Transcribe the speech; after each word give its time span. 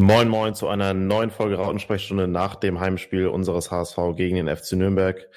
Moin 0.00 0.28
Moin 0.28 0.54
zu 0.54 0.66
einer 0.66 0.92
neuen 0.92 1.30
Folge 1.30 1.54
Rautensprechstunde 1.54 2.26
nach 2.26 2.56
dem 2.56 2.80
Heimspiel 2.80 3.28
unseres 3.28 3.70
HSV 3.70 3.96
gegen 4.16 4.36
den 4.36 4.54
FC 4.54 4.72
Nürnberg. 4.72 5.30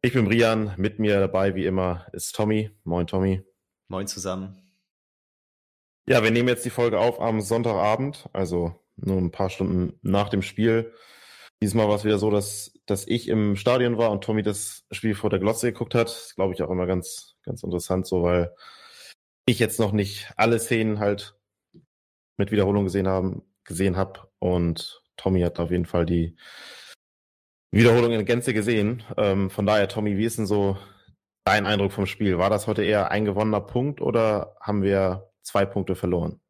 Ich 0.00 0.14
bin 0.14 0.24
Brian, 0.24 0.72
mit 0.78 0.98
mir 0.98 1.20
dabei 1.20 1.54
wie 1.54 1.66
immer 1.66 2.06
ist 2.12 2.34
Tommy. 2.34 2.70
Moin 2.84 3.06
Tommy. 3.06 3.42
Moin 3.88 4.06
zusammen. 4.06 4.62
Ja, 6.08 6.22
wir 6.22 6.30
nehmen 6.30 6.48
jetzt 6.48 6.64
die 6.64 6.70
Folge 6.70 6.98
auf 6.98 7.20
am 7.20 7.42
Sonntagabend, 7.42 8.30
also 8.32 8.74
nur 8.96 9.18
ein 9.18 9.30
paar 9.30 9.50
Stunden 9.50 9.98
nach 10.00 10.30
dem 10.30 10.40
Spiel. 10.40 10.94
Diesmal 11.62 11.86
war 11.88 11.96
es 11.96 12.04
wieder 12.04 12.18
so, 12.18 12.30
dass, 12.30 12.72
dass 12.86 13.06
ich 13.06 13.28
im 13.28 13.56
Stadion 13.56 13.98
war 13.98 14.10
und 14.10 14.24
Tommy 14.24 14.42
das 14.42 14.86
Spiel 14.90 15.14
vor 15.14 15.28
der 15.28 15.38
Glotze 15.38 15.70
geguckt 15.70 15.94
hat. 15.94 16.08
Das 16.08 16.34
glaube 16.34 16.54
ich 16.54 16.62
auch 16.62 16.70
immer 16.70 16.86
ganz, 16.86 17.36
ganz 17.44 17.62
interessant, 17.62 18.06
so 18.06 18.22
weil 18.22 18.54
ich 19.44 19.58
jetzt 19.58 19.78
noch 19.78 19.92
nicht 19.92 20.32
alle 20.36 20.58
Szenen 20.58 20.98
halt 20.98 21.38
mit 22.38 22.52
Wiederholung 22.52 22.84
gesehen 22.84 23.08
haben, 23.08 23.42
gesehen 23.68 23.96
habe. 23.96 24.28
Und 24.40 25.02
Tommy 25.16 25.42
hat 25.42 25.60
auf 25.60 25.70
jeden 25.70 25.86
Fall 25.86 26.04
die 26.04 26.36
Wiederholung 27.70 28.12
in 28.12 28.24
Gänze 28.24 28.52
gesehen. 28.52 29.04
Ähm, 29.16 29.50
von 29.50 29.66
daher, 29.66 29.88
Tommy, 29.88 30.16
wie 30.16 30.24
ist 30.24 30.38
denn 30.38 30.46
so 30.46 30.76
dein 31.44 31.66
Eindruck 31.66 31.92
vom 31.92 32.06
Spiel? 32.06 32.38
War 32.38 32.50
das 32.50 32.66
heute 32.66 32.82
eher 32.82 33.12
ein 33.12 33.24
gewonnener 33.24 33.60
Punkt 33.60 34.00
oder 34.00 34.56
haben 34.60 34.82
wir 34.82 35.30
zwei 35.42 35.64
Punkte 35.64 35.94
verloren? 35.94 36.40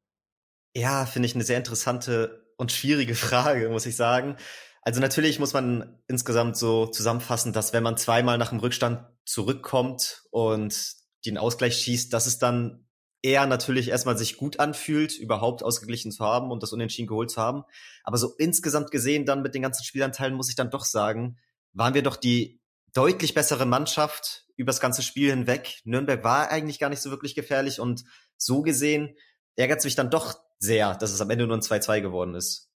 Ja, 0.75 1.07
finde 1.07 1.27
ich 1.27 1.35
eine 1.35 1.45
sehr 1.45 1.59
interessante 1.59 2.47
und 2.57 2.73
schwierige 2.73 3.15
Frage, 3.27 3.69
muss 3.69 3.87
ich 3.87 3.97
sagen. 3.97 4.37
Also 4.83 5.01
natürlich 5.01 5.39
muss 5.39 5.53
man 5.53 6.01
insgesamt 6.07 6.57
so 6.57 6.87
zusammenfassen, 6.87 7.53
dass 7.53 7.73
wenn 7.73 7.83
man 7.83 7.99
zweimal 7.99 8.39
nach 8.39 8.51
dem 8.51 8.61
Rückstand 8.61 9.07
zurückkommt 9.27 10.23
und 10.31 10.95
den 11.27 11.37
Ausgleich 11.37 11.77
schießt, 11.77 12.13
dass 12.13 12.27
es 12.27 12.39
dann 12.39 12.88
eher 13.23 13.47
natürlich 13.47 13.89
erstmal 13.89 14.17
sich 14.17 14.37
gut 14.37 14.61
anfühlt, 14.61 15.17
überhaupt 15.19 15.63
ausgeglichen 15.63 16.13
zu 16.13 16.25
haben 16.25 16.51
und 16.51 16.63
das 16.63 16.73
Unentschieden 16.73 17.09
geholt 17.09 17.31
zu 17.31 17.41
haben. 17.41 17.65
Aber 18.05 18.17
so 18.17 18.35
insgesamt 18.39 18.91
gesehen 18.91 19.27
dann 19.27 19.43
mit 19.43 19.55
den 19.55 19.63
ganzen 19.63 19.85
Spielanteilen 19.85 20.35
muss 20.35 20.49
ich 20.49 20.57
dann 20.57 20.71
doch 20.71 20.85
sagen, 20.85 21.39
waren 21.73 21.95
wir 21.95 22.03
doch 22.03 22.17
die 22.17 22.61
deutlich 22.95 23.35
bessere 23.35 23.67
Mannschaft 23.67 24.47
übers 24.57 24.81
ganze 24.81 25.03
Spiel 25.03 25.31
hinweg. 25.31 25.81
Nürnberg 25.85 26.23
war 26.25 26.51
eigentlich 26.51 26.79
gar 26.79 26.91
nicht 26.91 27.03
so 27.03 27.11
wirklich 27.11 27.35
gefährlich 27.35 27.81
und 27.81 28.05
so 28.37 28.63
gesehen 28.63 29.17
ärgert 29.57 29.81
es 29.81 29.85
mich 29.85 29.97
dann 29.97 30.11
doch 30.11 30.39
sehr, 30.59 30.95
dass 30.95 31.13
es 31.13 31.21
am 31.21 31.31
Ende 31.31 31.47
nur 31.47 31.57
ein 31.57 31.63
2-2 31.63 32.01
geworden 32.01 32.35
ist. 32.35 32.71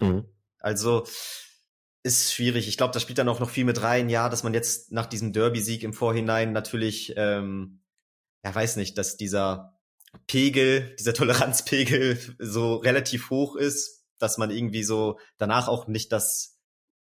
Mhm. 0.00 0.24
Also 0.58 1.06
ist 2.02 2.32
schwierig. 2.32 2.68
Ich 2.68 2.76
glaube, 2.76 2.92
da 2.92 3.00
spielt 3.00 3.18
dann 3.18 3.28
auch 3.28 3.40
noch 3.40 3.50
viel 3.50 3.64
mit 3.64 3.82
rein. 3.82 4.08
Ja, 4.08 4.28
dass 4.28 4.42
man 4.42 4.54
jetzt 4.54 4.92
nach 4.92 5.06
diesem 5.06 5.32
Derby-Sieg 5.32 5.82
im 5.82 5.92
Vorhinein 5.92 6.52
natürlich 6.52 7.14
ähm, 7.16 7.77
ja, 8.48 8.54
weiß 8.54 8.76
nicht, 8.76 8.96
dass 8.96 9.16
dieser 9.16 9.78
Pegel, 10.26 10.96
dieser 10.98 11.12
Toleranzpegel 11.14 12.18
so 12.38 12.76
relativ 12.76 13.30
hoch 13.30 13.56
ist, 13.56 14.06
dass 14.18 14.38
man 14.38 14.50
irgendwie 14.50 14.82
so 14.82 15.18
danach 15.36 15.68
auch 15.68 15.86
nicht 15.86 16.12
das, 16.12 16.58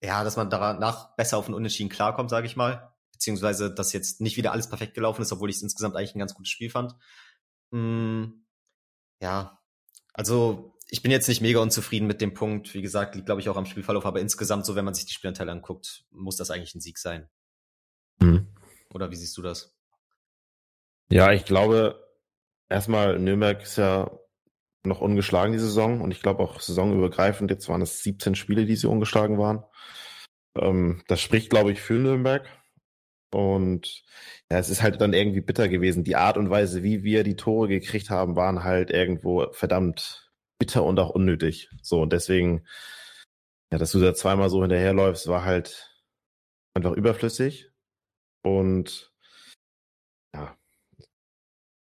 ja, 0.03 0.25
dass 0.25 0.37
man 0.37 0.51
danach 0.51 1.15
besser 1.17 1.39
auf 1.39 1.47
den 1.47 1.55
Unentschieden 1.55 1.89
klarkommt, 1.89 2.31
sage 2.31 2.47
ich 2.47 2.57
mal. 2.57 2.93
Beziehungsweise, 3.13 3.73
dass 3.73 3.93
jetzt 3.93 4.21
nicht 4.21 4.37
wieder 4.37 4.51
alles 4.51 4.69
perfekt 4.69 4.95
gelaufen 4.95 5.23
ist, 5.23 5.31
obwohl 5.31 5.51
ich 5.51 5.57
es 5.57 5.63
insgesamt 5.63 5.95
eigentlich 5.95 6.15
ein 6.15 6.21
ganz 6.21 6.35
gutes 6.35 6.51
Spiel 6.51 6.71
fand. 6.71 6.97
Hm, 7.71 8.45
ja, 9.23 9.61
also 10.13 10.75
ich 10.89 11.03
bin 11.03 11.13
jetzt 11.13 11.29
nicht 11.29 11.43
mega 11.43 11.61
unzufrieden 11.61 12.09
mit 12.09 12.21
dem 12.21 12.35
Punkt. 12.35 12.75
Wie 12.75 12.83
gesagt, 12.83 13.15
liegt 13.15 13.27
glaube 13.27 13.41
ich 13.41 13.49
auch 13.49 13.57
am 13.57 13.67
Spielverlauf, 13.67 14.05
aber 14.05 14.21
insgesamt 14.21 14.67
so, 14.67 14.75
wenn 14.75 14.85
man 14.85 14.95
sich 14.95 15.07
die 15.07 15.13
Spielanteile 15.13 15.53
anguckt, 15.53 16.07
muss 16.11 16.37
das 16.37 16.51
eigentlich 16.51 16.75
ein 16.75 16.81
Sieg 16.81 16.99
sein. 16.99 17.29
Mhm. 18.19 18.49
Oder 18.93 19.13
wie 19.13 19.17
siehst 19.17 19.37
du 19.37 19.43
das? 19.43 19.80
Ja, 21.13 21.33
ich 21.33 21.45
glaube, 21.45 22.09
erstmal 22.69 23.19
Nürnberg 23.19 23.63
ist 23.63 23.77
ja 23.77 24.11
noch 24.85 25.01
ungeschlagen 25.01 25.53
die 25.53 25.59
Saison 25.59 26.01
und 26.01 26.13
ich 26.13 26.23
glaube 26.23 26.43
auch 26.43 26.61
saisonübergreifend, 26.61 27.51
jetzt 27.51 27.69
waren 27.69 27.83
es 27.83 28.03
17 28.03 28.35
Spiele, 28.35 28.65
die 28.65 28.77
sie 28.77 28.89
ungeschlagen 28.89 29.39
waren. 29.39 29.65
Ähm, 30.57 31.03
das 31.09 31.21
spricht, 31.21 31.51
glaube 31.51 31.73
ich, 31.73 31.81
für 31.81 31.95
Nürnberg. 31.95 32.49
Und 33.33 34.03
ja, 34.51 34.59
es 34.59 34.71
ist 34.71 34.83
halt 34.83 35.01
dann 35.01 35.13
irgendwie 35.13 35.41
bitter 35.41 35.69
gewesen. 35.69 36.05
Die 36.05 36.17
Art 36.17 36.37
und 36.37 36.51
Weise, 36.51 36.83
wie 36.83 37.05
wir 37.05 37.25
die 37.25 37.37
Tore 37.37 37.69
gekriegt 37.69 38.11
haben, 38.11 38.37
waren 38.37 38.65
halt 38.65 38.91
irgendwo 38.91 39.53
verdammt 39.53 40.31
bitter 40.59 40.85
und 40.85 40.99
auch 40.99 41.11
unnötig. 41.11 41.71
So, 41.83 42.03
und 42.03 42.13
deswegen, 42.13 42.67
ja, 43.73 43.79
dass 43.79 43.93
du 43.93 44.01
da 44.01 44.15
zweimal 44.15 44.51
so 44.51 44.61
hinterherläufst, 44.63 45.29
war 45.29 45.45
halt 45.45 45.93
einfach 46.75 46.93
überflüssig. 46.93 47.71
Und 48.43 49.10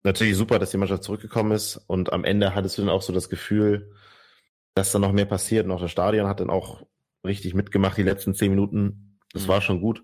natürlich 0.04 0.36
super, 0.36 0.60
dass 0.60 0.72
die 0.72 0.78
Mannschaft 0.78 1.04
zurückgekommen 1.04 1.52
ist 1.52 1.78
und 1.88 2.14
am 2.14 2.24
Ende 2.24 2.56
hattest 2.56 2.78
du 2.78 2.82
dann 2.82 2.90
auch 2.90 3.02
so 3.02 3.14
das 3.14 3.30
Gefühl, 3.30 3.94
dass 4.76 4.92
da 4.92 5.00
noch 5.00 5.12
mehr 5.12 5.26
passiert 5.26 5.66
und 5.66 5.72
auch 5.72 5.82
das 5.82 5.92
Stadion 5.92 6.28
hat 6.28 6.40
dann 6.40 6.50
auch 6.50 6.86
richtig 7.26 7.54
mitgemacht 7.54 7.98
die 7.98 8.04
letzten 8.04 8.34
zehn 8.34 8.52
Minuten. 8.52 9.20
Das 9.34 9.44
mhm. 9.44 9.48
war 9.50 9.62
schon 9.62 9.82
gut. 9.82 10.02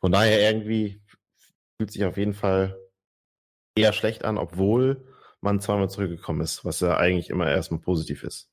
Von 0.00 0.12
daher 0.12 0.40
irgendwie 0.40 1.02
fühlt 1.76 1.92
sich 1.92 2.04
auf 2.04 2.16
jeden 2.16 2.34
Fall 2.34 2.78
eher 3.74 3.92
schlecht 3.92 4.24
an, 4.24 4.38
obwohl 4.38 5.06
man 5.40 5.60
zweimal 5.60 5.88
zurückgekommen 5.88 6.40
ist, 6.40 6.64
was 6.64 6.80
ja 6.80 6.96
eigentlich 6.96 7.30
immer 7.30 7.48
erstmal 7.48 7.80
positiv 7.80 8.24
ist. 8.24 8.50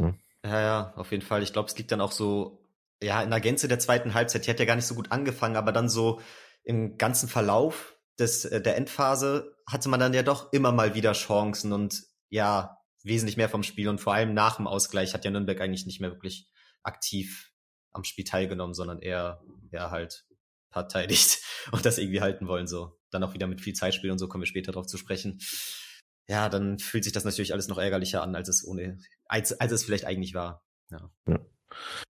Ja, 0.00 0.14
ja, 0.44 0.60
ja 0.60 0.92
auf 0.96 1.12
jeden 1.12 1.22
Fall. 1.22 1.42
Ich 1.42 1.52
glaube, 1.52 1.68
es 1.68 1.78
liegt 1.78 1.92
dann 1.92 2.00
auch 2.00 2.12
so, 2.12 2.64
ja, 3.02 3.22
in 3.22 3.30
der 3.30 3.40
Gänze 3.40 3.68
der 3.68 3.78
zweiten 3.78 4.14
Halbzeit, 4.14 4.46
die 4.46 4.50
hat 4.50 4.58
ja 4.58 4.66
gar 4.66 4.76
nicht 4.76 4.86
so 4.86 4.94
gut 4.94 5.12
angefangen, 5.12 5.56
aber 5.56 5.72
dann 5.72 5.88
so 5.88 6.20
im 6.64 6.98
ganzen 6.98 7.28
Verlauf 7.28 7.95
des, 8.18 8.44
äh, 8.44 8.60
der 8.60 8.76
Endphase 8.76 9.56
hatte 9.66 9.88
man 9.88 10.00
dann 10.00 10.14
ja 10.14 10.22
doch 10.22 10.52
immer 10.52 10.72
mal 10.72 10.94
wieder 10.94 11.12
Chancen 11.12 11.72
und 11.72 12.04
ja, 12.28 12.78
wesentlich 13.02 13.36
mehr 13.36 13.48
vom 13.48 13.62
Spiel 13.62 13.88
und 13.88 14.00
vor 14.00 14.14
allem 14.14 14.34
nach 14.34 14.56
dem 14.56 14.66
Ausgleich 14.66 15.14
hat 15.14 15.24
ja 15.24 15.30
Nürnberg 15.30 15.60
eigentlich 15.60 15.86
nicht 15.86 16.00
mehr 16.00 16.10
wirklich 16.10 16.50
aktiv 16.82 17.52
am 17.92 18.04
Spiel 18.04 18.24
teilgenommen, 18.24 18.74
sondern 18.74 19.00
eher, 19.00 19.42
ja, 19.72 19.90
halt 19.90 20.26
verteidigt 20.70 21.38
und 21.72 21.86
das 21.86 21.98
irgendwie 21.98 22.20
halten 22.20 22.48
wollen, 22.48 22.66
so. 22.66 22.98
Dann 23.10 23.22
auch 23.22 23.34
wieder 23.34 23.46
mit 23.46 23.60
viel 23.60 23.74
Zeitspiel 23.74 24.10
und 24.10 24.18
so 24.18 24.28
kommen 24.28 24.42
wir 24.42 24.48
später 24.48 24.72
drauf 24.72 24.86
zu 24.86 24.98
sprechen. 24.98 25.38
Ja, 26.28 26.48
dann 26.48 26.78
fühlt 26.78 27.04
sich 27.04 27.12
das 27.12 27.24
natürlich 27.24 27.52
alles 27.52 27.68
noch 27.68 27.78
ärgerlicher 27.78 28.22
an, 28.22 28.34
als 28.34 28.48
es 28.48 28.66
ohne, 28.66 28.98
als, 29.26 29.58
als 29.60 29.72
es 29.72 29.84
vielleicht 29.84 30.04
eigentlich 30.04 30.34
war. 30.34 30.64
Ja. 30.90 31.10
ja. 31.28 31.38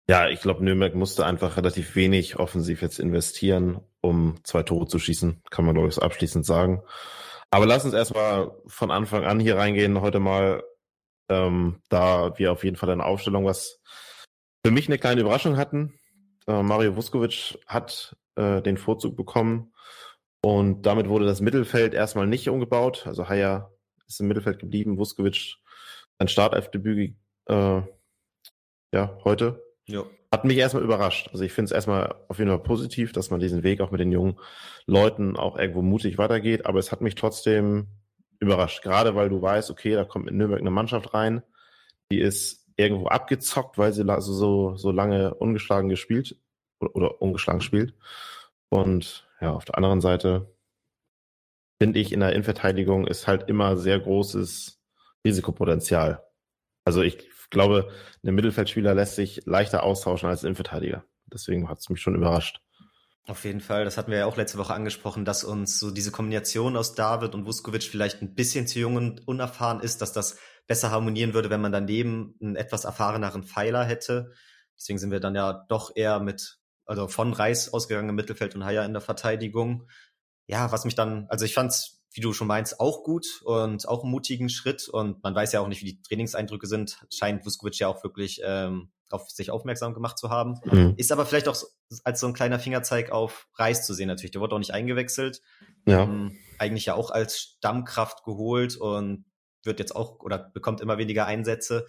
Ja, 0.09 0.29
ich 0.29 0.41
glaube, 0.41 0.65
Nürnberg 0.65 0.95
musste 0.95 1.25
einfach 1.25 1.57
relativ 1.57 1.97
wenig 1.97 2.39
offensiv 2.39 2.83
jetzt 2.83 2.99
investieren, 2.99 3.81
um 4.01 4.37
zwei 4.45 4.63
Tore 4.63 4.87
zu 4.87 4.99
schießen, 4.99 5.43
kann 5.51 5.65
man, 5.65 5.75
glaube 5.75 5.89
ich, 5.89 6.03
abschließend 6.03 6.45
sagen. 6.45 6.83
Aber 7.51 7.67
lass 7.67 7.85
uns 7.85 7.95
erstmal 7.95 8.51
von 8.67 8.91
Anfang 8.91 9.25
an 9.25 9.41
hier 9.41 9.57
reingehen, 9.57 10.01
heute 10.01 10.21
mal, 10.21 10.63
ähm, 11.31 11.81
da 11.89 12.37
wir 12.37 12.53
auf 12.53 12.65
jeden 12.65 12.77
Fall 12.77 12.91
eine 12.91 13.05
Aufstellung, 13.05 13.45
was 13.45 13.81
für 14.65 14.73
mich 14.73 14.89
eine 14.89 14.99
kleine 14.99 15.23
Überraschung 15.23 15.57
hatten. 15.57 15.99
Äh, 16.47 16.63
Mario 16.63 16.97
Vuskovic 16.97 17.59
hat 17.67 18.17
äh, 18.37 18.61
den 18.61 18.77
Vorzug 18.77 19.17
bekommen 19.17 19.73
und 20.43 20.83
damit 20.83 21.09
wurde 21.09 21.25
das 21.25 21.41
Mittelfeld 21.41 21.95
erstmal 21.95 22.27
nicht 22.27 22.49
umgebaut. 22.49 23.07
Also 23.07 23.29
Haya 23.29 23.71
ist 24.07 24.21
im 24.21 24.29
Mittelfeld 24.29 24.59
geblieben, 24.59 24.99
Vuskovic 24.99 25.57
ein 26.19 26.29
Startelfdebüt 26.29 27.17
äh, 27.47 27.83
ja, 28.95 29.19
heute. 29.25 29.61
Ja. 29.87 30.05
Hat 30.31 30.45
mich 30.45 30.57
erstmal 30.57 30.85
überrascht. 30.85 31.29
Also 31.33 31.45
ich 31.45 31.53
finde 31.53 31.67
es 31.67 31.73
erstmal 31.73 32.15
auf 32.29 32.39
jeden 32.39 32.51
Fall 32.51 32.61
positiv, 32.61 33.13
dass 33.13 33.29
man 33.29 33.41
diesen 33.41 33.65
Weg 33.65 33.81
auch 33.81 33.91
mit 33.91 34.01
den 34.01 34.13
jungen 34.13 34.39
Leuten 34.87 35.37
auch 35.37 35.59
irgendwo 35.59 35.83
mutig 35.83 36.17
weitergeht, 36.17 36.65
aber 36.65 36.79
es 36.79 36.93
hat 36.93 37.01
mich 37.01 37.17
trotzdem 37.17 37.89
überrascht. 38.39 38.83
Gerade 38.83 39.17
weil 39.17 39.29
du 39.29 39.43
weißt, 39.43 39.71
okay, 39.71 39.95
da 39.95 40.05
kommt 40.05 40.27
mit 40.27 40.35
Nürnberg 40.35 40.61
eine 40.61 40.71
Mannschaft 40.71 41.13
rein, 41.13 41.43
die 42.11 42.21
ist 42.21 42.69
irgendwo 42.77 43.09
abgezockt, 43.09 43.79
weil 43.79 43.93
sie 43.93 44.09
also 44.09 44.33
so, 44.33 44.77
so 44.77 44.93
lange 44.93 45.35
ungeschlagen 45.35 45.89
gespielt 45.89 46.37
oder, 46.79 46.95
oder 46.95 47.23
ungeschlagen 47.23 47.61
spielt. 47.61 47.95
Und 48.69 49.29
ja, 49.41 49.53
auf 49.53 49.65
der 49.65 49.77
anderen 49.77 50.01
Seite 50.01 50.55
finde 51.83 51.99
ich, 51.99 52.13
in 52.13 52.21
der 52.21 52.33
Innenverteidigung 52.33 53.09
ist 53.09 53.27
halt 53.27 53.49
immer 53.49 53.77
sehr 53.77 53.99
großes 53.99 54.81
Risikopotenzial. 55.25 56.23
Also 56.85 57.03
ich 57.03 57.34
glaube, 57.55 57.89
ein 58.23 58.35
Mittelfeldspieler 58.35 58.95
lässt 58.95 59.17
sich 59.17 59.43
leichter 59.47 59.83
austauschen 59.83 60.29
als 60.29 60.43
ein 60.43 60.49
Innenverteidiger. 60.49 61.05
Deswegen 61.33 61.69
hat 61.69 61.79
es 61.79 61.89
mich 61.89 62.01
schon 62.01 62.15
überrascht. 62.15 62.61
Auf 63.27 63.45
jeden 63.45 63.63
Fall, 63.63 63.87
das 63.87 63.97
hatten 63.97 64.11
wir 64.11 64.19
ja 64.19 64.27
auch 64.27 64.37
letzte 64.37 64.59
Woche 64.59 64.75
angesprochen, 64.75 65.25
dass 65.25 65.45
uns 65.45 65.81
so 65.81 65.91
diese 65.91 66.11
Kombination 66.11 66.77
aus 66.77 66.95
David 66.95 67.35
und 67.35 67.47
Vuskovic 67.47 67.85
vielleicht 67.85 68.21
ein 68.21 68.35
bisschen 68.35 68.67
zu 68.67 68.79
jung 68.79 68.97
und 68.97 69.27
unerfahren 69.27 69.81
ist, 69.81 70.03
dass 70.03 70.13
das 70.13 70.39
besser 70.67 70.91
harmonieren 70.91 71.33
würde, 71.33 71.49
wenn 71.49 71.63
man 71.63 71.73
daneben 71.73 72.35
einen 72.43 72.57
etwas 72.57 72.85
erfahreneren 72.85 73.43
Pfeiler 73.43 73.85
hätte. 73.85 74.33
Deswegen 74.77 74.99
sind 74.99 75.11
wir 75.11 75.21
dann 75.21 75.35
ja 75.35 75.65
doch 75.69 75.93
eher 75.95 76.21
mit, 76.21 76.59
also 76.85 77.09
von 77.09 77.33
Reis 77.33 77.73
ausgegangen 77.73 78.11
im 78.11 78.15
Mittelfeld 78.15 78.55
und 78.57 78.65
Haya 78.65 78.85
in 78.85 78.93
der 78.93 79.01
Verteidigung. 79.01 79.89
Ja, 80.47 80.71
was 80.71 80.85
mich 80.85 80.95
dann, 80.95 81.27
also 81.31 81.47
ich 81.47 81.55
fand's 81.55 82.04
wie 82.15 82.21
du 82.21 82.33
schon 82.33 82.47
meinst, 82.47 82.79
auch 82.79 83.03
gut 83.03 83.43
und 83.45 83.87
auch 83.89 84.03
einen 84.03 84.13
mutigen 84.13 84.49
Schritt. 84.49 84.89
Und 84.89 85.23
man 85.23 85.35
weiß 85.35 85.53
ja 85.53 85.61
auch 85.61 85.69
nicht, 85.69 85.83
wie 85.83 85.95
die 85.95 86.03
Trainingseindrücke 86.03 86.67
sind. 86.69 87.05
Scheint 87.13 87.45
Vuskovic 87.45 87.79
ja 87.81 87.89
auch 87.89 88.05
wirklich 88.05 88.41
ähm, 88.45 88.93
auf 89.11 89.29
sich 89.31 89.51
aufmerksam 89.51 89.95
gemacht 89.95 90.17
zu 90.17 90.31
haben. 90.31 90.61
Mhm. 90.65 90.95
Ist 90.97 91.11
aber 91.11 91.27
vielleicht 91.27 91.49
auch 91.49 91.61
als 92.05 92.21
so 92.21 92.27
ein 92.29 92.33
kleiner 92.33 92.61
Fingerzeig 92.61 93.11
auf 93.11 93.49
Reis 93.57 93.85
zu 93.85 93.95
sehen 93.95 94.07
natürlich. 94.07 94.31
Der 94.31 94.41
wurde 94.41 94.55
auch 94.55 94.61
nicht 94.61 94.73
eingewechselt. 94.73 95.43
Ja. 95.87 96.05
Ähm, 96.05 96.39
eigentlich 96.59 96.87
ja 96.87 96.95
auch 96.95 97.11
als 97.11 97.39
Stammkraft 97.39 98.23
geholt 98.25 98.77
und 98.77 99.25
wird 99.65 99.81
jetzt 99.81 99.97
auch 99.97 100.21
oder 100.21 100.39
bekommt 100.39 100.81
immer 100.81 100.99
weniger 100.99 101.27
Einsätze. 101.27 101.87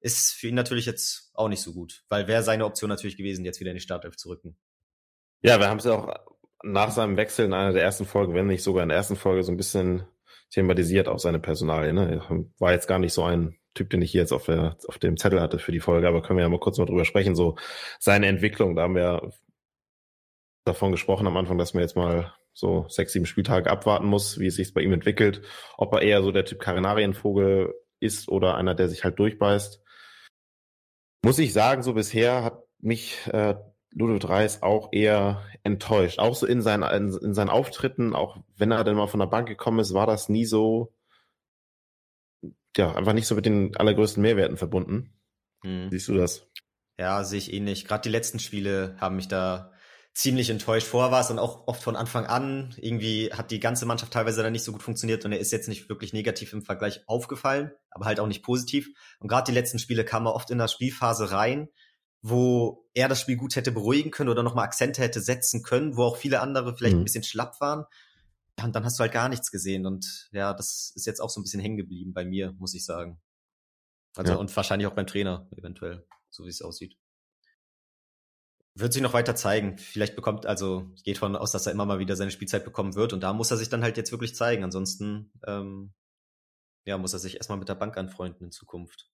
ist 0.00 0.32
für 0.32 0.48
ihn 0.48 0.54
natürlich 0.54 0.86
jetzt 0.86 1.32
auch 1.34 1.48
nicht 1.48 1.62
so 1.62 1.72
gut, 1.72 2.04
weil 2.08 2.28
wäre 2.28 2.44
seine 2.44 2.64
Option 2.64 2.88
natürlich 2.88 3.16
gewesen, 3.16 3.44
jetzt 3.44 3.58
wieder 3.58 3.72
in 3.72 3.76
die 3.76 3.82
Startelf 3.82 4.16
zu 4.16 4.28
rücken. 4.28 4.56
Ja, 5.42 5.58
wir 5.58 5.68
haben 5.68 5.78
es 5.78 5.84
ja 5.84 5.92
auch 5.92 6.08
nach 6.62 6.90
seinem 6.90 7.16
Wechsel 7.16 7.46
in 7.46 7.52
einer 7.52 7.72
der 7.72 7.82
ersten 7.82 8.04
Folgen, 8.04 8.34
wenn 8.34 8.46
nicht 8.46 8.62
sogar 8.62 8.82
in 8.82 8.88
der 8.88 8.98
ersten 8.98 9.16
Folge, 9.16 9.42
so 9.42 9.52
ein 9.52 9.56
bisschen 9.56 10.04
thematisiert 10.50 11.08
auf 11.08 11.20
seine 11.20 11.38
Personalie. 11.38 11.92
Ne? 11.92 12.20
War 12.58 12.72
jetzt 12.72 12.88
gar 12.88 12.98
nicht 12.98 13.12
so 13.12 13.22
ein 13.22 13.58
Typ, 13.74 13.90
den 13.90 14.02
ich 14.02 14.10
hier 14.10 14.22
jetzt 14.22 14.32
auf, 14.32 14.46
der, 14.46 14.76
auf 14.88 14.98
dem 14.98 15.16
Zettel 15.16 15.40
hatte 15.40 15.58
für 15.58 15.72
die 15.72 15.80
Folge, 15.80 16.08
aber 16.08 16.22
können 16.22 16.38
wir 16.38 16.42
ja 16.42 16.48
mal 16.48 16.58
kurz 16.58 16.78
mal 16.78 16.86
drüber 16.86 17.04
sprechen. 17.04 17.36
So 17.36 17.56
seine 18.00 18.26
Entwicklung, 18.26 18.74
da 18.74 18.82
haben 18.82 18.94
wir 18.94 19.30
davon 20.64 20.90
gesprochen 20.90 21.26
am 21.26 21.36
Anfang, 21.36 21.58
dass 21.58 21.74
man 21.74 21.82
jetzt 21.82 21.96
mal 21.96 22.34
so 22.52 22.86
sechs, 22.88 23.12
sieben 23.12 23.26
Spieltage 23.26 23.70
abwarten 23.70 24.06
muss, 24.06 24.38
wie 24.38 24.46
es 24.46 24.56
sich 24.56 24.74
bei 24.74 24.80
ihm 24.80 24.92
entwickelt, 24.92 25.42
ob 25.76 25.92
er 25.94 26.02
eher 26.02 26.22
so 26.22 26.32
der 26.32 26.44
Typ 26.44 26.58
Karinarienvogel 26.58 27.72
ist 28.00 28.28
oder 28.28 28.56
einer, 28.56 28.74
der 28.74 28.88
sich 28.88 29.04
halt 29.04 29.18
durchbeißt. 29.18 29.82
Muss 31.24 31.38
ich 31.38 31.52
sagen, 31.52 31.82
so 31.82 31.94
bisher 31.94 32.42
hat 32.42 32.64
mich 32.80 33.18
äh, 33.28 33.54
Ludovic 33.90 34.28
Reis 34.28 34.62
auch 34.62 34.90
eher 34.92 35.42
enttäuscht. 35.62 36.18
Auch 36.18 36.34
so 36.34 36.46
in 36.46 36.62
seinen, 36.62 36.82
in, 36.82 37.16
in 37.18 37.34
seinen 37.34 37.48
Auftritten, 37.48 38.14
auch 38.14 38.38
wenn 38.56 38.70
er 38.70 38.84
dann 38.84 38.96
mal 38.96 39.06
von 39.06 39.20
der 39.20 39.26
Bank 39.26 39.48
gekommen 39.48 39.78
ist, 39.80 39.94
war 39.94 40.06
das 40.06 40.28
nie 40.28 40.44
so, 40.44 40.92
ja, 42.76 42.94
einfach 42.94 43.12
nicht 43.12 43.26
so 43.26 43.34
mit 43.34 43.46
den 43.46 43.76
allergrößten 43.76 44.22
Mehrwerten 44.22 44.56
verbunden. 44.56 45.12
Hm. 45.62 45.90
Siehst 45.90 46.08
du 46.08 46.14
das? 46.14 46.46
Ja, 46.98 47.24
sehe 47.24 47.38
ich 47.38 47.52
ähnlich. 47.52 47.86
Gerade 47.86 48.02
die 48.02 48.08
letzten 48.08 48.38
Spiele 48.38 48.96
haben 49.00 49.16
mich 49.16 49.28
da 49.28 49.72
ziemlich 50.14 50.50
enttäuscht. 50.50 50.88
Vorher 50.88 51.12
war 51.12 51.20
es 51.20 51.28
dann 51.28 51.38
auch 51.38 51.68
oft 51.68 51.80
von 51.80 51.94
Anfang 51.94 52.26
an. 52.26 52.74
Irgendwie 52.76 53.32
hat 53.32 53.52
die 53.52 53.60
ganze 53.60 53.86
Mannschaft 53.86 54.12
teilweise 54.12 54.42
dann 54.42 54.52
nicht 54.52 54.64
so 54.64 54.72
gut 54.72 54.82
funktioniert 54.82 55.24
und 55.24 55.30
er 55.30 55.38
ist 55.38 55.52
jetzt 55.52 55.68
nicht 55.68 55.88
wirklich 55.88 56.12
negativ 56.12 56.52
im 56.52 56.62
Vergleich 56.62 57.02
aufgefallen, 57.06 57.70
aber 57.90 58.06
halt 58.06 58.18
auch 58.18 58.26
nicht 58.26 58.42
positiv. 58.42 58.88
Und 59.20 59.28
gerade 59.28 59.50
die 59.50 59.56
letzten 59.56 59.78
Spiele 59.78 60.04
kam 60.04 60.26
er 60.26 60.34
oft 60.34 60.50
in 60.50 60.58
der 60.58 60.66
Spielphase 60.66 61.30
rein, 61.30 61.68
wo 62.22 62.88
er 62.94 63.08
das 63.08 63.20
Spiel 63.20 63.36
gut 63.36 63.56
hätte 63.56 63.72
beruhigen 63.72 64.10
können 64.10 64.30
oder 64.30 64.42
nochmal 64.42 64.64
Akzente 64.64 65.02
hätte 65.02 65.20
setzen 65.20 65.62
können, 65.62 65.96
wo 65.96 66.02
auch 66.02 66.16
viele 66.16 66.40
andere 66.40 66.76
vielleicht 66.76 66.96
mhm. 66.96 67.02
ein 67.02 67.04
bisschen 67.04 67.24
schlapp 67.24 67.60
waren. 67.60 67.84
Ja, 68.58 68.64
und 68.64 68.74
dann 68.74 68.84
hast 68.84 68.98
du 68.98 69.02
halt 69.02 69.12
gar 69.12 69.28
nichts 69.28 69.50
gesehen. 69.50 69.86
Und 69.86 70.28
ja, 70.32 70.52
das 70.52 70.92
ist 70.96 71.06
jetzt 71.06 71.20
auch 71.20 71.30
so 71.30 71.40
ein 71.40 71.44
bisschen 71.44 71.60
hängen 71.60 71.76
geblieben 71.76 72.12
bei 72.12 72.24
mir, 72.24 72.54
muss 72.58 72.74
ich 72.74 72.84
sagen. 72.84 73.20
Also, 74.16 74.32
ja. 74.32 74.38
und 74.38 74.54
wahrscheinlich 74.56 74.88
auch 74.88 74.94
beim 74.94 75.06
Trainer, 75.06 75.48
eventuell, 75.56 76.04
so 76.28 76.44
wie 76.44 76.48
es 76.48 76.62
aussieht. 76.62 76.96
Wird 78.74 78.92
sich 78.92 79.02
noch 79.02 79.12
weiter 79.12 79.36
zeigen. 79.36 79.78
Vielleicht 79.78 80.16
bekommt, 80.16 80.46
also 80.46 80.90
geht 81.04 81.18
von 81.18 81.36
aus, 81.36 81.52
dass 81.52 81.66
er 81.66 81.72
immer 81.72 81.86
mal 81.86 82.00
wieder 82.00 82.16
seine 82.16 82.32
Spielzeit 82.32 82.64
bekommen 82.64 82.96
wird 82.96 83.12
und 83.12 83.20
da 83.20 83.32
muss 83.32 83.50
er 83.50 83.56
sich 83.56 83.68
dann 83.68 83.82
halt 83.82 83.96
jetzt 83.96 84.10
wirklich 84.10 84.34
zeigen. 84.34 84.64
Ansonsten, 84.64 85.32
ähm, 85.46 85.92
ja, 86.84 86.98
muss 86.98 87.12
er 87.12 87.18
sich 87.18 87.36
erstmal 87.36 87.58
mit 87.58 87.68
der 87.68 87.74
Bank 87.74 87.96
anfreunden 87.96 88.46
in 88.46 88.50
Zukunft. 88.50 89.08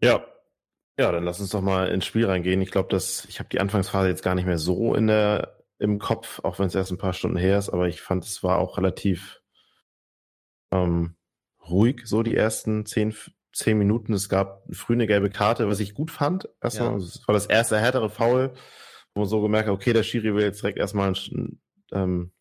Ja, 0.00 0.24
ja, 0.98 1.12
dann 1.12 1.24
lass 1.24 1.40
uns 1.40 1.50
doch 1.50 1.62
mal 1.62 1.88
ins 1.88 2.04
Spiel 2.04 2.26
reingehen. 2.26 2.60
Ich 2.60 2.70
glaube, 2.70 2.88
dass 2.88 3.24
ich 3.26 3.38
habe 3.38 3.48
die 3.48 3.60
Anfangsphase 3.60 4.08
jetzt 4.08 4.22
gar 4.22 4.34
nicht 4.34 4.46
mehr 4.46 4.58
so 4.58 4.94
in 4.94 5.06
der 5.06 5.56
im 5.78 5.98
Kopf, 5.98 6.40
auch 6.44 6.58
wenn 6.58 6.66
es 6.66 6.74
erst 6.74 6.90
ein 6.90 6.98
paar 6.98 7.14
Stunden 7.14 7.38
her 7.38 7.58
ist, 7.58 7.70
aber 7.70 7.88
ich 7.88 8.02
fand, 8.02 8.24
es 8.24 8.42
war 8.42 8.58
auch 8.58 8.76
relativ 8.76 9.40
ähm, 10.72 11.16
ruhig, 11.66 12.02
so 12.04 12.22
die 12.22 12.36
ersten 12.36 12.84
zehn, 12.84 13.14
zehn 13.54 13.78
Minuten. 13.78 14.12
Es 14.12 14.28
gab 14.28 14.62
früh 14.72 14.92
eine 14.92 15.06
gelbe 15.06 15.30
Karte, 15.30 15.68
was 15.68 15.80
ich 15.80 15.94
gut 15.94 16.10
fand. 16.10 16.50
Erstmal, 16.60 16.90
ja. 16.90 16.96
es 16.96 17.26
war 17.26 17.32
das 17.32 17.46
erste 17.46 17.78
härtere 17.78 18.10
Foul 18.10 18.52
wo 19.14 19.20
man 19.20 19.28
so 19.28 19.40
gemerkt 19.40 19.68
hat, 19.68 19.74
okay, 19.74 19.92
der 19.92 20.02
Schiri 20.02 20.34
will 20.34 20.44
jetzt 20.44 20.62
direkt 20.62 20.78
erstmal 20.78 21.12
ein, 21.12 21.60
ähm, 21.92 22.32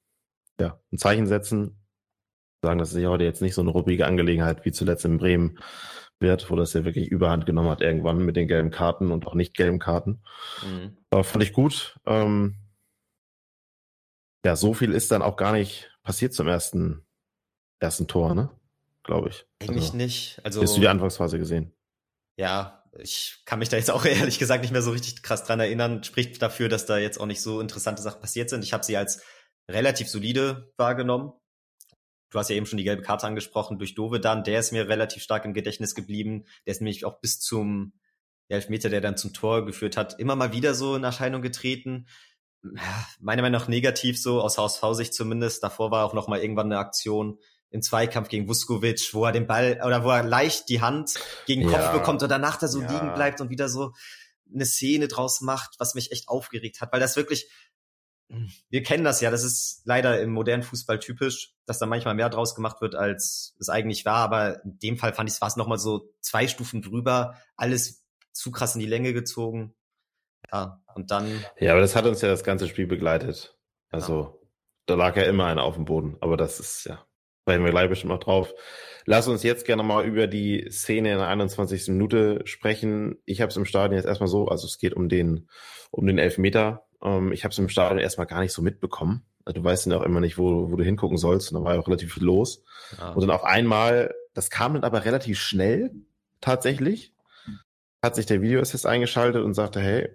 ja, 0.60 0.80
ein 0.92 0.98
Zeichen 0.98 1.28
setzen. 1.28 1.76
Sagen, 2.62 2.80
das 2.80 2.94
ist 2.94 3.02
ja 3.02 3.10
heute 3.10 3.24
jetzt 3.24 3.42
nicht 3.42 3.56
so 3.56 3.62
eine 3.62 3.72
ruppige 3.72 4.06
Angelegenheit 4.06 4.66
wie 4.66 4.72
zuletzt 4.72 5.06
in 5.06 5.18
Bremen 5.18 5.60
wird, 6.20 6.50
wo 6.50 6.56
das 6.56 6.74
ja 6.74 6.86
wirklich 6.86 7.10
überhand 7.10 7.46
genommen 7.46 7.70
hat 7.70 7.82
irgendwann 7.82 8.26
mit 8.26 8.36
den 8.36 8.48
gelben 8.48 8.72
Karten 8.72 9.12
und 9.12 9.26
auch 9.28 9.36
nicht 9.36 9.56
gelben 9.56 9.80
Karten. 9.80 10.22
Mhm. 10.64 10.98
Aber 11.10 11.24
fand 11.24 11.44
ich 11.44 11.54
gut. 11.54 11.98
Ähm, 12.06 12.56
ja, 14.46 14.56
so 14.56 14.74
viel 14.74 14.94
ist 14.94 15.12
dann 15.12 15.22
auch 15.22 15.36
gar 15.36 15.54
nicht 15.54 15.92
passiert 16.04 16.34
zum 16.34 16.48
ersten, 16.48 17.06
ersten 17.80 18.08
Tor, 18.08 18.36
ne? 18.36 18.50
Glaube 19.04 19.30
ich. 19.30 19.46
Eigentlich 19.62 19.86
also, 19.86 19.98
nicht. 19.98 20.42
Also. 20.44 20.62
Hast 20.62 20.76
du 20.76 20.82
die 20.82 20.88
Anfangsphase 20.88 21.40
gesehen? 21.40 21.74
Ja, 22.38 22.84
ich 22.98 23.42
kann 23.46 23.60
mich 23.60 23.70
da 23.70 23.78
jetzt 23.78 23.92
auch 23.92 24.06
ehrlich 24.06 24.40
gesagt 24.40 24.62
nicht 24.62 24.72
mehr 24.72 24.82
so 24.82 24.92
richtig 24.92 25.24
krass 25.24 25.44
dran 25.44 25.60
erinnern. 25.60 26.04
Spricht 26.04 26.42
dafür, 26.42 26.70
dass 26.70 26.86
da 26.86 26.98
jetzt 26.98 27.20
auch 27.20 27.26
nicht 27.26 27.42
so 27.42 27.60
interessante 27.62 28.02
Sachen 28.02 28.22
passiert 28.22 28.50
sind. 28.50 28.64
Ich 28.64 28.74
habe 28.74 28.84
sie 28.84 28.98
als 28.98 29.24
relativ 29.70 30.10
solide 30.10 30.72
wahrgenommen. 30.78 31.34
Du 32.30 32.40
hast 32.40 32.50
ja 32.50 32.56
eben 32.56 32.66
schon 32.66 32.78
die 32.78 32.84
gelbe 32.84 33.02
Karte 33.02 33.28
angesprochen 33.28 33.80
durch 33.80 33.96
Dove 33.96 34.20
dann. 34.20 34.44
Der 34.44 34.60
ist 34.60 34.72
mir 34.72 34.88
relativ 34.88 35.24
stark 35.24 35.46
im 35.46 35.54
Gedächtnis 35.54 35.96
geblieben. 35.96 36.46
Der 36.66 36.72
ist 36.72 36.82
nämlich 36.82 37.06
auch 37.06 37.20
bis 37.20 37.40
zum 37.40 37.94
Elfmeter, 38.50 38.90
der 38.90 39.02
dann 39.02 39.18
zum 39.18 39.34
Tor 39.34 39.66
geführt 39.66 39.98
hat, 39.98 40.20
immer 40.20 40.36
mal 40.36 40.54
wieder 40.54 40.74
so 40.74 40.96
in 40.96 41.04
Erscheinung 41.04 41.42
getreten. 41.42 42.08
Meiner 43.20 43.42
Meinung 43.42 43.62
nach 43.62 43.68
negativ 43.68 44.22
so, 44.22 44.42
aus 44.42 44.58
HSV-Sicht 44.58 45.14
zumindest. 45.14 45.64
Davor 45.64 45.92
war 45.92 46.06
auch 46.06 46.14
noch 46.14 46.28
mal 46.28 46.40
irgendwann 46.40 46.72
eine 46.72 46.80
Aktion, 46.80 47.40
im 47.72 47.82
Zweikampf 47.82 48.30
gegen 48.30 48.48
Vuskovic, 48.48 49.14
wo 49.14 49.26
er 49.26 49.32
den 49.32 49.48
Ball 49.48 49.80
oder 49.86 50.04
wo 50.04 50.10
er 50.10 50.24
leicht 50.24 50.70
die 50.70 50.82
Hand 50.82 51.14
gegen 51.46 51.62
den 51.62 51.70
Kopf 51.70 51.82
ja. 51.82 51.92
bekommt 51.92 52.24
und 52.24 52.30
danach 52.30 52.58
da 52.58 52.68
so 52.68 52.82
ja. 52.82 52.92
liegen 52.92 53.14
bleibt 53.14 53.42
und 53.42 53.50
wieder 53.50 53.70
so 53.70 53.94
eine 54.52 54.66
Szene 54.66 55.08
draus 55.08 55.42
macht, 55.42 55.76
was 55.78 55.94
mich 55.94 56.12
echt 56.12 56.28
aufgeregt 56.28 56.82
hat, 56.82 56.92
weil 56.92 57.00
das 57.00 57.16
wirklich, 57.16 57.50
wir 58.70 58.84
kennen 58.84 59.04
das 59.04 59.22
ja, 59.22 59.32
das 59.32 59.44
ist 59.44 59.82
leider 59.86 60.22
im 60.22 60.32
modernen 60.32 60.64
Fußball 60.64 61.00
typisch, 61.00 61.56
dass 61.66 61.80
da 61.80 61.86
manchmal 61.86 62.16
mehr 62.16 62.30
draus 62.30 62.56
gemacht 62.56 62.80
wird, 62.82 62.96
als 62.96 63.56
es 63.60 63.70
eigentlich 63.70 64.06
war, 64.06 64.18
aber 64.18 64.64
in 64.64 64.80
dem 64.80 64.98
Fall 64.98 65.14
fand 65.14 65.30
ich 65.30 65.36
es 65.36 65.42
war 65.42 65.48
es 65.48 65.56
nochmal 65.56 65.80
so 65.80 66.14
zwei 66.22 66.48
Stufen 66.48 66.82
drüber, 66.82 67.36
alles 67.56 68.06
zu 68.32 68.52
krass 68.52 68.76
in 68.76 68.82
die 68.82 68.88
Länge 68.88 69.14
gezogen. 69.14 69.76
Ja, 70.52 70.82
und 70.96 71.12
dann. 71.12 71.44
Ja, 71.60 71.72
aber 71.74 71.82
das 71.82 71.96
hat 71.96 72.06
uns 72.06 72.22
ja 72.22 72.30
das 72.30 72.44
ganze 72.44 72.68
Spiel 72.68 72.88
begleitet. 72.88 73.58
Also, 73.90 74.16
genau. 74.16 74.40
da 74.86 74.96
lag 74.96 75.18
ja 75.18 75.24
immer 75.24 75.46
einer 75.46 75.64
auf 75.64 75.76
dem 75.76 75.86
Boden, 75.86 76.18
aber 76.22 76.38
das 76.38 76.60
ist 76.60 76.86
ja 76.86 77.06
sprechen 77.50 77.66
wir 77.66 77.72
gleich 77.72 77.90
bestimmt 77.90 78.12
noch 78.12 78.20
drauf. 78.20 78.54
Lass 79.06 79.28
uns 79.28 79.42
jetzt 79.42 79.66
gerne 79.66 79.82
mal 79.82 80.06
über 80.06 80.28
die 80.28 80.68
Szene 80.70 81.14
in 81.14 81.18
der 81.18 81.30
21. 81.30 81.88
Minute 81.88 82.42
sprechen. 82.46 83.18
Ich 83.26 83.42
habe 83.42 83.50
es 83.50 83.58
im 83.58 83.66
Stadion 83.66 83.96
jetzt 83.96 84.06
erstmal 84.06 84.28
so, 84.28 84.48
also 84.48 84.68
es 84.68 84.78
geht 84.78 84.94
um 84.94 85.10
den, 85.10 85.50
um 85.90 86.06
den 86.06 86.20
Elfmeter. 86.20 86.86
Ähm, 87.04 87.32
ich 87.32 87.44
habe 87.44 87.52
es 87.52 87.58
im 87.60 87.70
Stadion 87.70 88.00
erstmal 88.00 88.28
gar 88.28 88.42
nicht 88.42 88.54
so 88.54 88.62
mitbekommen. 88.62 89.24
Also 89.46 89.62
du 89.62 89.64
weißt 89.64 89.88
ja 89.88 89.98
auch 89.98 90.04
immer 90.04 90.20
nicht, 90.20 90.38
wo, 90.38 90.72
wo 90.72 90.76
du 90.76 90.84
hingucken 90.84 91.18
sollst. 91.18 91.52
Und 91.52 91.60
da 91.60 91.66
war 91.66 91.74
ja 91.76 91.80
auch 91.80 91.88
relativ 91.88 92.14
viel 92.14 92.24
los. 92.24 92.64
Ja. 92.98 93.10
Und 93.10 93.22
dann 93.22 93.32
auf 93.32 93.44
einmal, 93.44 94.14
das 94.34 94.50
kam 94.50 94.74
dann 94.74 94.84
aber 94.84 95.06
relativ 95.06 95.40
schnell, 95.40 95.92
tatsächlich, 96.42 97.14
hat 98.02 98.16
sich 98.16 98.26
der 98.26 98.42
Videoassist 98.42 98.86
eingeschaltet 98.86 99.44
und 99.44 99.54
sagte, 99.54 99.80
hey, 99.80 100.10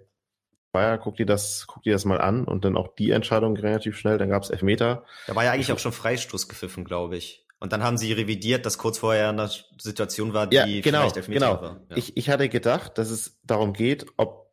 Bayer, 0.71 0.97
guck 0.97 1.15
dir 1.15 1.25
das, 1.25 1.65
guck 1.67 1.83
dir 1.83 1.93
das 1.93 2.03
mal 2.03 2.19
an 2.19 2.43
und 2.43 2.65
dann 2.65 2.75
auch 2.75 2.95
die 2.95 3.11
Entscheidung 3.11 3.55
relativ 3.55 3.97
schnell, 3.97 4.17
dann 4.17 4.29
gab 4.29 4.43
es 4.43 4.49
Elfmeter. 4.49 5.05
Da 5.27 5.35
war 5.35 5.45
ja 5.45 5.51
eigentlich 5.51 5.71
auch 5.71 5.79
schon 5.79 5.93
Freistoß 5.93 6.49
gepfiffen, 6.49 6.83
glaube 6.83 7.15
ich. 7.15 7.45
Und 7.59 7.71
dann 7.71 7.81
haben 7.81 7.97
sie 7.97 8.11
revidiert, 8.11 8.65
dass 8.65 8.77
kurz 8.77 8.97
vorher 8.97 9.29
eine 9.29 9.49
Situation 9.79 10.33
war, 10.33 10.47
die 10.47 10.57
ja, 10.57 10.65
genau, 10.81 10.99
vielleicht 10.99 11.17
Elfmeter 11.17 11.47
genau. 11.47 11.61
war. 11.61 11.81
Ja. 11.89 11.95
Ich, 11.95 12.17
ich 12.17 12.29
hatte 12.29 12.49
gedacht, 12.49 12.97
dass 12.97 13.09
es 13.09 13.39
darum 13.43 13.71
geht, 13.71 14.05
ob 14.17 14.51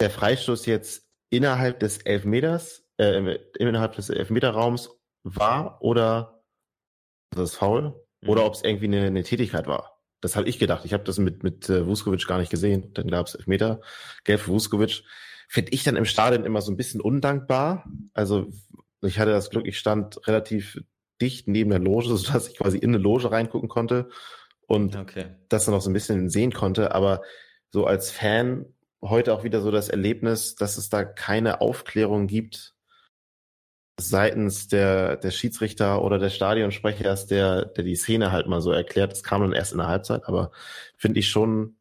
der 0.00 0.10
Freistoß 0.10 0.66
jetzt 0.66 1.08
innerhalb 1.32 1.80
des 1.80 1.98
Elfmeters, 1.98 2.84
äh, 2.98 3.38
innerhalb 3.58 3.96
des 3.96 4.10
Elfmeterraums 4.10 4.90
war 5.24 5.80
oder 5.80 6.44
das 7.30 7.56
Foul 7.56 7.94
mhm. 8.20 8.28
oder 8.28 8.44
ob 8.44 8.54
es 8.54 8.62
irgendwie 8.62 8.84
eine, 8.84 9.06
eine 9.06 9.22
Tätigkeit 9.22 9.66
war. 9.66 9.98
Das 10.20 10.36
habe 10.36 10.48
ich 10.48 10.58
gedacht. 10.58 10.84
Ich 10.84 10.92
habe 10.92 11.04
das 11.04 11.18
mit, 11.18 11.42
mit 11.42 11.68
äh, 11.70 11.86
Vuskovic 11.86 12.26
gar 12.28 12.38
nicht 12.38 12.50
gesehen. 12.50 12.92
Dann 12.92 13.08
gab 13.08 13.26
es 13.26 13.34
Elfmeter, 13.34 13.80
gelb 14.24 14.40
für 14.40 14.52
Vuskovic. 14.52 15.02
Finde 15.48 15.72
ich 15.72 15.84
dann 15.84 15.96
im 15.96 16.04
Stadion 16.04 16.44
immer 16.44 16.60
so 16.60 16.70
ein 16.70 16.76
bisschen 16.76 17.00
undankbar. 17.00 17.84
Also 18.12 18.50
ich 19.00 19.18
hatte 19.18 19.32
das 19.32 19.48
Glück, 19.50 19.66
ich 19.66 19.78
stand 19.78 20.26
relativ 20.28 20.80
dicht 21.20 21.48
neben 21.48 21.70
der 21.70 21.78
Loge, 21.78 22.14
sodass 22.16 22.48
ich 22.48 22.58
quasi 22.58 22.76
in 22.76 22.90
eine 22.90 23.02
Loge 23.02 23.30
reingucken 23.30 23.70
konnte 23.70 24.10
und 24.66 24.96
okay. 24.96 25.36
das 25.48 25.64
dann 25.64 25.74
auch 25.74 25.80
so 25.80 25.88
ein 25.88 25.94
bisschen 25.94 26.28
sehen 26.28 26.52
konnte. 26.52 26.94
Aber 26.94 27.22
so 27.70 27.86
als 27.86 28.10
Fan 28.10 28.66
heute 29.02 29.34
auch 29.34 29.44
wieder 29.44 29.60
so 29.60 29.70
das 29.70 29.88
Erlebnis, 29.88 30.54
dass 30.54 30.78
es 30.78 30.88
da 30.88 31.04
keine 31.04 31.60
Aufklärung 31.60 32.26
gibt 32.26 32.74
seitens 34.00 34.68
der, 34.68 35.16
der 35.16 35.30
Schiedsrichter 35.30 36.02
oder 36.02 36.18
des 36.18 36.34
Stadionsprechers, 36.34 37.26
der, 37.26 37.66
der 37.66 37.84
die 37.84 37.94
Szene 37.94 38.32
halt 38.32 38.46
mal 38.46 38.60
so 38.60 38.72
erklärt. 38.72 39.12
Das 39.12 39.22
kam 39.22 39.42
dann 39.42 39.52
erst 39.52 39.72
in 39.72 39.78
der 39.78 39.88
Halbzeit, 39.88 40.26
aber 40.26 40.50
finde 40.96 41.20
ich 41.20 41.28
schon, 41.28 41.76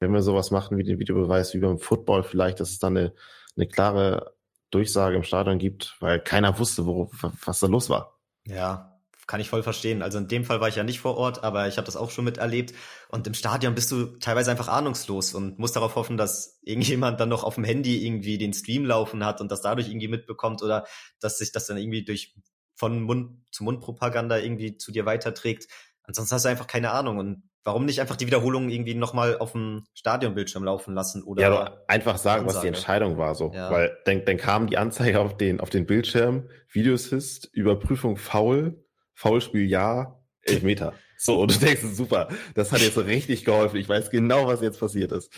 wenn 0.00 0.12
wir 0.12 0.22
sowas 0.22 0.50
machen 0.50 0.78
wie 0.78 0.84
den 0.84 0.98
Videobeweis, 0.98 1.54
wie 1.54 1.58
beim 1.58 1.78
Football 1.78 2.22
vielleicht, 2.22 2.60
dass 2.60 2.70
es 2.70 2.78
dann 2.78 2.96
eine, 2.96 3.12
eine 3.56 3.66
klare 3.66 4.34
Durchsage 4.70 5.16
im 5.16 5.24
Stadion 5.24 5.58
gibt, 5.58 5.96
weil 6.00 6.20
keiner 6.20 6.58
wusste, 6.58 6.86
wo, 6.86 7.10
was 7.44 7.60
da 7.60 7.66
los 7.66 7.90
war. 7.90 8.18
Ja, 8.46 8.99
kann 9.30 9.40
ich 9.40 9.48
voll 9.48 9.62
verstehen. 9.62 10.02
Also 10.02 10.18
in 10.18 10.26
dem 10.26 10.44
Fall 10.44 10.60
war 10.60 10.66
ich 10.66 10.74
ja 10.74 10.82
nicht 10.82 10.98
vor 10.98 11.16
Ort, 11.16 11.44
aber 11.44 11.68
ich 11.68 11.76
habe 11.76 11.86
das 11.86 11.96
auch 11.96 12.10
schon 12.10 12.24
miterlebt. 12.24 12.74
Und 13.08 13.28
im 13.28 13.34
Stadion 13.34 13.76
bist 13.76 13.92
du 13.92 14.06
teilweise 14.18 14.50
einfach 14.50 14.66
ahnungslos 14.66 15.34
und 15.34 15.56
musst 15.56 15.76
darauf 15.76 15.94
hoffen, 15.94 16.16
dass 16.16 16.58
irgendjemand 16.62 17.20
dann 17.20 17.28
noch 17.28 17.44
auf 17.44 17.54
dem 17.54 17.62
Handy 17.62 18.04
irgendwie 18.04 18.38
den 18.38 18.52
Stream 18.52 18.84
laufen 18.84 19.24
hat 19.24 19.40
und 19.40 19.52
das 19.52 19.62
dadurch 19.62 19.88
irgendwie 19.88 20.08
mitbekommt 20.08 20.64
oder 20.64 20.84
dass 21.20 21.38
sich 21.38 21.52
das 21.52 21.66
dann 21.68 21.76
irgendwie 21.76 22.04
durch 22.04 22.34
von 22.74 23.02
Mund 23.02 23.44
zu 23.52 23.62
Mund 23.62 23.80
Propaganda 23.80 24.36
irgendwie 24.36 24.76
zu 24.78 24.90
dir 24.90 25.06
weiterträgt. 25.06 25.68
Ansonsten 26.02 26.34
hast 26.34 26.44
du 26.44 26.48
einfach 26.48 26.66
keine 26.66 26.90
Ahnung. 26.90 27.18
Und 27.18 27.44
warum 27.62 27.84
nicht 27.84 28.00
einfach 28.00 28.16
die 28.16 28.26
Wiederholung 28.26 28.68
irgendwie 28.68 28.94
nochmal 28.94 29.38
auf 29.38 29.52
dem 29.52 29.84
Stadionbildschirm 29.94 30.64
laufen 30.64 30.92
lassen 30.92 31.22
oder 31.22 31.42
ja, 31.42 31.78
einfach 31.86 32.18
sagen, 32.18 32.48
Ansage. 32.48 32.56
was 32.56 32.62
die 32.62 32.68
Entscheidung 32.68 33.16
war 33.16 33.36
so, 33.36 33.52
ja. 33.54 33.70
weil 33.70 33.96
dann, 34.06 34.24
dann 34.24 34.38
kam 34.38 34.66
die 34.66 34.76
Anzeige 34.76 35.20
auf 35.20 35.36
den 35.36 35.60
auf 35.60 35.70
den 35.70 35.86
Bildschirm, 35.86 36.48
Videoassist, 36.72 37.48
Überprüfung 37.52 38.16
Foul, 38.16 38.82
Foulspiel 39.20 39.68
ja, 39.68 40.18
Elfmeter. 40.40 40.94
So, 41.18 41.42
und 41.42 41.54
du 41.54 41.58
denkst, 41.58 41.82
super, 41.82 42.30
das 42.54 42.72
hat 42.72 42.80
jetzt 42.80 42.94
so 42.94 43.02
richtig 43.02 43.44
geholfen. 43.44 43.76
Ich 43.76 43.86
weiß 43.86 44.08
genau, 44.08 44.46
was 44.46 44.62
jetzt 44.62 44.80
passiert 44.80 45.12
ist. 45.12 45.30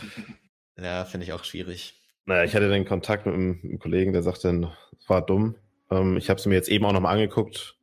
Ja, 0.77 1.05
finde 1.05 1.27
ich 1.27 1.33
auch 1.33 1.43
schwierig. 1.43 2.01
Naja, 2.25 2.45
ich 2.45 2.55
hatte 2.55 2.69
den 2.69 2.85
Kontakt 2.85 3.27
mit 3.27 3.35
einem, 3.35 3.59
einem 3.65 3.81
Kollegen, 3.81 4.13
der 4.13 4.23
sagte, 4.23 4.73
es 4.97 5.09
war 5.09 5.27
dumm. 5.27 5.57
Ähm, 5.91 6.17
ich 6.17 6.31
habe 6.31 6.39
es 6.39 6.47
mir 6.47 6.55
jetzt 6.55 6.69
eben 6.69 6.85
auch 6.85 6.93
nochmal 6.93 7.15
angeguckt. 7.15 7.77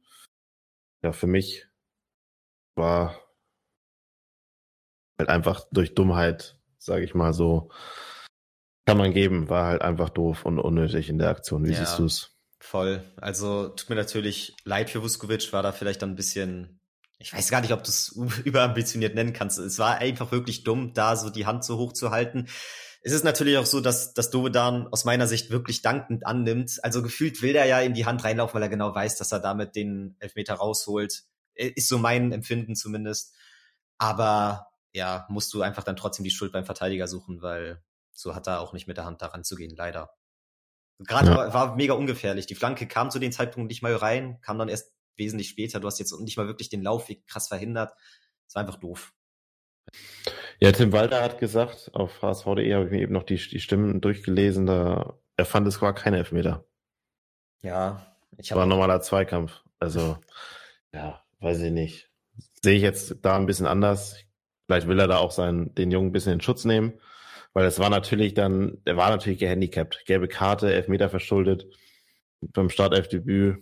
Ja, 1.03 1.11
für 1.11 1.27
mich 1.27 1.67
war 2.75 3.19
halt 5.17 5.27
einfach 5.27 5.67
durch 5.69 5.95
Dummheit, 5.95 6.57
sage 6.77 7.03
ich 7.03 7.13
mal 7.13 7.33
so, 7.33 7.69
kann 8.85 8.97
man 8.97 9.11
geben, 9.11 9.49
war 9.49 9.65
halt 9.65 9.81
einfach 9.81 10.07
doof 10.07 10.45
und 10.45 10.59
unnötig 10.59 11.09
in 11.09 11.17
der 11.17 11.29
Aktion. 11.29 11.65
Wie 11.65 11.73
ja, 11.73 11.79
siehst 11.79 11.99
du's? 11.99 12.38
Voll. 12.59 13.03
Also 13.17 13.69
tut 13.69 13.89
mir 13.89 13.95
natürlich 13.95 14.55
leid 14.65 14.89
für 14.89 15.01
Vuskovic, 15.01 15.51
war 15.53 15.63
da 15.63 15.71
vielleicht 15.71 16.01
dann 16.01 16.11
ein 16.11 16.15
bisschen, 16.15 16.81
ich 17.17 17.33
weiß 17.33 17.49
gar 17.49 17.61
nicht, 17.61 17.71
ob 17.71 17.83
du 17.83 17.89
es 17.89 18.09
überambitioniert 18.43 19.15
nennen 19.15 19.33
kannst. 19.33 19.57
Es 19.59 19.79
war 19.79 19.97
einfach 19.97 20.31
wirklich 20.31 20.63
dumm, 20.63 20.93
da 20.93 21.15
so 21.15 21.29
die 21.29 21.45
Hand 21.45 21.63
so 21.63 21.77
hoch 21.77 21.93
zu 21.93 22.11
halten. 22.11 22.47
Es 23.01 23.13
ist 23.13 23.23
natürlich 23.23 23.57
auch 23.57 23.65
so, 23.65 23.79
dass, 23.79 24.13
dass 24.13 24.29
Dovedan 24.29 24.87
aus 24.87 25.05
meiner 25.05 25.25
Sicht 25.25 25.51
wirklich 25.51 25.81
dankend 25.81 26.25
annimmt. 26.25 26.79
Also 26.83 27.01
gefühlt 27.01 27.41
will 27.41 27.55
er 27.55 27.65
ja 27.65 27.79
in 27.79 27.93
die 27.93 28.05
Hand 28.05 28.25
reinlaufen, 28.25 28.55
weil 28.55 28.63
er 28.63 28.69
genau 28.69 28.93
weiß, 28.93 29.15
dass 29.15 29.31
er 29.31 29.39
damit 29.39 29.75
den 29.75 30.17
Elfmeter 30.19 30.55
rausholt. 30.55 31.23
Ist 31.55 31.87
so 31.87 31.97
mein 31.97 32.33
Empfinden 32.33 32.75
zumindest. 32.75 33.33
Aber 33.97 34.67
ja, 34.91 35.25
musst 35.29 35.53
du 35.53 35.61
einfach 35.61 35.83
dann 35.83 35.95
trotzdem 35.95 36.25
die 36.25 36.31
Schuld 36.31 36.51
beim 36.51 36.65
Verteidiger 36.65 37.07
suchen, 37.07 37.41
weil 37.41 37.81
so 38.11 38.35
hat 38.35 38.47
er 38.47 38.59
auch 38.59 38.73
nicht 38.73 38.87
mit 38.87 38.97
der 38.97 39.05
Hand 39.05 39.21
daran 39.21 39.45
zu 39.45 39.55
gehen, 39.55 39.75
leider. 39.75 40.09
Gerade 40.99 41.29
ja. 41.29 41.35
war, 41.35 41.53
war, 41.53 41.75
mega 41.75 41.93
ungefährlich. 41.93 42.45
Die 42.45 42.55
Flanke 42.55 42.87
kam 42.87 43.09
zu 43.09 43.19
dem 43.19 43.31
Zeitpunkt 43.31 43.69
nicht 43.69 43.81
mal 43.81 43.95
rein, 43.95 44.39
kam 44.41 44.57
dann 44.57 44.69
erst 44.69 44.93
wesentlich 45.15 45.49
später. 45.49 45.79
Du 45.79 45.87
hast 45.87 45.99
jetzt 45.99 46.17
nicht 46.19 46.37
mal 46.37 46.47
wirklich 46.47 46.69
den 46.69 46.83
Laufweg 46.83 47.25
krass 47.27 47.47
verhindert. 47.47 47.93
Es 48.47 48.55
war 48.55 48.61
einfach 48.61 48.79
doof. 48.79 49.13
Ja, 50.59 50.71
Tim 50.71 50.91
Walter 50.91 51.21
hat 51.21 51.39
gesagt, 51.39 51.91
auf 51.93 52.21
HSV.de 52.21 52.73
habe 52.73 52.85
ich 52.85 52.91
mir 52.91 53.01
eben 53.01 53.13
noch 53.13 53.23
die, 53.23 53.37
die 53.37 53.59
Stimmen 53.59 54.01
durchgelesen, 54.01 54.65
da 54.65 55.17
er 55.37 55.45
fand, 55.45 55.65
es 55.67 55.81
war 55.81 55.95
kein 55.95 56.13
Elfmeter. 56.13 56.65
Ja, 57.61 58.13
ich 58.37 58.51
habe. 58.51 58.59
War 58.59 58.65
ein 58.65 58.69
normaler 58.69 59.01
Zweikampf. 59.01 59.63
Also, 59.79 60.17
ja, 60.93 61.23
weiß 61.39 61.61
ich 61.61 61.71
nicht. 61.71 62.09
Sehe 62.61 62.75
ich 62.75 62.81
jetzt 62.81 63.17
da 63.21 63.37
ein 63.37 63.45
bisschen 63.45 63.65
anders. 63.65 64.17
Vielleicht 64.65 64.87
will 64.87 64.99
er 64.99 65.07
da 65.07 65.17
auch 65.17 65.31
seinen, 65.31 65.73
den 65.75 65.91
Jungen 65.91 66.09
ein 66.09 66.11
bisschen 66.11 66.33
in 66.33 66.41
Schutz 66.41 66.65
nehmen, 66.65 66.99
weil 67.53 67.65
es 67.65 67.79
war 67.79 67.89
natürlich 67.89 68.33
dann, 68.33 68.77
er 68.85 68.97
war 68.97 69.09
natürlich 69.09 69.39
gehandicapt. 69.39 70.03
Gelbe 70.05 70.27
Karte, 70.27 70.73
Elfmeter 70.73 71.09
verschuldet. 71.09 71.65
Beim 72.41 72.69
Startelfdebüt 72.69 73.57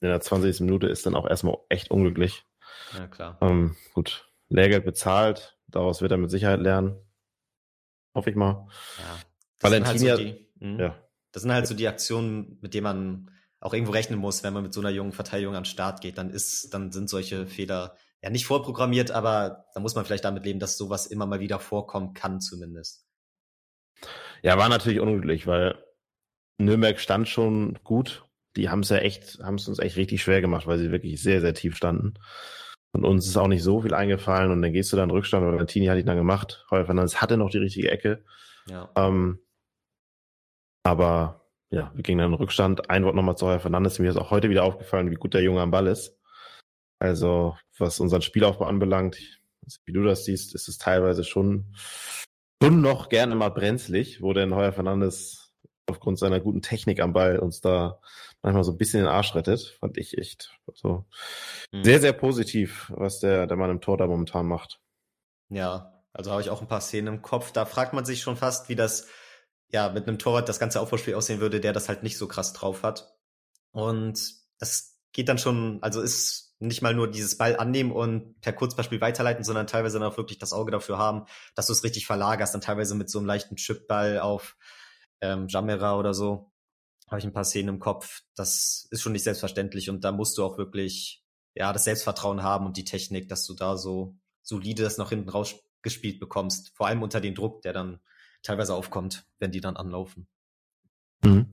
in 0.00 0.08
der 0.08 0.20
20. 0.20 0.60
Minute 0.60 0.86
ist 0.86 1.06
dann 1.06 1.14
auch 1.14 1.28
erstmal 1.28 1.58
echt 1.68 1.90
unglücklich. 1.90 2.44
Ja, 2.96 3.06
klar. 3.06 3.38
Ähm, 3.40 3.76
gut, 3.94 4.30
Lehrgeld 4.48 4.84
bezahlt, 4.84 5.58
daraus 5.68 6.02
wird 6.02 6.12
er 6.12 6.18
mit 6.18 6.30
Sicherheit 6.30 6.60
lernen. 6.60 6.96
Hoffe 8.14 8.30
ich 8.30 8.36
mal. 8.36 8.68
Ja, 8.98 9.18
Valentina, 9.60 10.10
halt 10.12 10.18
so 10.18 10.24
die, 10.24 10.48
hm? 10.60 10.78
ja. 10.78 10.96
Das 11.32 11.42
sind 11.42 11.52
halt 11.52 11.66
so 11.66 11.74
die 11.74 11.88
Aktionen, 11.88 12.58
mit 12.60 12.74
denen 12.74 12.84
man 12.84 13.30
auch 13.60 13.72
irgendwo 13.72 13.92
rechnen 13.92 14.18
muss, 14.18 14.42
wenn 14.42 14.52
man 14.52 14.64
mit 14.64 14.74
so 14.74 14.80
einer 14.80 14.90
jungen 14.90 15.12
Verteidigung 15.12 15.54
an 15.54 15.62
den 15.62 15.68
Start 15.68 16.00
geht, 16.00 16.18
dann 16.18 16.30
ist, 16.30 16.74
dann 16.74 16.90
sind 16.90 17.08
solche 17.08 17.46
Fehler 17.46 17.96
ja 18.20 18.28
nicht 18.28 18.46
vorprogrammiert, 18.46 19.12
aber 19.12 19.66
da 19.72 19.80
muss 19.80 19.94
man 19.94 20.04
vielleicht 20.04 20.24
damit 20.24 20.44
leben, 20.44 20.58
dass 20.58 20.76
sowas 20.76 21.06
immer 21.06 21.26
mal 21.26 21.40
wieder 21.40 21.60
vorkommen 21.60 22.12
kann, 22.12 22.40
zumindest. 22.40 23.06
Ja, 24.42 24.58
war 24.58 24.68
natürlich 24.68 25.00
unglücklich, 25.00 25.46
weil 25.46 25.76
Nürnberg 26.58 26.98
stand 26.98 27.28
schon 27.28 27.78
gut. 27.84 28.24
Die 28.56 28.68
haben 28.68 28.80
es 28.80 28.90
ja 28.90 28.98
echt, 28.98 29.38
haben 29.42 29.54
es 29.54 29.68
uns 29.68 29.78
echt 29.78 29.96
richtig 29.96 30.22
schwer 30.22 30.40
gemacht, 30.40 30.66
weil 30.66 30.78
sie 30.78 30.90
wirklich 30.90 31.22
sehr, 31.22 31.40
sehr 31.40 31.54
tief 31.54 31.76
standen. 31.76 32.14
Und 32.92 33.04
uns 33.04 33.26
ist 33.26 33.36
auch 33.38 33.48
nicht 33.48 33.62
so 33.62 33.80
viel 33.80 33.94
eingefallen 33.94 34.50
und 34.50 34.60
dann 34.60 34.72
gehst 34.72 34.92
du 34.92 34.96
dann 34.96 35.10
Rückstand, 35.10 35.46
weil 35.46 35.66
Tini 35.66 35.86
hat 35.86 35.98
ihn 35.98 36.06
dann 36.06 36.16
gemacht. 36.16 36.66
Heuer 36.70 36.84
Fernandes 36.84 37.22
hatte 37.22 37.38
noch 37.38 37.50
die 37.50 37.58
richtige 37.58 37.90
Ecke. 37.90 38.24
Ja. 38.68 38.90
Ähm, 38.96 39.38
aber 40.84 41.46
ja, 41.70 41.90
wir 41.94 42.02
gingen 42.02 42.18
dann 42.18 42.32
in 42.32 42.38
Rückstand. 42.38 42.90
Ein 42.90 43.04
Wort 43.04 43.14
nochmal 43.14 43.36
zu 43.36 43.46
Heuer 43.46 43.60
Fernandes. 43.60 43.98
Mir 43.98 44.10
ist 44.10 44.18
auch 44.18 44.30
heute 44.30 44.50
wieder 44.50 44.64
aufgefallen, 44.64 45.10
wie 45.10 45.16
gut 45.16 45.32
der 45.32 45.42
Junge 45.42 45.62
am 45.62 45.70
Ball 45.70 45.86
ist. 45.86 46.18
Also, 46.98 47.56
was 47.78 47.98
unseren 47.98 48.22
Spielaufbau 48.22 48.66
anbelangt, 48.66 49.18
wie 49.86 49.92
du 49.92 50.04
das 50.04 50.26
siehst, 50.26 50.54
ist 50.54 50.68
es 50.68 50.76
teilweise 50.76 51.24
schon, 51.24 51.74
schon 52.62 52.80
noch 52.80 53.08
gerne 53.08 53.34
mal 53.34 53.48
brenzlig, 53.48 54.22
wo 54.22 54.32
der 54.32 54.48
Heuer 54.50 54.72
Fernandes 54.72 55.52
aufgrund 55.86 56.18
seiner 56.18 56.38
guten 56.38 56.62
Technik 56.62 57.00
am 57.00 57.12
Ball 57.12 57.38
uns 57.38 57.60
da 57.60 58.00
manchmal 58.40 58.62
so 58.62 58.70
ein 58.70 58.78
bisschen 58.78 59.00
den 59.00 59.08
Arsch 59.08 59.34
rettet. 59.34 59.76
Fand 59.80 59.98
ich 59.98 60.16
echt 60.16 60.56
so 60.72 61.04
mhm. 61.72 61.82
sehr, 61.82 62.00
sehr 62.00 62.12
positiv, 62.12 62.92
was 62.94 63.18
der, 63.18 63.46
der 63.48 63.56
Mann 63.56 63.70
im 63.70 63.80
Tor 63.80 63.96
da 63.96 64.06
momentan 64.06 64.46
macht. 64.46 64.80
Ja, 65.48 66.04
also 66.12 66.30
habe 66.30 66.40
ich 66.40 66.50
auch 66.50 66.60
ein 66.60 66.68
paar 66.68 66.80
Szenen 66.80 67.14
im 67.14 67.22
Kopf. 67.22 67.50
Da 67.50 67.66
fragt 67.66 67.94
man 67.94 68.04
sich 68.04 68.22
schon 68.22 68.36
fast, 68.36 68.68
wie 68.68 68.76
das 68.76 69.08
ja 69.68 69.90
mit 69.90 70.06
einem 70.06 70.18
Torwart 70.18 70.48
das 70.48 70.60
ganze 70.60 70.80
Aufbauspiel 70.80 71.14
aussehen 71.14 71.40
würde, 71.40 71.60
der 71.60 71.72
das 71.72 71.88
halt 71.88 72.02
nicht 72.02 72.16
so 72.16 72.28
krass 72.28 72.52
drauf 72.52 72.84
hat. 72.84 73.16
Und 73.72 74.20
das 74.58 75.00
geht 75.12 75.28
dann 75.28 75.38
schon, 75.38 75.82
also 75.82 76.00
ist 76.00 76.51
nicht 76.62 76.82
mal 76.82 76.94
nur 76.94 77.10
dieses 77.10 77.36
Ball 77.36 77.56
annehmen 77.56 77.92
und 77.92 78.40
per 78.40 78.52
Kurzballspiel 78.52 79.00
weiterleiten, 79.00 79.44
sondern 79.44 79.66
teilweise 79.66 79.98
dann 79.98 80.08
auch 80.08 80.16
wirklich 80.16 80.38
das 80.38 80.52
Auge 80.52 80.70
dafür 80.70 80.96
haben, 80.96 81.26
dass 81.54 81.66
du 81.66 81.72
es 81.72 81.82
richtig 81.84 82.06
verlagerst, 82.06 82.54
dann 82.54 82.60
teilweise 82.60 82.94
mit 82.94 83.10
so 83.10 83.18
einem 83.18 83.26
leichten 83.26 83.56
Chipball 83.56 84.20
auf 84.20 84.56
ähm, 85.20 85.48
Jamera 85.48 85.98
oder 85.98 86.14
so. 86.14 86.52
Habe 87.08 87.18
ich 87.18 87.24
ein 87.24 87.32
paar 87.32 87.44
Szenen 87.44 87.68
im 87.68 87.80
Kopf. 87.80 88.22
Das 88.36 88.86
ist 88.90 89.02
schon 89.02 89.12
nicht 89.12 89.24
selbstverständlich 89.24 89.90
und 89.90 90.04
da 90.04 90.12
musst 90.12 90.38
du 90.38 90.44
auch 90.44 90.56
wirklich 90.56 91.24
ja 91.54 91.72
das 91.72 91.84
Selbstvertrauen 91.84 92.42
haben 92.42 92.66
und 92.66 92.76
die 92.76 92.84
Technik, 92.84 93.28
dass 93.28 93.44
du 93.46 93.54
da 93.54 93.76
so 93.76 94.16
solide 94.42 94.82
das 94.82 94.98
noch 94.98 95.10
hinten 95.10 95.28
rausgespielt 95.28 96.20
bekommst. 96.20 96.72
Vor 96.74 96.86
allem 96.86 97.02
unter 97.02 97.20
dem 97.20 97.34
Druck, 97.34 97.62
der 97.62 97.72
dann 97.72 98.00
teilweise 98.42 98.74
aufkommt, 98.74 99.26
wenn 99.38 99.52
die 99.52 99.60
dann 99.60 99.76
anlaufen. 99.76 100.28
Mhm. 101.24 101.46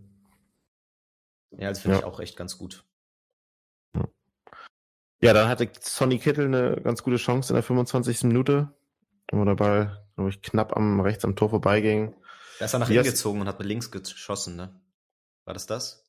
Ja, 1.58 1.70
das 1.70 1.80
finde 1.80 1.98
ja. 1.98 2.00
ich 2.00 2.06
auch 2.06 2.20
echt 2.20 2.38
ganz 2.38 2.58
gut. 2.58 2.86
Ja, 5.22 5.34
dann 5.34 5.50
hatte 5.50 5.70
Sonny 5.82 6.18
Kittel 6.18 6.46
eine 6.46 6.82
ganz 6.82 7.04
gute 7.04 7.18
Chance 7.18 7.52
in 7.52 7.56
der 7.56 7.64
25. 7.64 8.24
Minute, 8.24 8.74
wo 9.32 9.44
der 9.44 9.56
Ball, 9.56 10.06
glaube 10.16 10.30
ich, 10.30 10.42
knapp 10.42 10.76
am 10.76 11.02
rechts 11.02 11.26
am 11.26 11.36
Tor 11.36 11.50
vorbeiging. 11.50 12.16
Da 12.60 12.66
ist 12.66 12.74
er 12.74 12.80
nach 12.80 12.90
innen 12.90 13.04
gezogen 13.04 13.42
und 13.42 13.48
hat 13.48 13.60
mit 13.60 13.68
links 13.68 13.92
geschossen, 13.92 14.56
ne? 14.56 14.80
War 15.46 15.54
das 15.54 15.66
das? 15.66 16.06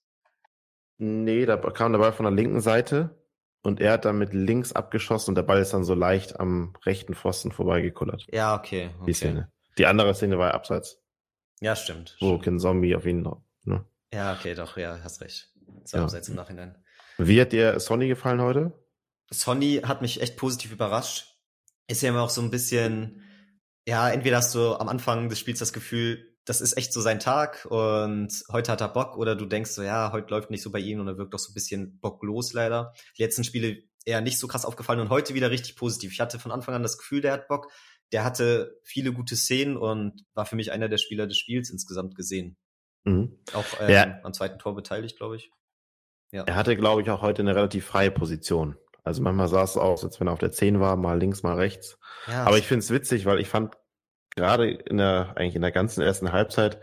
Nee, 0.98 1.46
da 1.46 1.56
kam 1.56 1.92
der 1.92 1.98
Ball 1.98 2.12
von 2.12 2.24
der 2.24 2.32
linken 2.32 2.60
Seite 2.60 3.18
und 3.62 3.80
er 3.80 3.92
hat 3.92 4.04
dann 4.04 4.18
mit 4.18 4.34
links 4.34 4.72
abgeschossen 4.72 5.30
und 5.30 5.34
der 5.34 5.42
Ball 5.42 5.60
ist 5.60 5.72
dann 5.72 5.84
so 5.84 5.94
leicht 5.94 6.38
am 6.38 6.74
rechten 6.84 7.14
Pfosten 7.14 7.52
vorbeigekullert. 7.52 8.26
Ja, 8.30 8.54
okay. 8.54 8.90
okay. 8.96 9.06
Die 9.06 9.12
Szene. 9.14 9.52
Die 9.78 9.86
andere 9.86 10.14
Szene 10.14 10.38
war 10.38 10.54
abseits. 10.54 11.00
Ja, 11.60 11.74
stimmt. 11.74 12.16
Wo 12.20 12.38
kein 12.38 12.58
Zombie 12.58 12.94
auf 12.94 13.06
ihn, 13.06 13.26
ne? 13.64 13.84
Ja, 14.12 14.34
okay, 14.34 14.54
doch, 14.54 14.76
ja, 14.76 14.98
hast 15.02 15.20
recht. 15.20 15.52
Das 15.82 15.92
war 15.92 16.00
ja. 16.00 16.04
abseits 16.04 16.28
im 16.28 16.34
Nachhinein. 16.34 16.76
Wie 17.18 17.40
hat 17.40 17.52
dir 17.52 17.78
Sonny 17.80 18.08
gefallen 18.08 18.40
heute? 18.40 18.72
Sonny 19.32 19.82
hat 19.84 20.02
mich 20.02 20.20
echt 20.20 20.36
positiv 20.36 20.72
überrascht. 20.72 21.36
Ist 21.88 22.02
ja 22.02 22.10
immer 22.10 22.22
auch 22.22 22.30
so 22.30 22.40
ein 22.40 22.50
bisschen, 22.50 23.22
ja, 23.86 24.10
entweder 24.10 24.38
hast 24.38 24.54
du 24.54 24.74
am 24.74 24.88
Anfang 24.88 25.28
des 25.28 25.38
Spiels 25.38 25.58
das 25.58 25.72
Gefühl, 25.72 26.30
das 26.44 26.60
ist 26.60 26.76
echt 26.76 26.92
so 26.92 27.00
sein 27.00 27.20
Tag 27.20 27.66
und 27.70 28.42
heute 28.50 28.72
hat 28.72 28.80
er 28.80 28.88
Bock 28.88 29.16
oder 29.16 29.36
du 29.36 29.46
denkst 29.46 29.70
so, 29.70 29.82
ja, 29.82 30.10
heute 30.12 30.30
läuft 30.30 30.50
nicht 30.50 30.62
so 30.62 30.70
bei 30.70 30.78
ihm 30.80 31.00
und 31.00 31.06
er 31.06 31.18
wirkt 31.18 31.34
doch 31.34 31.38
so 31.38 31.50
ein 31.50 31.54
bisschen 31.54 31.98
bocklos 32.00 32.52
leider. 32.52 32.92
Die 33.16 33.22
letzten 33.22 33.44
Spiele 33.44 33.82
eher 34.04 34.20
nicht 34.20 34.38
so 34.38 34.48
krass 34.48 34.64
aufgefallen 34.64 35.00
und 35.00 35.10
heute 35.10 35.34
wieder 35.34 35.50
richtig 35.50 35.76
positiv. 35.76 36.12
Ich 36.12 36.20
hatte 36.20 36.38
von 36.38 36.52
Anfang 36.52 36.74
an 36.74 36.82
das 36.82 36.98
Gefühl, 36.98 37.20
der 37.20 37.32
hat 37.32 37.48
Bock. 37.48 37.70
Der 38.12 38.24
hatte 38.24 38.80
viele 38.82 39.12
gute 39.12 39.36
Szenen 39.36 39.76
und 39.76 40.24
war 40.34 40.46
für 40.46 40.56
mich 40.56 40.72
einer 40.72 40.88
der 40.88 40.98
Spieler 40.98 41.26
des 41.26 41.38
Spiels 41.38 41.70
insgesamt 41.70 42.16
gesehen. 42.16 42.56
Mhm. 43.04 43.38
Auch 43.52 43.64
ähm, 43.80 43.90
ja. 43.90 44.20
am 44.24 44.32
zweiten 44.32 44.58
Tor 44.58 44.74
beteiligt, 44.74 45.16
glaube 45.16 45.36
ich. 45.36 45.50
Ja. 46.32 46.44
Er 46.44 46.56
hatte, 46.56 46.76
glaube 46.76 47.02
ich, 47.02 47.10
auch 47.10 47.22
heute 47.22 47.42
eine 47.42 47.54
relativ 47.54 47.86
freie 47.86 48.10
Position. 48.10 48.76
Also 49.04 49.22
manchmal 49.22 49.48
sah 49.48 49.62
es 49.62 49.76
aus, 49.76 50.04
als 50.04 50.20
wenn 50.20 50.28
er 50.28 50.32
auf 50.32 50.38
der 50.38 50.52
10 50.52 50.80
war, 50.80 50.96
mal 50.96 51.18
links, 51.18 51.42
mal 51.42 51.56
rechts. 51.56 51.98
Ja, 52.26 52.44
Aber 52.44 52.58
ich 52.58 52.66
finde 52.66 52.80
es 52.80 52.90
witzig, 52.90 53.26
weil 53.26 53.40
ich 53.40 53.48
fand 53.48 53.76
gerade 54.36 54.70
in 54.70 54.98
der, 54.98 55.34
eigentlich 55.36 55.56
in 55.56 55.62
der 55.62 55.72
ganzen 55.72 56.02
ersten 56.02 56.32
Halbzeit 56.32 56.80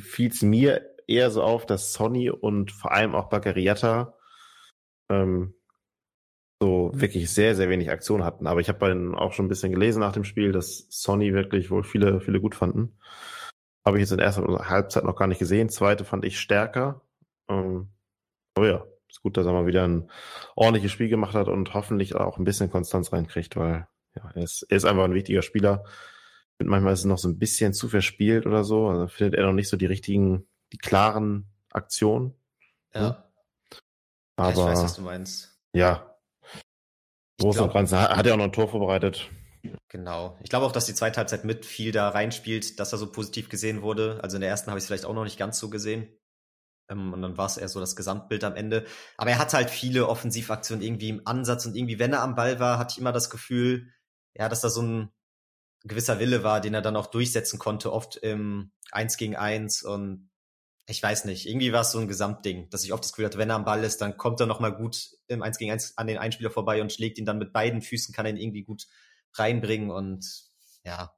fiel 0.00 0.30
es 0.30 0.42
mir 0.42 0.94
eher 1.06 1.30
so 1.30 1.42
auf, 1.42 1.66
dass 1.66 1.92
Sonny 1.92 2.30
und 2.30 2.72
vor 2.72 2.92
allem 2.92 3.14
auch 3.14 3.28
Baccariata 3.28 4.14
ähm, 5.10 5.54
so 6.60 6.90
wirklich 6.94 7.30
sehr, 7.32 7.54
sehr 7.54 7.68
wenig 7.68 7.90
Aktion 7.90 8.24
hatten. 8.24 8.46
Aber 8.46 8.60
ich 8.60 8.68
habe 8.68 8.78
bei 8.78 9.18
auch 9.18 9.32
schon 9.32 9.46
ein 9.46 9.48
bisschen 9.48 9.72
gelesen 9.72 10.00
nach 10.00 10.12
dem 10.12 10.24
Spiel, 10.24 10.52
dass 10.52 10.86
Sonny 10.90 11.34
wirklich 11.34 11.70
wohl 11.70 11.84
viele, 11.84 12.20
viele 12.20 12.40
gut 12.40 12.54
fanden. 12.54 12.98
Habe 13.84 13.98
ich 13.98 14.02
jetzt 14.02 14.10
in 14.10 14.18
der 14.18 14.26
ersten 14.26 14.58
Halbzeit 14.68 15.04
noch 15.04 15.16
gar 15.16 15.28
nicht 15.28 15.38
gesehen. 15.38 15.68
Zweite 15.68 16.04
fand 16.04 16.24
ich 16.24 16.40
stärker. 16.40 17.02
Ähm, 17.48 17.90
oh 18.58 18.64
ja, 18.64 18.84
ist 19.16 19.22
gut, 19.22 19.36
dass 19.36 19.46
er 19.46 19.52
mal 19.52 19.66
wieder 19.66 19.86
ein 19.86 20.10
ordentliches 20.54 20.92
Spiel 20.92 21.08
gemacht 21.08 21.34
hat 21.34 21.48
und 21.48 21.74
hoffentlich 21.74 22.14
auch 22.14 22.38
ein 22.38 22.44
bisschen 22.44 22.70
Konstanz 22.70 23.12
reinkriegt, 23.12 23.56
weil 23.56 23.86
ja, 24.14 24.30
er 24.34 24.42
ist, 24.42 24.66
er 24.68 24.76
ist 24.76 24.84
einfach 24.84 25.04
ein 25.04 25.14
wichtiger 25.14 25.42
Spieler. 25.42 25.84
Finde, 26.56 26.70
manchmal 26.70 26.92
ist 26.92 27.00
es 27.00 27.04
noch 27.06 27.18
so 27.18 27.28
ein 27.28 27.38
bisschen 27.38 27.72
zu 27.72 27.88
verspielt 27.88 28.46
oder 28.46 28.64
so. 28.64 28.88
Also 28.88 29.08
findet 29.08 29.34
er 29.34 29.46
noch 29.46 29.52
nicht 29.52 29.68
so 29.68 29.76
die 29.76 29.86
richtigen, 29.86 30.46
die 30.72 30.78
klaren 30.78 31.46
Aktionen. 31.70 32.34
Ja. 32.94 33.00
ja. 33.00 33.30
Aber, 34.36 34.50
ich 34.50 34.56
weiß, 34.58 34.82
was 34.82 34.96
du 34.96 35.02
meinst. 35.02 35.58
Ja. 35.72 36.14
Groß 37.40 37.58
und 37.58 37.72
Ganzen 37.72 38.00
hat 38.00 38.26
er 38.26 38.34
auch 38.34 38.38
noch 38.38 38.44
ein 38.44 38.52
Tor 38.52 38.68
vorbereitet. 38.68 39.30
Genau. 39.88 40.38
Ich 40.42 40.50
glaube 40.50 40.64
auch, 40.64 40.72
dass 40.72 40.86
die 40.86 40.94
zweite 40.94 41.18
Halbzeit 41.18 41.44
mit 41.44 41.66
viel 41.66 41.92
da 41.92 42.08
reinspielt, 42.08 42.78
dass 42.80 42.92
er 42.92 42.98
so 42.98 43.10
positiv 43.10 43.48
gesehen 43.48 43.82
wurde. 43.82 44.20
Also 44.22 44.36
in 44.36 44.40
der 44.42 44.50
ersten 44.50 44.70
habe 44.70 44.78
ich 44.78 44.82
es 44.82 44.86
vielleicht 44.86 45.04
auch 45.04 45.14
noch 45.14 45.24
nicht 45.24 45.38
ganz 45.38 45.58
so 45.58 45.68
gesehen. 45.68 46.08
Ähm, 46.88 47.12
und 47.12 47.22
dann 47.22 47.36
war 47.36 47.46
es 47.46 47.56
eher 47.56 47.68
so 47.68 47.80
das 47.80 47.96
Gesamtbild 47.96 48.44
am 48.44 48.56
Ende. 48.56 48.86
Aber 49.16 49.30
er 49.30 49.38
hat 49.38 49.54
halt 49.54 49.70
viele 49.70 50.08
Offensivaktionen 50.08 50.84
irgendwie 50.84 51.08
im 51.08 51.22
Ansatz 51.26 51.66
und 51.66 51.76
irgendwie, 51.76 51.98
wenn 51.98 52.12
er 52.12 52.22
am 52.22 52.34
Ball 52.34 52.60
war, 52.60 52.78
hatte 52.78 52.92
ich 52.92 52.98
immer 52.98 53.12
das 53.12 53.30
Gefühl, 53.30 53.92
ja, 54.34 54.48
dass 54.48 54.60
da 54.60 54.68
so 54.68 54.82
ein 54.82 55.12
gewisser 55.84 56.18
Wille 56.18 56.42
war, 56.42 56.60
den 56.60 56.74
er 56.74 56.82
dann 56.82 56.96
auch 56.96 57.06
durchsetzen 57.06 57.58
konnte, 57.58 57.92
oft 57.92 58.16
im 58.16 58.72
Eins 58.90 59.16
gegen 59.16 59.36
Eins 59.36 59.82
und 59.82 60.30
ich 60.88 61.02
weiß 61.02 61.24
nicht, 61.24 61.46
irgendwie 61.46 61.72
war 61.72 61.80
es 61.80 61.90
so 61.90 61.98
ein 61.98 62.06
Gesamtding, 62.06 62.70
dass 62.70 62.84
ich 62.84 62.92
oft 62.92 63.02
das 63.02 63.12
Gefühl 63.12 63.26
hatte, 63.26 63.38
wenn 63.38 63.50
er 63.50 63.56
am 63.56 63.64
Ball 63.64 63.82
ist, 63.82 64.00
dann 64.00 64.16
kommt 64.16 64.38
er 64.40 64.46
nochmal 64.46 64.72
gut 64.72 65.10
im 65.26 65.42
Eins 65.42 65.58
gegen 65.58 65.72
Eins 65.72 65.98
an 65.98 66.06
den 66.06 66.18
Einspieler 66.18 66.50
vorbei 66.50 66.80
und 66.80 66.92
schlägt 66.92 67.18
ihn 67.18 67.24
dann 67.24 67.38
mit 67.38 67.52
beiden 67.52 67.82
Füßen, 67.82 68.14
kann 68.14 68.26
er 68.26 68.32
ihn 68.32 68.38
irgendwie 68.38 68.62
gut 68.62 68.86
reinbringen 69.34 69.90
und 69.90 70.24
ja, 70.84 71.12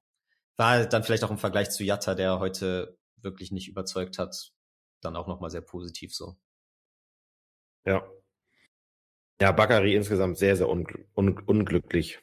war 0.56 0.86
dann 0.86 1.04
vielleicht 1.04 1.24
auch 1.24 1.30
im 1.30 1.38
Vergleich 1.38 1.70
zu 1.70 1.84
Jatta, 1.84 2.14
der 2.14 2.40
heute 2.40 2.98
wirklich 3.16 3.52
nicht 3.52 3.68
überzeugt 3.68 4.18
hat, 4.18 4.52
dann 5.00 5.16
auch 5.16 5.26
nochmal 5.26 5.50
sehr 5.50 5.60
positiv 5.60 6.14
so. 6.14 6.36
Ja. 7.86 8.06
Ja, 9.40 9.52
Bakary 9.52 9.94
insgesamt 9.94 10.38
sehr, 10.38 10.56
sehr 10.56 10.68
un 10.68 10.86
un 11.14 11.38
unglücklich. 11.38 12.20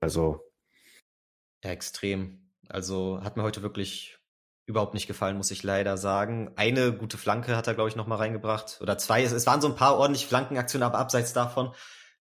Also. 0.00 0.44
Ja, 1.64 1.70
extrem. 1.70 2.52
Also 2.68 3.22
hat 3.22 3.36
mir 3.36 3.42
heute 3.42 3.62
wirklich 3.62 4.18
überhaupt 4.66 4.92
nicht 4.92 5.06
gefallen, 5.06 5.38
muss 5.38 5.50
ich 5.50 5.62
leider 5.62 5.96
sagen. 5.96 6.52
Eine 6.56 6.92
gute 6.92 7.16
Flanke 7.16 7.56
hat 7.56 7.66
er, 7.66 7.74
glaube 7.74 7.88
ich, 7.88 7.96
nochmal 7.96 8.18
reingebracht. 8.18 8.80
Oder 8.82 8.98
zwei. 8.98 9.22
Es, 9.22 9.32
es 9.32 9.46
waren 9.46 9.62
so 9.62 9.68
ein 9.68 9.76
paar 9.76 9.96
ordentliche 9.96 10.28
Flankenaktionen, 10.28 10.86
aber 10.86 10.98
abseits 10.98 11.32
davon 11.32 11.74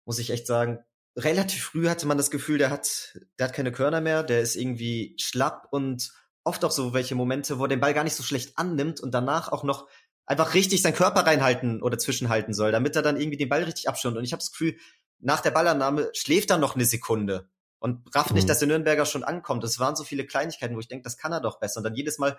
muss 0.06 0.20
ich 0.20 0.32
echt 0.32 0.48
sagen, 0.48 0.79
relativ 1.18 1.63
früh 1.65 1.89
hatte 1.89 2.08
man 2.08 2.18
das 2.18 2.32
Gefühl, 2.32 2.58
der 2.58 2.70
hat, 2.70 3.20
der 3.38 3.48
hat 3.48 3.53
keine 3.53 3.72
Körner 3.72 4.01
mehr, 4.01 4.24
der 4.24 4.41
ist 4.41 4.56
irgendwie 4.56 5.15
schlapp 5.20 5.68
und 5.72 6.12
oft 6.50 6.65
auch 6.65 6.72
so 6.72 6.94
welche 6.94 7.15
Momente, 7.15 7.60
wo 7.60 7.65
er 7.65 7.70
den 7.70 7.79
Ball 7.79 7.94
gar 7.94 8.03
nicht 8.03 8.15
so 8.15 8.24
schlecht 8.24 8.58
annimmt 8.58 9.00
und 9.00 9.12
danach 9.13 9.51
auch 9.51 9.63
noch 9.63 9.88
einfach 10.25 10.53
richtig 10.53 10.82
seinen 10.82 10.96
Körper 10.96 11.22
reinhalten 11.22 11.82
oder 11.82 11.98
zwischenhalten 11.98 12.53
soll, 12.53 12.72
damit 12.72 12.96
er 12.96 13.01
dann 13.01 13.18
irgendwie 13.18 13.38
den 13.38 13.50
Ball 13.50 13.63
richtig 13.63 13.88
abschirmt. 13.88 14.18
Und 14.18 14.24
ich 14.24 14.34
habe 14.34 14.41
das 14.41 14.51
Gefühl, 14.51 14.75
nach 15.20 15.41
der 15.41 15.51
Ballannahme 15.51 16.10
schläft 16.13 16.50
er 16.50 16.58
noch 16.58 16.75
eine 16.75 16.86
Sekunde 16.86 17.50
und 17.79 18.13
rafft 18.15 18.34
nicht, 18.34 18.44
mhm. 18.44 18.48
dass 18.48 18.60
der 18.60 18.68
Nürnberger 18.68 19.06
schon 19.06 19.24
ankommt. 19.24 19.63
Es 19.63 19.79
waren 19.79 19.96
so 19.96 20.03
viele 20.03 20.25
Kleinigkeiten, 20.25 20.75
wo 20.75 20.79
ich 20.79 20.88
denke, 20.88 21.03
das 21.03 21.18
kann 21.18 21.32
er 21.32 21.41
doch 21.41 21.60
besser. 21.60 21.79
Und 21.79 21.84
dann 21.84 21.96
jedes 21.96 22.18
Mal 22.18 22.38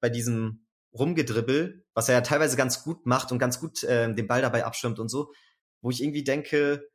bei 0.00 0.08
diesem 0.08 0.66
Rumgedribbel, 0.92 1.84
was 1.94 2.08
er 2.08 2.14
ja 2.14 2.20
teilweise 2.22 2.56
ganz 2.56 2.82
gut 2.82 3.06
macht 3.06 3.32
und 3.32 3.38
ganz 3.38 3.60
gut 3.60 3.82
äh, 3.84 4.12
den 4.12 4.26
Ball 4.26 4.40
dabei 4.40 4.64
abschirmt 4.64 4.98
und 4.98 5.08
so, 5.08 5.32
wo 5.82 5.90
ich 5.90 6.02
irgendwie 6.02 6.24
denke, 6.24 6.88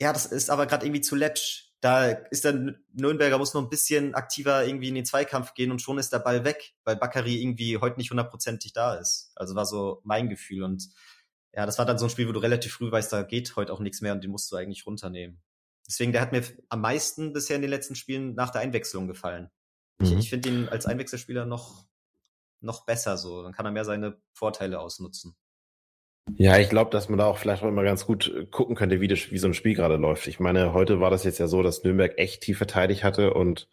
ja, 0.00 0.12
das 0.12 0.26
ist 0.26 0.50
aber 0.50 0.66
gerade 0.66 0.86
irgendwie 0.86 1.00
zu 1.00 1.16
läppsch. 1.16 1.67
Da 1.80 2.06
ist 2.08 2.44
der 2.44 2.74
Nürnberger 2.92 3.38
muss 3.38 3.54
noch 3.54 3.62
ein 3.62 3.68
bisschen 3.68 4.14
aktiver 4.14 4.66
irgendwie 4.66 4.88
in 4.88 4.96
den 4.96 5.04
Zweikampf 5.04 5.54
gehen 5.54 5.70
und 5.70 5.80
schon 5.80 5.98
ist 5.98 6.12
der 6.12 6.18
Ball 6.18 6.44
weg, 6.44 6.74
weil 6.84 6.96
Bakary 6.96 7.40
irgendwie 7.40 7.78
heute 7.78 7.98
nicht 7.98 8.10
hundertprozentig 8.10 8.72
da 8.72 8.94
ist. 8.94 9.30
Also 9.36 9.54
war 9.54 9.66
so 9.66 10.00
mein 10.02 10.28
Gefühl 10.28 10.64
und 10.64 10.88
ja, 11.52 11.66
das 11.66 11.78
war 11.78 11.86
dann 11.86 11.98
so 11.98 12.06
ein 12.06 12.10
Spiel, 12.10 12.28
wo 12.28 12.32
du 12.32 12.40
relativ 12.40 12.74
früh 12.74 12.90
weißt, 12.90 13.12
da 13.12 13.22
geht 13.22 13.56
heute 13.56 13.72
auch 13.72 13.80
nichts 13.80 14.00
mehr 14.00 14.12
und 14.12 14.22
den 14.22 14.30
musst 14.30 14.50
du 14.50 14.56
eigentlich 14.56 14.86
runternehmen. 14.86 15.40
Deswegen, 15.88 16.12
der 16.12 16.20
hat 16.20 16.32
mir 16.32 16.42
am 16.68 16.82
meisten 16.82 17.32
bisher 17.32 17.56
in 17.56 17.62
den 17.62 17.70
letzten 17.70 17.94
Spielen 17.94 18.34
nach 18.34 18.50
der 18.50 18.60
Einwechslung 18.60 19.08
gefallen. 19.08 19.50
Mhm. 19.98 20.06
Ich, 20.06 20.12
ich 20.12 20.30
finde 20.30 20.48
ihn 20.50 20.68
als 20.68 20.86
Einwechselspieler 20.86 21.46
noch, 21.46 21.86
noch 22.60 22.84
besser 22.84 23.16
so. 23.16 23.42
Dann 23.42 23.52
kann 23.52 23.64
er 23.64 23.72
mehr 23.72 23.86
seine 23.86 24.20
Vorteile 24.34 24.80
ausnutzen. 24.80 25.36
Ja, 26.36 26.58
ich 26.58 26.68
glaube, 26.68 26.90
dass 26.90 27.08
man 27.08 27.18
da 27.18 27.26
auch 27.26 27.38
vielleicht 27.38 27.62
auch 27.62 27.68
immer 27.68 27.82
ganz 27.82 28.06
gut 28.06 28.32
äh, 28.34 28.46
gucken 28.46 28.76
könnte, 28.76 29.00
wie, 29.00 29.08
das, 29.08 29.30
wie 29.30 29.38
so 29.38 29.48
ein 29.48 29.54
Spiel 29.54 29.74
gerade 29.74 29.96
läuft. 29.96 30.26
Ich 30.26 30.40
meine, 30.40 30.72
heute 30.72 31.00
war 31.00 31.10
das 31.10 31.24
jetzt 31.24 31.38
ja 31.38 31.46
so, 31.46 31.62
dass 31.62 31.84
Nürnberg 31.84 32.18
echt 32.18 32.42
tief 32.42 32.58
verteidigt 32.58 33.04
hatte 33.04 33.34
und 33.34 33.68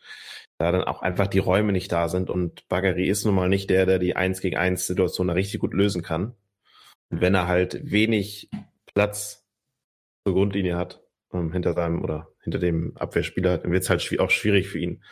da 0.57 0.71
dann 0.71 0.83
auch 0.83 1.01
einfach 1.01 1.27
die 1.27 1.39
Räume 1.39 1.73
nicht 1.73 1.91
da 1.91 2.07
sind 2.07 2.29
und 2.29 2.67
Bagari 2.69 3.07
ist 3.09 3.25
nun 3.25 3.35
mal 3.35 3.49
nicht 3.49 3.69
der, 3.69 3.85
der 3.85 3.99
die 3.99 4.15
1 4.15 4.39
gegen 4.39 4.55
1 4.55 4.87
Situation 4.87 5.27
da 5.27 5.33
richtig 5.33 5.59
gut 5.59 5.73
lösen 5.73 6.01
kann. 6.01 6.33
Und 7.09 7.21
wenn 7.21 7.35
er 7.35 7.47
halt 7.47 7.91
wenig 7.91 8.49
Platz 8.93 9.45
zur 10.25 10.33
Grundlinie 10.33 10.77
hat, 10.77 11.01
ähm, 11.33 11.51
hinter 11.51 11.73
seinem 11.73 12.03
oder 12.03 12.29
hinter 12.41 12.59
dem 12.59 12.95
Abwehrspieler, 12.95 13.57
dann 13.57 13.71
wird 13.71 13.83
es 13.83 13.89
halt 13.89 14.19
auch 14.19 14.29
schwierig 14.29 14.69
für 14.69 14.79
ihn. 14.79 15.03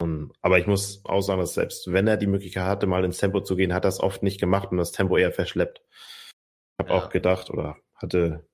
Um, 0.00 0.32
aber 0.42 0.60
ich 0.60 0.66
muss 0.68 1.02
auch 1.06 1.22
sagen, 1.22 1.40
dass 1.40 1.54
selbst 1.54 1.92
wenn 1.92 2.06
er 2.06 2.16
die 2.16 2.28
Möglichkeit 2.28 2.64
hatte, 2.64 2.86
mal 2.86 3.04
ins 3.04 3.18
Tempo 3.18 3.40
zu 3.40 3.56
gehen, 3.56 3.74
hat 3.74 3.84
er 3.84 3.88
es 3.88 4.00
oft 4.00 4.22
nicht 4.22 4.38
gemacht 4.38 4.70
und 4.70 4.76
das 4.76 4.92
Tempo 4.92 5.16
eher 5.16 5.32
verschleppt 5.32 5.82
habe 6.78 6.90
ja. 6.90 6.96
auch 6.96 7.10
gedacht 7.10 7.50
oder 7.50 7.76
hatte 7.94 8.48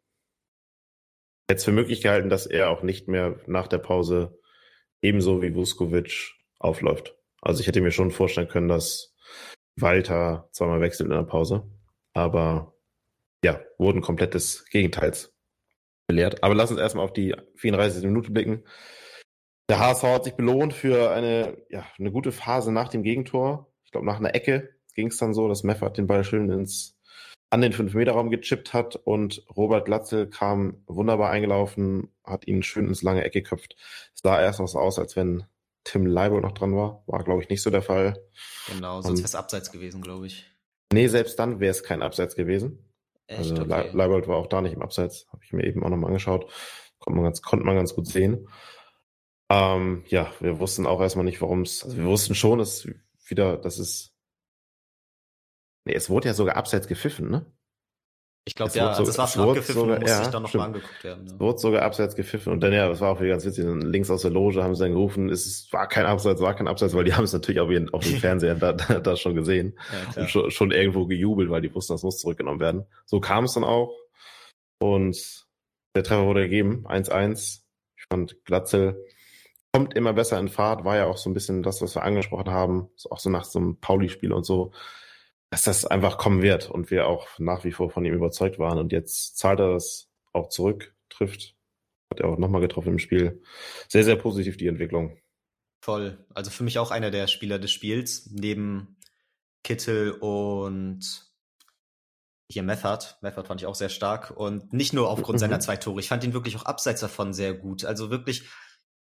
jetzt 1.50 1.64
für 1.64 1.72
möglich 1.72 2.00
gehalten, 2.00 2.30
dass 2.30 2.46
er 2.46 2.70
auch 2.70 2.82
nicht 2.82 3.08
mehr 3.08 3.38
nach 3.46 3.68
der 3.68 3.78
Pause 3.78 4.38
ebenso 5.02 5.42
wie 5.42 5.54
Vuskovic 5.54 6.34
aufläuft. 6.58 7.16
Also 7.42 7.60
ich 7.60 7.66
hätte 7.66 7.82
mir 7.82 7.90
schon 7.90 8.10
vorstellen 8.10 8.48
können, 8.48 8.68
dass 8.68 9.14
Walter 9.76 10.48
zweimal 10.52 10.80
wechselt 10.80 11.10
in 11.10 11.16
der 11.16 11.24
Pause. 11.24 11.70
Aber 12.14 12.74
ja, 13.44 13.60
wurden 13.78 14.00
komplett 14.00 14.34
des 14.34 14.64
Gegenteils 14.70 15.34
belehrt. 16.06 16.42
Aber 16.42 16.54
lass 16.54 16.70
uns 16.70 16.80
erstmal 16.80 17.04
auf 17.04 17.12
die 17.12 17.34
34. 17.56 18.04
Minute 18.04 18.30
blicken. 18.30 18.64
Der 19.68 19.78
HSV 19.78 20.02
hat 20.04 20.24
sich 20.24 20.34
belohnt 20.34 20.72
für 20.72 21.10
eine, 21.10 21.56
ja, 21.70 21.86
eine 21.98 22.12
gute 22.12 22.32
Phase 22.32 22.72
nach 22.72 22.88
dem 22.88 23.02
Gegentor. 23.02 23.72
Ich 23.84 23.90
glaube, 23.90 24.06
nach 24.06 24.18
einer 24.18 24.34
Ecke 24.34 24.74
ging 24.94 25.08
es 25.08 25.16
dann 25.16 25.34
so, 25.34 25.48
dass 25.48 25.64
Meffert 25.64 25.98
den 25.98 26.06
Ball 26.06 26.24
schön 26.24 26.50
ins 26.50 26.93
an 27.54 27.60
den 27.60 27.72
5-Meter-Raum 27.72 28.30
gechippt 28.30 28.72
hat 28.72 28.96
und 28.96 29.44
Robert 29.56 29.84
Glatzel 29.84 30.28
kam 30.28 30.82
wunderbar 30.88 31.30
eingelaufen, 31.30 32.12
hat 32.24 32.48
ihn 32.48 32.64
schön 32.64 32.88
ins 32.88 33.02
lange 33.02 33.22
Eck 33.22 33.32
geköpft. 33.32 33.76
Es 34.12 34.22
sah 34.24 34.40
erst 34.40 34.58
noch 34.58 34.66
so 34.66 34.80
aus, 34.80 34.98
als 34.98 35.14
wenn 35.14 35.44
Tim 35.84 36.04
Leibold 36.04 36.42
noch 36.42 36.50
dran 36.50 36.74
war. 36.74 37.04
War, 37.06 37.22
glaube 37.22 37.44
ich, 37.44 37.48
nicht 37.48 37.62
so 37.62 37.70
der 37.70 37.82
Fall. 37.82 38.20
Genau, 38.74 39.00
sonst 39.02 39.20
wäre 39.20 39.26
es 39.26 39.36
abseits 39.36 39.70
gewesen, 39.70 40.02
glaube 40.02 40.26
ich. 40.26 40.50
Nee, 40.92 41.06
selbst 41.06 41.38
dann 41.38 41.60
wäre 41.60 41.70
es 41.70 41.84
kein 41.84 42.02
Abseits 42.02 42.34
gewesen. 42.34 42.90
Echt? 43.28 43.38
Also 43.38 43.62
okay. 43.62 43.88
Leibold 43.92 44.26
war 44.26 44.38
auch 44.38 44.48
da 44.48 44.60
nicht 44.60 44.74
im 44.74 44.82
Abseits. 44.82 45.28
Habe 45.30 45.44
ich 45.44 45.52
mir 45.52 45.64
eben 45.64 45.84
auch 45.84 45.90
nochmal 45.90 46.08
angeschaut. 46.08 46.50
Konnte 46.98 47.16
man 47.16 47.24
ganz, 47.24 47.40
konnte 47.40 47.64
man 47.64 47.76
ganz 47.76 47.94
gut 47.94 48.08
sehen. 48.08 48.48
Ähm, 49.48 50.02
ja, 50.08 50.32
wir 50.40 50.58
wussten 50.58 50.86
auch 50.86 51.00
erstmal 51.00 51.24
nicht, 51.24 51.40
warum 51.40 51.62
es, 51.62 51.84
also 51.84 51.96
wir 51.98 52.06
wussten 52.06 52.34
schon, 52.34 52.58
dass 52.58 52.88
wieder, 53.28 53.56
dass 53.56 53.78
es 53.78 54.13
Nee, 55.84 55.94
es 55.94 56.08
wurde 56.08 56.28
ja 56.28 56.34
sogar 56.34 56.56
abseits 56.56 56.88
gepfiffen, 56.88 57.30
ne? 57.30 57.46
Ich 58.46 58.54
glaube, 58.54 58.72
ja, 58.74 58.90
also 58.90 59.10
es 59.10 59.16
war 59.16 59.26
schon 59.26 59.48
abgepfiffen 59.48 59.80
sogar, 59.80 60.00
musste 60.00 60.16
ja, 60.16 60.22
sich 60.22 60.32
dann 60.32 60.42
nochmal 60.42 60.66
angeguckt 60.66 61.02
werden. 61.02 61.26
Ja. 61.26 61.32
Es 61.32 61.40
wurde 61.40 61.58
sogar 61.58 61.82
abseits 61.82 62.14
gepfiffen 62.14 62.52
und 62.52 62.60
dann, 62.60 62.74
ja, 62.74 62.88
das 62.88 63.00
war 63.00 63.10
auch 63.10 63.20
wieder 63.20 63.30
ganz 63.30 63.46
witzig, 63.46 63.64
links 63.64 64.10
aus 64.10 64.20
der 64.20 64.32
Loge 64.32 64.62
haben 64.62 64.74
sie 64.74 64.82
dann 64.82 64.92
gerufen, 64.92 65.30
es 65.30 65.72
war 65.72 65.88
kein 65.88 66.04
Abseits, 66.04 66.42
war 66.42 66.54
kein 66.54 66.68
Abseits, 66.68 66.94
weil 66.94 67.04
die 67.04 67.14
haben 67.14 67.24
es 67.24 67.32
natürlich 67.32 67.60
auf, 67.60 67.70
ihren, 67.70 67.88
auf 67.94 68.02
dem 68.02 68.16
Fernseher 68.18 68.54
da, 68.54 68.74
da, 68.74 69.00
da, 69.00 69.16
schon 69.16 69.34
gesehen 69.34 69.78
ja, 70.14 70.22
und 70.22 70.30
schon, 70.30 70.50
schon, 70.50 70.72
irgendwo 70.72 71.06
gejubelt, 71.06 71.48
weil 71.48 71.62
die 71.62 71.74
wussten, 71.74 71.94
das 71.94 72.02
muss 72.02 72.18
zurückgenommen 72.18 72.60
werden. 72.60 72.84
So 73.06 73.18
kam 73.18 73.44
es 73.44 73.54
dann 73.54 73.64
auch 73.64 73.96
und 74.78 75.46
der 75.96 76.04
Treffer 76.04 76.26
wurde 76.26 76.42
gegeben, 76.42 76.86
1-1. 76.86 77.62
Ich 77.96 78.04
fand 78.10 78.44
Glatzel 78.44 79.02
kommt 79.72 79.94
immer 79.94 80.12
besser 80.12 80.38
in 80.38 80.48
Fahrt, 80.48 80.84
war 80.84 80.96
ja 80.96 81.06
auch 81.06 81.16
so 81.16 81.30
ein 81.30 81.34
bisschen 81.34 81.64
das, 81.64 81.82
was 81.82 81.96
wir 81.96 82.04
angesprochen 82.04 82.50
haben, 82.50 82.90
auch 83.10 83.18
so 83.18 83.28
nach 83.28 83.44
so 83.44 83.58
einem 83.58 83.80
Pauli-Spiel 83.80 84.32
und 84.32 84.44
so 84.44 84.70
dass 85.54 85.62
das 85.62 85.84
einfach 85.84 86.18
kommen 86.18 86.42
wird 86.42 86.68
und 86.68 86.90
wir 86.90 87.06
auch 87.06 87.28
nach 87.38 87.62
wie 87.62 87.70
vor 87.70 87.88
von 87.88 88.04
ihm 88.04 88.12
überzeugt 88.12 88.58
waren. 88.58 88.76
Und 88.76 88.90
jetzt 88.90 89.38
zahlt 89.38 89.60
er 89.60 89.72
das 89.72 90.10
auch 90.32 90.48
zurück, 90.48 90.96
trifft, 91.10 91.54
hat 92.10 92.18
er 92.18 92.28
auch 92.28 92.38
nochmal 92.38 92.60
getroffen 92.60 92.94
im 92.94 92.98
Spiel. 92.98 93.40
Sehr, 93.88 94.02
sehr 94.02 94.16
positiv 94.16 94.56
die 94.56 94.66
Entwicklung. 94.66 95.16
Voll. 95.80 96.18
Also 96.34 96.50
für 96.50 96.64
mich 96.64 96.80
auch 96.80 96.90
einer 96.90 97.12
der 97.12 97.28
Spieler 97.28 97.60
des 97.60 97.70
Spiels, 97.70 98.28
neben 98.32 98.96
Kittel 99.62 100.10
und 100.10 101.00
hier 102.50 102.64
Method. 102.64 103.06
Method 103.20 103.46
fand 103.46 103.60
ich 103.60 103.68
auch 103.68 103.76
sehr 103.76 103.90
stark 103.90 104.32
und 104.36 104.72
nicht 104.72 104.92
nur 104.92 105.08
aufgrund 105.08 105.36
mhm. 105.36 105.40
seiner 105.40 105.60
zwei 105.60 105.76
Tore. 105.76 106.00
Ich 106.00 106.08
fand 106.08 106.24
ihn 106.24 106.34
wirklich 106.34 106.56
auch 106.56 106.64
abseits 106.64 107.00
davon 107.00 107.32
sehr 107.32 107.54
gut. 107.54 107.84
Also 107.84 108.10
wirklich, 108.10 108.48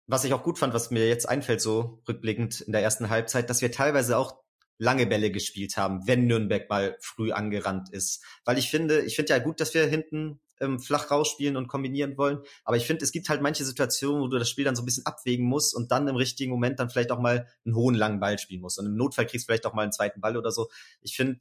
was 0.08 0.24
ich 0.24 0.34
auch 0.34 0.42
gut 0.42 0.58
fand, 0.58 0.74
was 0.74 0.90
mir 0.90 1.06
jetzt 1.06 1.28
einfällt, 1.28 1.60
so 1.60 2.02
rückblickend 2.08 2.60
in 2.60 2.72
der 2.72 2.82
ersten 2.82 3.08
Halbzeit, 3.08 3.48
dass 3.48 3.62
wir 3.62 3.70
teilweise 3.70 4.18
auch 4.18 4.42
lange 4.80 5.06
Bälle 5.06 5.30
gespielt 5.30 5.76
haben, 5.76 6.06
wenn 6.06 6.26
Nürnberg 6.26 6.68
mal 6.70 6.96
früh 7.00 7.32
angerannt 7.32 7.90
ist. 7.90 8.24
Weil 8.44 8.58
ich 8.58 8.70
finde, 8.70 9.02
ich 9.02 9.14
finde 9.14 9.34
ja 9.34 9.38
gut, 9.38 9.60
dass 9.60 9.74
wir 9.74 9.86
hinten 9.86 10.40
ähm, 10.58 10.80
flach 10.80 11.10
rausspielen 11.10 11.56
und 11.56 11.68
kombinieren 11.68 12.16
wollen. 12.16 12.38
Aber 12.64 12.78
ich 12.78 12.86
finde, 12.86 13.04
es 13.04 13.12
gibt 13.12 13.28
halt 13.28 13.42
manche 13.42 13.64
Situationen, 13.64 14.22
wo 14.22 14.28
du 14.28 14.38
das 14.38 14.48
Spiel 14.48 14.64
dann 14.64 14.74
so 14.74 14.82
ein 14.82 14.86
bisschen 14.86 15.04
abwägen 15.04 15.44
musst 15.44 15.74
und 15.74 15.92
dann 15.92 16.08
im 16.08 16.16
richtigen 16.16 16.50
Moment 16.50 16.80
dann 16.80 16.88
vielleicht 16.88 17.12
auch 17.12 17.20
mal 17.20 17.46
einen 17.66 17.74
hohen 17.74 17.94
langen 17.94 18.20
Ball 18.20 18.38
spielen 18.38 18.62
musst. 18.62 18.78
Und 18.78 18.86
im 18.86 18.96
Notfall 18.96 19.26
kriegst 19.26 19.46
du 19.46 19.52
vielleicht 19.52 19.66
auch 19.66 19.74
mal 19.74 19.82
einen 19.82 19.92
zweiten 19.92 20.22
Ball 20.22 20.38
oder 20.38 20.50
so. 20.50 20.70
Ich 21.02 21.14
finde, 21.14 21.38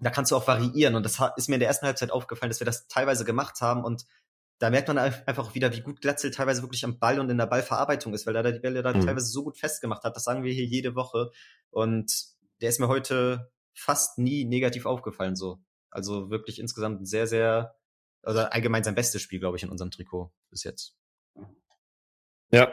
da 0.00 0.10
kannst 0.10 0.32
du 0.32 0.36
auch 0.36 0.48
variieren. 0.48 0.96
Und 0.96 1.04
das 1.04 1.20
ist 1.36 1.48
mir 1.48 1.54
in 1.54 1.60
der 1.60 1.68
ersten 1.68 1.86
Halbzeit 1.86 2.10
aufgefallen, 2.10 2.50
dass 2.50 2.60
wir 2.60 2.66
das 2.66 2.88
teilweise 2.88 3.24
gemacht 3.24 3.60
haben 3.60 3.84
und 3.84 4.04
da 4.58 4.70
merkt 4.70 4.88
man 4.88 4.98
einfach 4.98 5.54
wieder, 5.54 5.72
wie 5.74 5.80
gut 5.80 6.00
Glatzel 6.00 6.30
teilweise 6.30 6.62
wirklich 6.62 6.84
am 6.84 6.98
Ball 6.98 7.18
und 7.18 7.28
in 7.28 7.38
der 7.38 7.46
Ballverarbeitung 7.46 8.14
ist, 8.14 8.24
weil 8.24 8.36
er 8.36 8.52
die 8.52 8.60
Bälle 8.60 8.82
da 8.82 8.94
mhm. 8.94 9.04
teilweise 9.04 9.26
so 9.26 9.42
gut 9.42 9.58
festgemacht 9.58 10.04
hat. 10.04 10.14
Das 10.14 10.24
sagen 10.24 10.44
wir 10.44 10.52
hier 10.52 10.64
jede 10.64 10.94
Woche. 10.94 11.32
Und 11.70 12.33
der 12.60 12.68
ist 12.68 12.80
mir 12.80 12.88
heute 12.88 13.50
fast 13.74 14.18
nie 14.18 14.44
negativ 14.44 14.86
aufgefallen 14.86 15.36
so. 15.36 15.58
Also 15.90 16.30
wirklich 16.30 16.58
insgesamt 16.58 17.00
ein 17.00 17.06
sehr, 17.06 17.26
sehr, 17.26 17.76
oder 18.22 18.52
allgemein 18.52 18.84
sein 18.84 18.94
bestes 18.94 19.22
Spiel, 19.22 19.40
glaube 19.40 19.56
ich, 19.56 19.62
in 19.62 19.70
unserem 19.70 19.90
Trikot 19.90 20.32
bis 20.50 20.64
jetzt. 20.64 20.96
Ja. 22.50 22.72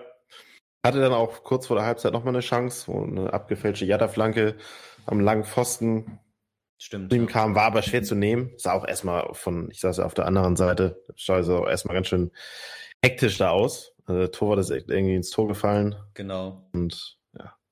Hatte 0.84 1.00
dann 1.00 1.14
auch 1.14 1.44
kurz 1.44 1.68
vor 1.68 1.76
der 1.76 1.86
Halbzeit 1.86 2.14
nochmal 2.14 2.34
eine 2.34 2.42
Chance, 2.42 2.88
wo 2.88 3.04
eine 3.04 3.32
abgefälschte 3.32 3.86
Jatta-Flanke 3.86 4.58
am 5.06 5.20
langen 5.20 5.44
Pfosten 5.44 6.20
Stimmt. 6.84 7.14
Ihm 7.14 7.28
kam, 7.28 7.54
war 7.54 7.66
aber 7.66 7.84
schwer 7.84 8.02
zu 8.02 8.16
nehmen. 8.16 8.54
Sah 8.58 8.74
auch 8.74 8.88
erstmal 8.88 9.36
von, 9.36 9.70
ich 9.70 9.82
saß 9.82 9.98
ja 9.98 10.06
auf 10.06 10.16
der 10.16 10.26
anderen 10.26 10.56
Seite, 10.56 11.00
sah 11.16 11.36
also 11.36 11.68
erstmal 11.68 11.94
ganz 11.94 12.08
schön 12.08 12.32
hektisch 13.04 13.38
da 13.38 13.52
aus. 13.52 13.94
Also 14.06 14.20
der 14.20 14.32
Tor 14.32 14.50
war 14.50 14.56
das 14.56 14.72
irgendwie 14.72 15.14
ins 15.14 15.30
Tor 15.30 15.48
gefallen. 15.48 15.96
Genau. 16.16 16.68
Und 16.74 17.20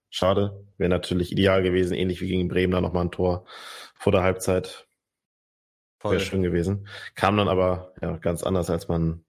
schade. 0.10 0.66
Wäre 0.78 0.90
natürlich 0.90 1.32
ideal 1.32 1.64
gewesen, 1.64 1.94
ähnlich 1.94 2.22
wie 2.22 2.28
gegen 2.28 2.48
Bremen 2.48 2.72
da 2.72 2.82
nochmal 2.82 3.06
ein 3.06 3.12
Tor 3.12 3.46
vor 3.96 4.12
der 4.12 4.24
Halbzeit. 4.24 4.88
Wäre 6.02 6.20
schön 6.20 6.44
gewesen. 6.44 6.88
Kam 7.16 7.36
dann 7.36 7.50
aber 7.50 7.94
ja 8.02 8.18
ganz 8.18 8.44
anders, 8.44 8.70
als 8.70 8.88
man, 8.88 9.26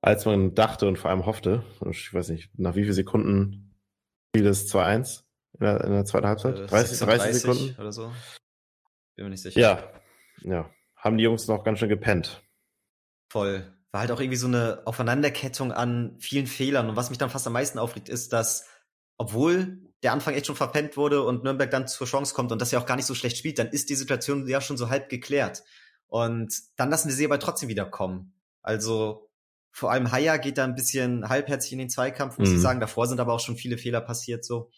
als 0.00 0.24
man 0.24 0.54
dachte 0.54 0.88
und 0.88 0.98
vor 0.98 1.10
allem 1.10 1.26
hoffte. 1.26 1.62
Ich 1.90 2.12
weiß 2.12 2.30
nicht, 2.30 2.50
nach 2.58 2.74
wie 2.74 2.82
vielen 2.82 2.94
Sekunden 2.94 3.74
fiel 4.34 4.46
es 4.46 4.72
2-1 4.72 5.24
in 5.54 5.66
der, 5.66 5.84
in 5.84 5.92
der 5.92 6.04
zweiten 6.04 6.26
Halbzeit? 6.26 6.70
30, 6.70 6.98
30 6.98 7.34
Sekunden? 7.34 7.80
Oder 7.80 7.92
so. 7.92 8.12
Bin 9.16 9.24
mir 9.24 9.30
nicht 9.30 9.42
sicher. 9.42 9.60
Ja, 9.60 9.92
ja. 10.42 10.70
Haben 10.96 11.18
die 11.18 11.24
Jungs 11.24 11.48
noch 11.48 11.64
ganz 11.64 11.78
schön 11.78 11.88
gepennt. 11.88 12.42
Voll. 13.30 13.64
War 13.90 14.00
halt 14.00 14.10
auch 14.10 14.20
irgendwie 14.20 14.36
so 14.36 14.46
eine 14.46 14.82
Aufeinanderkettung 14.84 15.72
an 15.72 16.16
vielen 16.18 16.46
Fehlern. 16.46 16.88
Und 16.88 16.96
was 16.96 17.10
mich 17.10 17.18
dann 17.18 17.30
fast 17.30 17.46
am 17.46 17.52
meisten 17.52 17.78
aufregt, 17.78 18.08
ist, 18.08 18.32
dass, 18.32 18.68
obwohl 19.18 19.78
der 20.02 20.12
Anfang 20.12 20.34
echt 20.34 20.46
schon 20.46 20.56
verpennt 20.56 20.96
wurde 20.96 21.22
und 21.22 21.44
Nürnberg 21.44 21.70
dann 21.70 21.88
zur 21.88 22.06
Chance 22.06 22.34
kommt 22.34 22.52
und 22.52 22.62
das 22.62 22.70
ja 22.70 22.80
auch 22.80 22.86
gar 22.86 22.96
nicht 22.96 23.06
so 23.06 23.14
schlecht 23.14 23.36
spielt, 23.36 23.58
dann 23.58 23.68
ist 23.68 23.90
die 23.90 23.96
Situation 23.96 24.46
ja 24.46 24.60
schon 24.60 24.76
so 24.76 24.88
halb 24.88 25.08
geklärt. 25.08 25.64
Und 26.06 26.54
dann 26.76 26.88
lassen 26.88 27.08
wir 27.08 27.14
sie 27.14 27.26
aber 27.26 27.38
trotzdem 27.38 27.68
wieder 27.68 27.84
kommen. 27.84 28.32
Also 28.62 29.28
vor 29.72 29.90
allem 29.90 30.10
Haya 30.10 30.36
geht 30.38 30.56
da 30.56 30.64
ein 30.64 30.74
bisschen 30.74 31.28
halbherzig 31.28 31.72
in 31.72 31.78
den 31.78 31.90
Zweikampf, 31.90 32.38
muss 32.38 32.48
mhm. 32.48 32.56
ich 32.56 32.60
sagen. 32.62 32.80
Davor 32.80 33.06
sind 33.06 33.20
aber 33.20 33.34
auch 33.34 33.40
schon 33.40 33.56
viele 33.56 33.76
Fehler 33.76 34.00
passiert. 34.00 34.44
So, 34.44 34.70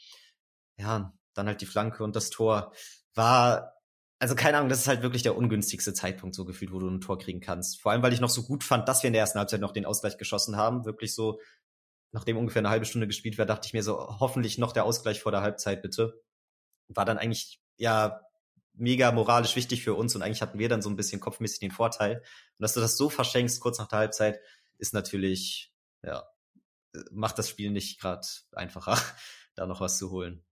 ja, 0.76 1.12
dann 1.34 1.46
halt 1.46 1.60
die 1.60 1.66
Flanke 1.66 2.02
und 2.02 2.16
das 2.16 2.30
Tor 2.30 2.72
war 3.14 3.74
also 4.20 4.34
keine 4.34 4.58
Ahnung, 4.58 4.68
das 4.68 4.80
ist 4.80 4.88
halt 4.88 5.00
wirklich 5.00 5.22
der 5.22 5.34
ungünstigste 5.34 5.94
Zeitpunkt 5.94 6.34
so 6.36 6.44
gefühlt, 6.44 6.72
wo 6.72 6.78
du 6.78 6.88
ein 6.88 7.00
Tor 7.00 7.18
kriegen 7.18 7.40
kannst. 7.40 7.80
Vor 7.80 7.90
allem, 7.90 8.02
weil 8.02 8.12
ich 8.12 8.20
noch 8.20 8.28
so 8.28 8.42
gut 8.42 8.62
fand, 8.62 8.86
dass 8.86 9.02
wir 9.02 9.08
in 9.08 9.14
der 9.14 9.20
ersten 9.20 9.38
Halbzeit 9.38 9.62
noch 9.62 9.72
den 9.72 9.86
Ausgleich 9.86 10.18
geschossen 10.18 10.56
haben. 10.58 10.84
Wirklich 10.84 11.14
so, 11.14 11.40
nachdem 12.12 12.36
ungefähr 12.36 12.60
eine 12.60 12.70
halbe 12.70 12.86
Stunde 12.86 13.06
gespielt 13.06 13.38
war, 13.38 13.46
dachte 13.46 13.66
ich 13.66 13.72
mir 13.72 13.82
so, 13.82 13.98
hoffentlich 14.20 14.58
noch 14.58 14.72
der 14.72 14.84
Ausgleich 14.84 15.20
vor 15.20 15.32
der 15.32 15.42
Halbzeit, 15.42 15.82
bitte. 15.82 16.22
War 16.88 17.04
dann 17.04 17.18
eigentlich, 17.18 17.60
ja, 17.76 18.20
mega 18.74 19.12
moralisch 19.12 19.56
wichtig 19.56 19.82
für 19.82 19.94
uns 19.94 20.14
und 20.14 20.22
eigentlich 20.22 20.42
hatten 20.42 20.58
wir 20.58 20.68
dann 20.68 20.82
so 20.82 20.88
ein 20.88 20.96
bisschen 20.96 21.20
kopfmäßig 21.20 21.60
den 21.60 21.70
Vorteil. 21.70 22.16
Und 22.18 22.62
dass 22.62 22.74
du 22.74 22.80
das 22.80 22.96
so 22.96 23.10
verschenkst, 23.10 23.60
kurz 23.60 23.78
nach 23.78 23.88
der 23.88 23.98
Halbzeit, 24.00 24.40
ist 24.78 24.94
natürlich, 24.94 25.72
ja, 26.02 26.24
macht 27.12 27.38
das 27.38 27.48
Spiel 27.48 27.70
nicht 27.70 28.00
gerade 28.00 28.26
einfacher, 28.52 28.98
da 29.54 29.66
noch 29.66 29.80
was 29.80 29.98
zu 29.98 30.10
holen. 30.10 30.44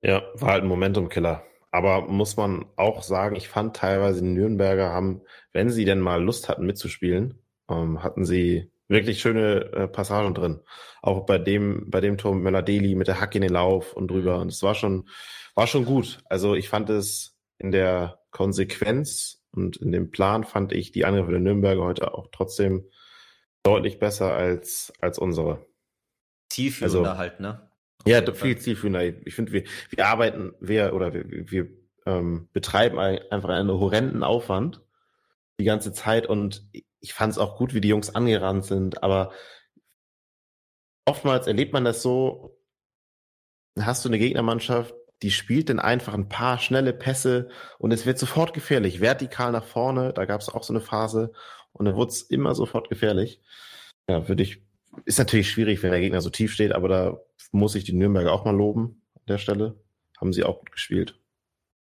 Ja, 0.00 0.22
war 0.34 0.52
halt 0.52 0.62
ein 0.62 0.68
Momentum-Killer. 0.68 1.44
Aber 1.70 2.06
muss 2.06 2.36
man 2.36 2.66
auch 2.76 3.02
sagen, 3.02 3.36
ich 3.36 3.48
fand 3.48 3.76
teilweise 3.76 4.22
die 4.22 4.28
Nürnberger 4.28 4.90
haben, 4.90 5.22
wenn 5.52 5.70
sie 5.70 5.84
denn 5.84 6.00
mal 6.00 6.22
Lust 6.22 6.48
hatten 6.48 6.64
mitzuspielen, 6.64 7.42
ähm, 7.68 8.02
hatten 8.02 8.24
sie 8.24 8.72
wirklich 8.88 9.20
schöne 9.20 9.72
äh, 9.72 9.88
Passagen 9.88 10.34
drin. 10.34 10.60
Auch 11.02 11.26
bei 11.26 11.38
dem, 11.38 11.90
bei 11.90 12.00
dem 12.00 12.18
Tor 12.18 12.34
mit 12.34 12.44
Möller-Deli 12.44 12.94
mit 12.94 13.06
der 13.06 13.20
Hack 13.20 13.34
in 13.34 13.42
den 13.42 13.52
Lauf 13.52 13.92
und 13.92 14.10
drüber. 14.10 14.40
Und 14.40 14.48
es 14.48 14.62
war 14.62 14.74
schon, 14.74 15.08
war 15.54 15.66
schon 15.66 15.84
gut. 15.84 16.18
Also 16.24 16.54
ich 16.54 16.68
fand 16.68 16.90
es 16.90 17.38
in 17.58 17.70
der 17.70 18.20
Konsequenz 18.30 19.42
und 19.52 19.76
in 19.76 19.92
dem 19.92 20.10
Plan 20.10 20.44
fand 20.44 20.72
ich 20.72 20.92
die 20.92 21.04
Angriffe 21.04 21.30
der 21.30 21.40
Nürnberger 21.40 21.84
heute 21.84 22.14
auch 22.14 22.28
trotzdem 22.32 22.88
deutlich 23.62 23.98
besser 23.98 24.34
als, 24.34 24.92
als 25.00 25.18
unsere. 25.18 25.66
Zielführender 26.50 27.10
also, 27.10 27.18
halt, 27.18 27.40
ne? 27.40 27.70
Ja, 28.06 28.22
viel 28.32 28.56
zielführender. 28.56 29.04
Ich 29.04 29.34
finde, 29.34 29.52
wir, 29.52 29.64
wir 29.90 30.06
arbeiten, 30.06 30.54
wir 30.60 30.94
oder 30.94 31.12
wir, 31.12 31.24
wir 31.28 31.68
ähm, 32.06 32.48
betreiben 32.52 32.98
einfach 32.98 33.50
einen 33.50 33.70
horrenden 33.70 34.22
Aufwand 34.22 34.80
die 35.58 35.64
ganze 35.64 35.92
Zeit 35.92 36.26
und 36.26 36.68
ich 37.00 37.14
fand 37.14 37.32
es 37.32 37.38
auch 37.38 37.56
gut, 37.56 37.74
wie 37.74 37.80
die 37.80 37.88
Jungs 37.88 38.14
angerannt 38.14 38.64
sind, 38.64 39.02
aber 39.02 39.32
oftmals 41.04 41.46
erlebt 41.46 41.72
man 41.72 41.84
das 41.84 42.02
so, 42.02 42.58
hast 43.78 44.04
du 44.04 44.08
eine 44.08 44.18
Gegnermannschaft, 44.18 44.94
die 45.22 45.30
spielt 45.30 45.68
dann 45.68 45.80
einfach 45.80 46.14
ein 46.14 46.28
paar 46.28 46.58
schnelle 46.58 46.92
Pässe 46.92 47.48
und 47.78 47.92
es 47.92 48.06
wird 48.06 48.18
sofort 48.18 48.52
gefährlich, 48.52 49.00
vertikal 49.00 49.52
nach 49.52 49.64
vorne, 49.64 50.12
da 50.12 50.24
gab 50.24 50.40
es 50.40 50.48
auch 50.48 50.62
so 50.62 50.72
eine 50.72 50.80
Phase 50.80 51.32
und 51.72 51.86
dann 51.86 51.96
wurde 51.96 52.10
es 52.10 52.22
immer 52.22 52.54
sofort 52.54 52.88
gefährlich. 52.88 53.40
Ja, 54.08 54.28
würde 54.28 54.42
ich, 54.42 54.62
ist 55.04 55.18
natürlich 55.18 55.50
schwierig, 55.50 55.82
wenn 55.82 55.90
der 55.90 56.00
Gegner 56.00 56.20
so 56.20 56.30
tief 56.30 56.52
steht, 56.52 56.72
aber 56.72 56.88
da 56.88 57.20
muss 57.52 57.74
ich 57.74 57.84
die 57.84 57.92
Nürnberger 57.92 58.32
auch 58.32 58.44
mal 58.44 58.54
loben 58.54 59.02
an 59.14 59.26
der 59.28 59.38
Stelle. 59.38 59.80
Haben 60.20 60.32
sie 60.32 60.44
auch 60.44 60.58
gut 60.58 60.72
gespielt. 60.72 61.18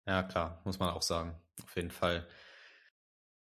Ja, 0.06 0.22
klar, 0.22 0.60
muss 0.64 0.78
man 0.78 0.90
auch 0.90 1.02
sagen. 1.02 1.36
Auf 1.62 1.76
jeden 1.76 1.90
Fall. 1.90 2.26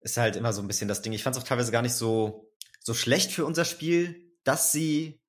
Ist 0.03 0.17
halt 0.17 0.37
immer 0.37 0.53
so 0.53 0.63
ein 0.63 0.69
bisschen 0.69 0.89
das 0.89 1.03
Ding. 1.03 1.13
Ich 1.13 1.23
fand 1.23 1.37
es 1.37 1.43
auch 1.43 1.47
teilweise 1.47 1.73
gar 1.73 1.83
nicht 1.83 1.95
so, 1.95 2.53
so 2.81 2.95
schlecht 2.95 3.33
für 3.33 3.45
unser 3.45 3.65
Spiel, 3.65 4.33
dass 4.45 4.73
sie 4.73 5.21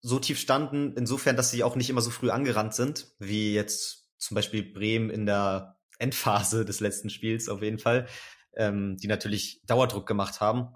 so 0.00 0.18
tief 0.18 0.38
standen, 0.38 0.94
insofern, 0.96 1.36
dass 1.36 1.50
sie 1.50 1.62
auch 1.62 1.76
nicht 1.76 1.88
immer 1.88 2.00
so 2.00 2.10
früh 2.10 2.30
angerannt 2.30 2.74
sind, 2.74 3.14
wie 3.18 3.54
jetzt 3.54 4.08
zum 4.18 4.34
Beispiel 4.34 4.62
Bremen 4.62 5.10
in 5.10 5.26
der 5.26 5.78
Endphase 5.98 6.64
des 6.64 6.80
letzten 6.80 7.10
Spiels 7.10 7.48
auf 7.48 7.62
jeden 7.62 7.78
Fall, 7.78 8.08
ähm, 8.56 8.96
die 8.96 9.06
natürlich 9.06 9.62
Dauerdruck 9.64 10.06
gemacht 10.06 10.40
haben. 10.40 10.74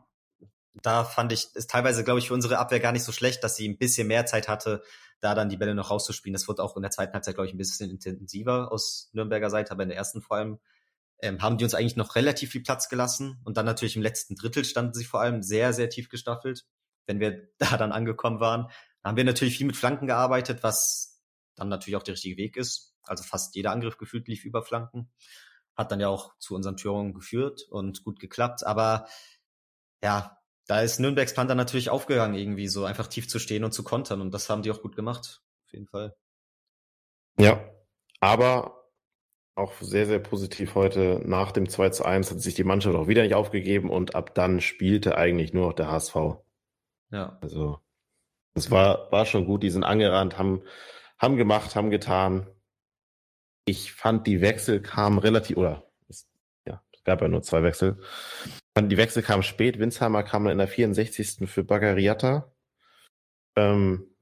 Da 0.83 1.05
fand 1.05 1.33
ich 1.33 1.49
es 1.55 1.67
teilweise, 1.67 2.05
glaube 2.05 2.21
ich, 2.21 2.29
für 2.29 2.35
unsere 2.35 2.59
Abwehr 2.59 2.81
gar 2.81 2.93
nicht 2.93 3.03
so 3.05 3.13
schlecht, 3.13 3.43
dass 3.43 3.57
sie 3.57 3.69
ein 3.69 3.79
bisschen 3.79 4.07
mehr 4.07 4.27
Zeit 4.27 4.47
hatte, 4.47 4.83
da 5.21 5.35
dann 5.35 5.49
die 5.49 5.57
Bälle 5.57 5.75
noch 5.75 5.91
rauszuspielen. 5.91 6.35
Das 6.35 6.47
wird 6.47 6.61
auch 6.61 6.77
in 6.77 6.83
der 6.83 6.91
zweiten 6.91 7.15
Halbzeit, 7.15 7.35
glaube 7.35 7.49
ich, 7.49 7.55
ein 7.55 7.59
bisschen 7.59 7.91
intensiver 7.91 8.71
aus 8.71 9.09
Nürnberger 9.13 9.51
Seite, 9.51 9.73
aber 9.73 9.83
in 9.83 9.89
der 9.89 9.99
ersten 9.99 10.23
vor 10.23 10.37
allem 10.37 10.59
ähm, 11.21 11.43
haben 11.43 11.59
die 11.59 11.65
uns 11.65 11.75
eigentlich 11.75 11.97
noch 11.97 12.15
relativ 12.15 12.51
viel 12.51 12.63
Platz 12.63 12.89
gelassen. 12.89 13.41
Und 13.45 13.57
dann 13.57 13.67
natürlich 13.67 13.97
im 13.97 14.03
letzten 14.03 14.35
Drittel 14.35 14.65
standen 14.65 14.95
sie 14.95 15.05
vor 15.05 15.21
allem 15.21 15.43
sehr, 15.43 15.73
sehr 15.73 15.89
tief 15.89 16.09
gestaffelt. 16.09 16.67
Wenn 17.07 17.21
wir 17.21 17.49
da 17.59 17.77
dann 17.77 17.93
angekommen 17.93 18.41
waren, 18.41 18.69
haben 19.05 19.17
wir 19.17 19.25
natürlich 19.25 19.57
viel 19.57 19.67
mit 19.67 19.77
Flanken 19.77 20.07
gearbeitet, 20.07 20.63
was 20.63 21.23
dann 21.55 21.69
natürlich 21.69 21.97
auch 21.97 22.03
der 22.03 22.15
richtige 22.15 22.37
Weg 22.37 22.57
ist. 22.57 22.95
Also 23.03 23.23
fast 23.23 23.55
jeder 23.55 23.71
Angriff 23.71 23.99
gefühlt 23.99 24.29
lief 24.29 24.45
über 24.45 24.63
Flanken. 24.63 25.11
Hat 25.77 25.93
dann 25.93 26.01
ja 26.01 26.09
auch 26.09 26.37
zu 26.39 26.55
unseren 26.55 26.77
Türungen 26.77 27.15
geführt 27.15 27.63
und 27.71 28.03
gut 28.03 28.19
geklappt. 28.19 28.67
Aber 28.67 29.07
ja, 30.03 30.39
da 30.67 30.81
ist 30.81 30.99
Nürnbergs 30.99 31.35
Plan 31.35 31.47
natürlich 31.47 31.91
aufgegangen, 31.91 32.35
irgendwie 32.35 32.69
so 32.69 32.85
einfach 32.85 33.07
tief 33.07 33.29
zu 33.29 33.39
stehen 33.39 33.65
und 33.65 33.73
zu 33.73 33.85
kontern. 33.85 34.21
Und 34.21 34.33
das 34.33 34.51
haben 34.51 34.63
die 34.63 34.71
auch 34.71 34.83
gut 34.83 34.97
gemacht. 34.97 35.43
Auf 35.65 35.73
jeden 35.73 35.87
Fall. 35.87 36.17
Ja, 37.39 37.65
aber 38.21 38.86
auch 39.57 39.73
sehr, 39.81 40.07
sehr 40.07 40.19
positiv 40.19 40.75
heute. 40.75 41.21
Nach 41.25 41.51
dem 41.51 41.69
2 41.69 41.91
zu 41.91 42.05
1 42.05 42.31
hat 42.31 42.41
sich 42.41 42.55
die 42.55 42.65
Mannschaft 42.65 42.95
auch 42.95 43.09
wieder 43.09 43.23
nicht 43.23 43.35
aufgegeben 43.35 43.91
und 43.91 44.15
ab 44.15 44.35
dann 44.35 44.61
spielte 44.61 45.17
eigentlich 45.17 45.55
nur 45.55 45.69
noch 45.69 45.73
der 45.73 45.91
HSV. 45.91 46.15
Ja. 47.11 47.39
Also, 47.41 47.81
es 48.55 48.71
war, 48.71 49.11
war 49.11 49.25
schon 49.25 49.47
gut. 49.47 49.63
Die 49.63 49.71
sind 49.71 49.83
angerannt, 49.83 50.39
haben, 50.39 50.63
haben 51.19 51.37
gemacht, 51.37 51.75
haben 51.75 51.91
getan. 51.91 52.47
Ich 53.65 53.93
fand, 53.93 54.27
die 54.27 54.43
Wechsel 54.43 54.81
kamen 54.83 55.19
relativ, 55.19 55.57
oder, 55.57 55.91
es, 56.09 56.29
ja, 56.67 56.83
es 56.93 57.03
gab 57.03 57.23
ja 57.23 57.29
nur 57.29 57.43
zwei 57.43 57.63
Wechsel. 57.63 57.99
Die 58.79 58.97
Wechsel 58.99 59.23
kamen 59.23 59.43
spät. 59.43 59.79
Winsheimer 59.79 60.23
kam 60.23 60.45
dann 60.45 60.53
in 60.53 60.59
der 60.59 60.69
64. 60.69 61.49
für 61.49 61.65
Bagariata. 61.65 62.53
Ähm, 63.57 64.15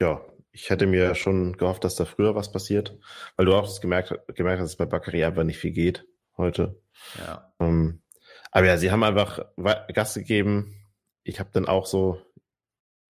ja, 0.00 0.24
ich 0.52 0.70
hätte 0.70 0.86
mir 0.86 1.14
schon 1.14 1.56
gehofft, 1.56 1.84
dass 1.84 1.96
da 1.96 2.04
früher 2.04 2.34
was 2.34 2.52
passiert, 2.52 2.98
weil 3.36 3.46
du 3.46 3.54
auch 3.54 3.80
gemerkt, 3.80 4.14
gemerkt 4.34 4.60
hast, 4.60 4.70
dass 4.70 4.76
bei 4.76 4.86
Bakary 4.86 5.24
einfach 5.24 5.44
nicht 5.44 5.58
viel 5.58 5.72
geht 5.72 6.06
heute. 6.36 6.80
Ja. 7.18 7.52
Ähm, 7.60 8.02
aber 8.50 8.66
ja, 8.66 8.78
sie 8.78 8.90
haben 8.90 9.02
einfach 9.04 9.40
Gas 9.92 10.14
gegeben. 10.14 10.74
Ich 11.22 11.40
habe 11.40 11.50
dann 11.52 11.66
auch 11.66 11.86
so, 11.86 12.22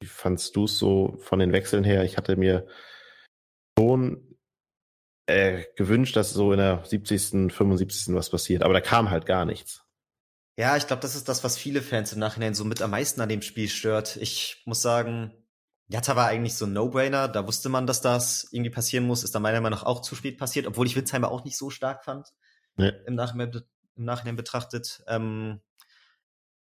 wie 0.00 0.08
fandst 0.08 0.56
du 0.56 0.64
es 0.64 0.78
so 0.78 1.16
von 1.20 1.38
den 1.38 1.52
Wechseln 1.52 1.84
her? 1.84 2.04
Ich 2.04 2.16
hatte 2.16 2.36
mir 2.36 2.66
schon 3.78 4.36
äh, 5.26 5.64
gewünscht, 5.76 6.16
dass 6.16 6.32
so 6.32 6.52
in 6.52 6.58
der 6.58 6.82
70., 6.84 7.52
75. 7.52 8.14
was 8.14 8.30
passiert, 8.30 8.62
aber 8.62 8.74
da 8.74 8.80
kam 8.80 9.10
halt 9.10 9.26
gar 9.26 9.44
nichts. 9.44 9.84
Ja, 10.58 10.76
ich 10.76 10.88
glaube, 10.88 11.02
das 11.02 11.14
ist 11.14 11.28
das, 11.28 11.44
was 11.44 11.56
viele 11.56 11.82
Fans 11.82 12.12
im 12.12 12.18
Nachhinein 12.18 12.54
so 12.54 12.64
mit 12.64 12.82
am 12.82 12.90
meisten 12.90 13.20
an 13.20 13.28
dem 13.28 13.42
Spiel 13.42 13.68
stört. 13.68 14.16
Ich 14.16 14.62
muss 14.64 14.82
sagen, 14.82 15.32
Jatta 15.88 16.16
war 16.16 16.26
eigentlich 16.26 16.54
so 16.54 16.66
ein 16.66 16.72
No-Brainer. 16.72 17.28
Da 17.28 17.46
wusste 17.46 17.68
man, 17.68 17.86
dass 17.86 18.00
das 18.00 18.46
irgendwie 18.52 18.70
passieren 18.70 19.06
muss. 19.06 19.24
Ist 19.24 19.34
da 19.34 19.40
meiner 19.40 19.60
Meinung 19.60 19.78
nach 19.78 19.86
auch 19.86 20.02
zu 20.02 20.14
spät 20.14 20.38
passiert, 20.38 20.66
obwohl 20.66 20.86
ich 20.86 20.96
Witzheimer 20.96 21.30
auch 21.30 21.44
nicht 21.44 21.56
so 21.56 21.70
stark 21.70 22.04
fand. 22.04 22.28
Nee. 22.76 22.92
Im, 23.06 23.14
Nachhinein, 23.14 23.62
Im 23.96 24.04
Nachhinein 24.04 24.36
betrachtet. 24.36 25.02
Ähm, 25.08 25.60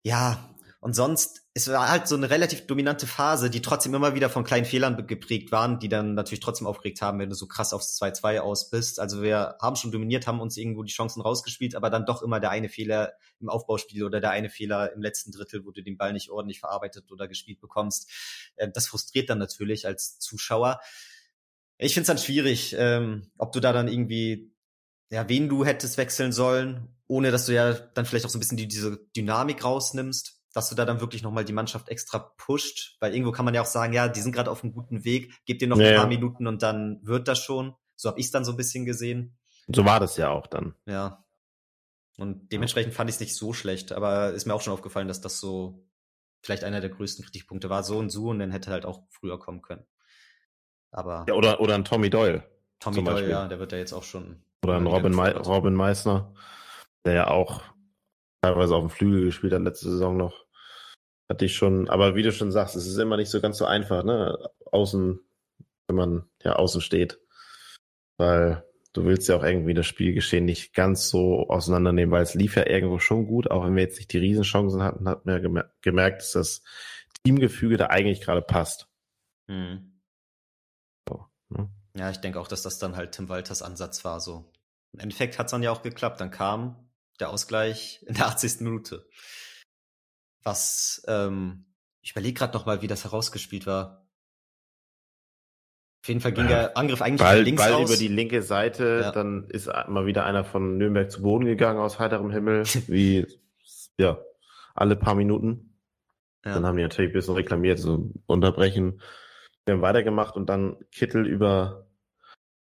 Ja, 0.04 0.56
und 0.80 0.94
sonst, 0.94 1.42
es 1.56 1.68
war 1.70 1.90
halt 1.90 2.08
so 2.08 2.16
eine 2.16 2.30
relativ 2.30 2.68
dominante 2.68 3.08
Phase, 3.08 3.50
die 3.50 3.64
trotzdem 3.64 3.96
immer 3.96 4.14
wieder 4.14 4.30
von 4.30 4.44
kleinen 4.44 4.66
Fehlern 4.66 5.08
geprägt 5.08 5.52
waren, 5.52 5.80
die 5.80 5.90
dann 5.90 6.14
natürlich 6.14 6.40
trotzdem 6.40 6.68
aufgeregt 6.68 7.02
haben, 7.02 7.18
wenn 7.18 7.32
du 7.32 7.36
so 7.36 7.48
krass 7.48 7.74
aufs 7.74 8.00
2-2 8.00 8.40
aus 8.40 8.70
bist. 8.70 9.00
Also 9.00 9.24
wir 9.24 9.56
haben 9.60 9.76
schon 9.76 9.92
dominiert, 9.92 10.28
haben 10.28 10.40
uns 10.40 10.56
irgendwo 10.56 10.84
die 10.84 10.94
Chancen 10.94 11.22
rausgespielt, 11.22 11.74
aber 11.74 11.90
dann 11.90 12.06
doch 12.06 12.22
immer 12.22 12.40
der 12.40 12.52
eine 12.52 12.70
Fehler 12.70 13.14
im 13.40 13.50
Aufbauspiel 13.50 14.04
oder 14.04 14.22
der 14.22 14.30
eine 14.30 14.52
Fehler 14.52 14.94
im 14.94 15.02
letzten 15.02 15.32
Drittel, 15.32 15.66
wo 15.66 15.72
du 15.72 15.82
den 15.82 15.98
Ball 15.98 16.14
nicht 16.14 16.30
ordentlich 16.30 16.60
verarbeitet 16.60 17.12
oder 17.12 17.28
gespielt 17.28 17.60
bekommst. 17.60 18.12
Äh, 18.56 18.70
das 18.72 18.88
frustriert 18.88 19.32
dann 19.32 19.40
natürlich 19.40 19.88
als 19.88 20.20
Zuschauer. 20.20 20.80
Ich 21.80 21.96
finde 21.96 22.04
es 22.04 22.08
dann 22.08 22.18
schwierig, 22.20 22.76
ähm, 22.78 23.32
ob 23.40 23.52
du 23.52 23.60
da 23.60 23.74
dann 23.74 23.88
irgendwie, 23.88 24.54
ja, 25.10 25.28
wen 25.28 25.50
du 25.50 25.66
hättest 25.66 25.98
wechseln 25.98 26.32
sollen, 26.32 26.96
ohne 27.08 27.32
dass 27.32 27.48
du 27.48 27.54
ja 27.54 27.74
dann 27.74 28.06
vielleicht 28.06 28.26
auch 28.26 28.30
so 28.30 28.38
ein 28.38 28.42
bisschen 28.42 28.58
die, 28.58 28.68
diese 28.68 29.00
Dynamik 29.16 29.64
rausnimmst 29.64 30.37
dass 30.54 30.70
du 30.70 30.76
da 30.76 30.86
dann 30.86 31.02
wirklich 31.02 31.24
nochmal 31.24 31.46
die 31.46 31.54
Mannschaft 31.54 31.90
extra 31.90 32.20
pusht, 32.20 32.98
weil 33.00 33.14
irgendwo 33.14 33.32
kann 33.32 33.46
man 33.46 33.54
ja 33.54 33.62
auch 33.62 33.68
sagen, 33.68 33.94
ja, 33.94 34.08
die 34.08 34.22
sind 34.22 34.32
gerade 34.32 34.50
auf 34.50 34.64
einem 34.64 34.74
guten 34.74 35.04
Weg, 35.04 35.34
gib 35.46 35.60
dir 35.60 35.68
noch 35.68 35.78
ja, 35.78 35.90
ein 35.90 35.96
paar 35.96 36.04
ja. 36.04 36.10
Minuten 36.10 36.48
und 36.48 36.64
dann 36.64 37.00
wird 37.04 37.28
das 37.28 37.40
schon. 37.40 37.76
So 37.96 38.10
habe 38.10 38.20
ich 38.20 38.28
es 38.28 38.32
dann 38.32 38.46
so 38.46 38.52
ein 38.52 38.58
bisschen 38.58 38.86
gesehen. 38.86 39.38
So 39.68 39.86
war 39.86 40.00
das 40.00 40.18
ja 40.18 40.30
auch 40.30 40.48
dann. 40.48 40.76
Ja. 40.86 41.26
Und 42.18 42.52
dementsprechend 42.52 42.94
fand 42.94 43.10
ich 43.10 43.18
es 43.18 43.20
nicht 43.20 43.36
so 43.36 43.54
schlecht, 43.54 43.92
aber 43.92 44.32
ist 44.32 44.46
mir 44.46 44.54
auch 44.54 44.62
schon 44.62 44.74
aufgefallen, 44.74 45.08
dass 45.08 45.22
das 45.22 45.40
so 45.40 45.88
vielleicht 46.42 46.64
einer 46.64 46.82
der 46.82 46.90
größten 46.90 47.26
Kritikpunkte 47.26 47.70
war. 47.70 47.84
So 47.84 47.98
und 47.98 48.10
so 48.10 48.30
und 48.30 48.40
dann 48.40 48.52
hätte 48.52 48.72
halt 48.72 48.86
auch 48.86 49.04
früher 49.10 49.40
kommen 49.40 49.62
können. 49.62 49.86
Aber. 50.92 51.26
Ja, 51.28 51.36
oder, 51.36 51.60
oder 51.60 51.76
ein 51.76 51.86
Tommy 51.86 52.10
Doyle. 52.10 52.44
Tommy 52.80 52.98
Doyle, 52.98 53.12
Beispiel. 53.12 53.30
ja, 53.30 53.48
der 53.48 53.60
wird 53.60 53.72
ja 53.72 53.78
jetzt 53.78 53.94
auch 53.94 54.04
schon. 54.04 54.44
Oder 54.64 54.78
ein 54.78 54.88
Robin, 54.88 55.16
Me 55.16 55.36
Robin 55.36 55.74
Meissner, 55.74 56.34
der 57.06 57.14
ja 57.14 57.28
auch 57.28 57.62
teilweise 58.42 58.76
auf 58.76 58.84
dem 58.84 58.90
Flügel 58.90 59.26
gespielt 59.26 59.54
hat 59.54 59.62
letzte 59.62 59.90
Saison 59.90 60.18
noch. 60.18 60.46
Hatte 61.30 61.46
ich 61.46 61.56
schon, 61.56 61.90
aber 61.90 62.16
wie 62.16 62.24
du 62.24 62.32
schon 62.32 62.52
sagst, 62.52 62.76
es 62.76 62.88
ist 62.88 62.98
immer 62.98 63.18
nicht 63.18 63.30
so 63.30 63.42
ganz 63.42 63.58
so 63.58 63.66
einfach, 63.66 64.04
ne? 64.04 64.38
Außen, 64.72 65.20
wenn 65.88 65.96
man 65.96 66.30
ja 66.44 66.54
außen 66.54 66.82
steht. 66.82 67.20
Weil 68.18 68.64
du 68.94 69.06
willst 69.06 69.28
ja 69.28 69.38
auch 69.38 69.44
irgendwie 69.44 69.74
das 69.74 69.86
Spielgeschehen 69.86 70.46
nicht 70.46 70.74
ganz 70.74 71.10
so 71.10 71.50
auseinandernehmen, 71.50 72.12
weil 72.12 72.24
es 72.24 72.34
lief 72.34 72.56
ja 72.56 72.66
irgendwo 72.66 73.00
schon 73.00 73.28
gut, 73.28 73.52
auch 73.52 73.66
wenn 73.66 73.76
wir 73.76 73.84
jetzt 73.84 73.98
nicht 73.98 74.12
die 74.14 74.18
Riesenchancen 74.18 74.82
hatten, 74.82 75.08
hat 75.08 75.26
man 75.26 75.44
ja 75.44 75.64
gemerkt, 75.82 76.22
dass 76.22 76.32
das 76.32 76.64
Teamgefüge 77.24 77.78
da 77.78 77.88
eigentlich 77.88 78.22
gerade 78.22 78.42
passt. 78.42 78.88
Hm. 79.50 80.02
So, 81.08 81.26
ne? 81.50 81.70
Ja, 81.96 82.10
ich 82.10 82.18
denke 82.18 82.40
auch, 82.40 82.48
dass 82.48 82.62
das 82.62 82.80
dann 82.80 82.96
halt 82.96 83.12
Tim 83.12 83.28
Walters 83.28 83.62
Ansatz 83.62 84.06
war. 84.06 84.20
So. 84.20 84.52
Im 84.94 85.00
Endeffekt 85.02 85.38
hat 85.38 85.48
es 85.48 85.52
dann 85.52 85.64
ja 85.64 85.72
auch 85.72 85.82
geklappt. 85.82 86.22
Dann 86.22 86.32
kam 86.32 86.87
der 87.20 87.30
Ausgleich 87.30 88.04
in 88.08 88.16
der 88.16 88.28
80. 88.28 88.62
Minute 88.62 89.08
was 90.48 91.04
ähm, 91.08 91.66
ich 92.02 92.12
überlege 92.12 92.34
gerade 92.34 92.54
noch 92.54 92.66
mal, 92.66 92.82
wie 92.82 92.88
das 92.88 93.04
herausgespielt 93.04 93.68
war. 93.68 94.08
Auf 96.02 96.08
jeden 96.08 96.22
Fall 96.22 96.32
ging 96.32 96.46
ja, 96.46 96.50
der 96.50 96.78
Angriff 96.78 97.02
eigentlich 97.02 97.20
Ball, 97.20 97.42
links 97.42 97.62
Ball 97.62 97.74
raus. 97.74 97.90
über 97.90 98.00
die 98.00 98.08
linke 98.08 98.42
Seite, 98.42 99.02
ja. 99.04 99.12
dann 99.12 99.50
ist 99.50 99.68
mal 99.90 100.06
wieder 100.06 100.26
einer 100.26 100.46
von 100.46 100.78
Nürnberg 100.78 101.12
zu 101.12 101.22
Boden 101.22 101.44
gegangen 101.46 101.80
aus 101.80 102.00
heiterem 102.00 102.32
Himmel, 102.32 102.64
wie 102.88 103.28
ja 104.00 104.18
alle 104.74 104.96
paar 104.96 105.16
Minuten. 105.16 105.78
Ja. 106.46 106.54
Dann 106.54 106.66
haben 106.66 106.78
die 106.78 106.84
natürlich 106.84 107.12
ein 107.12 107.14
bisschen 107.14 107.34
reklamiert, 107.34 107.78
so 107.78 108.10
unterbrechen. 108.26 109.02
Wir 109.66 109.74
haben 109.76 109.82
weitergemacht 109.82 110.38
und 110.38 110.48
dann 110.48 110.78
Kittel 110.92 111.28
über 111.28 111.90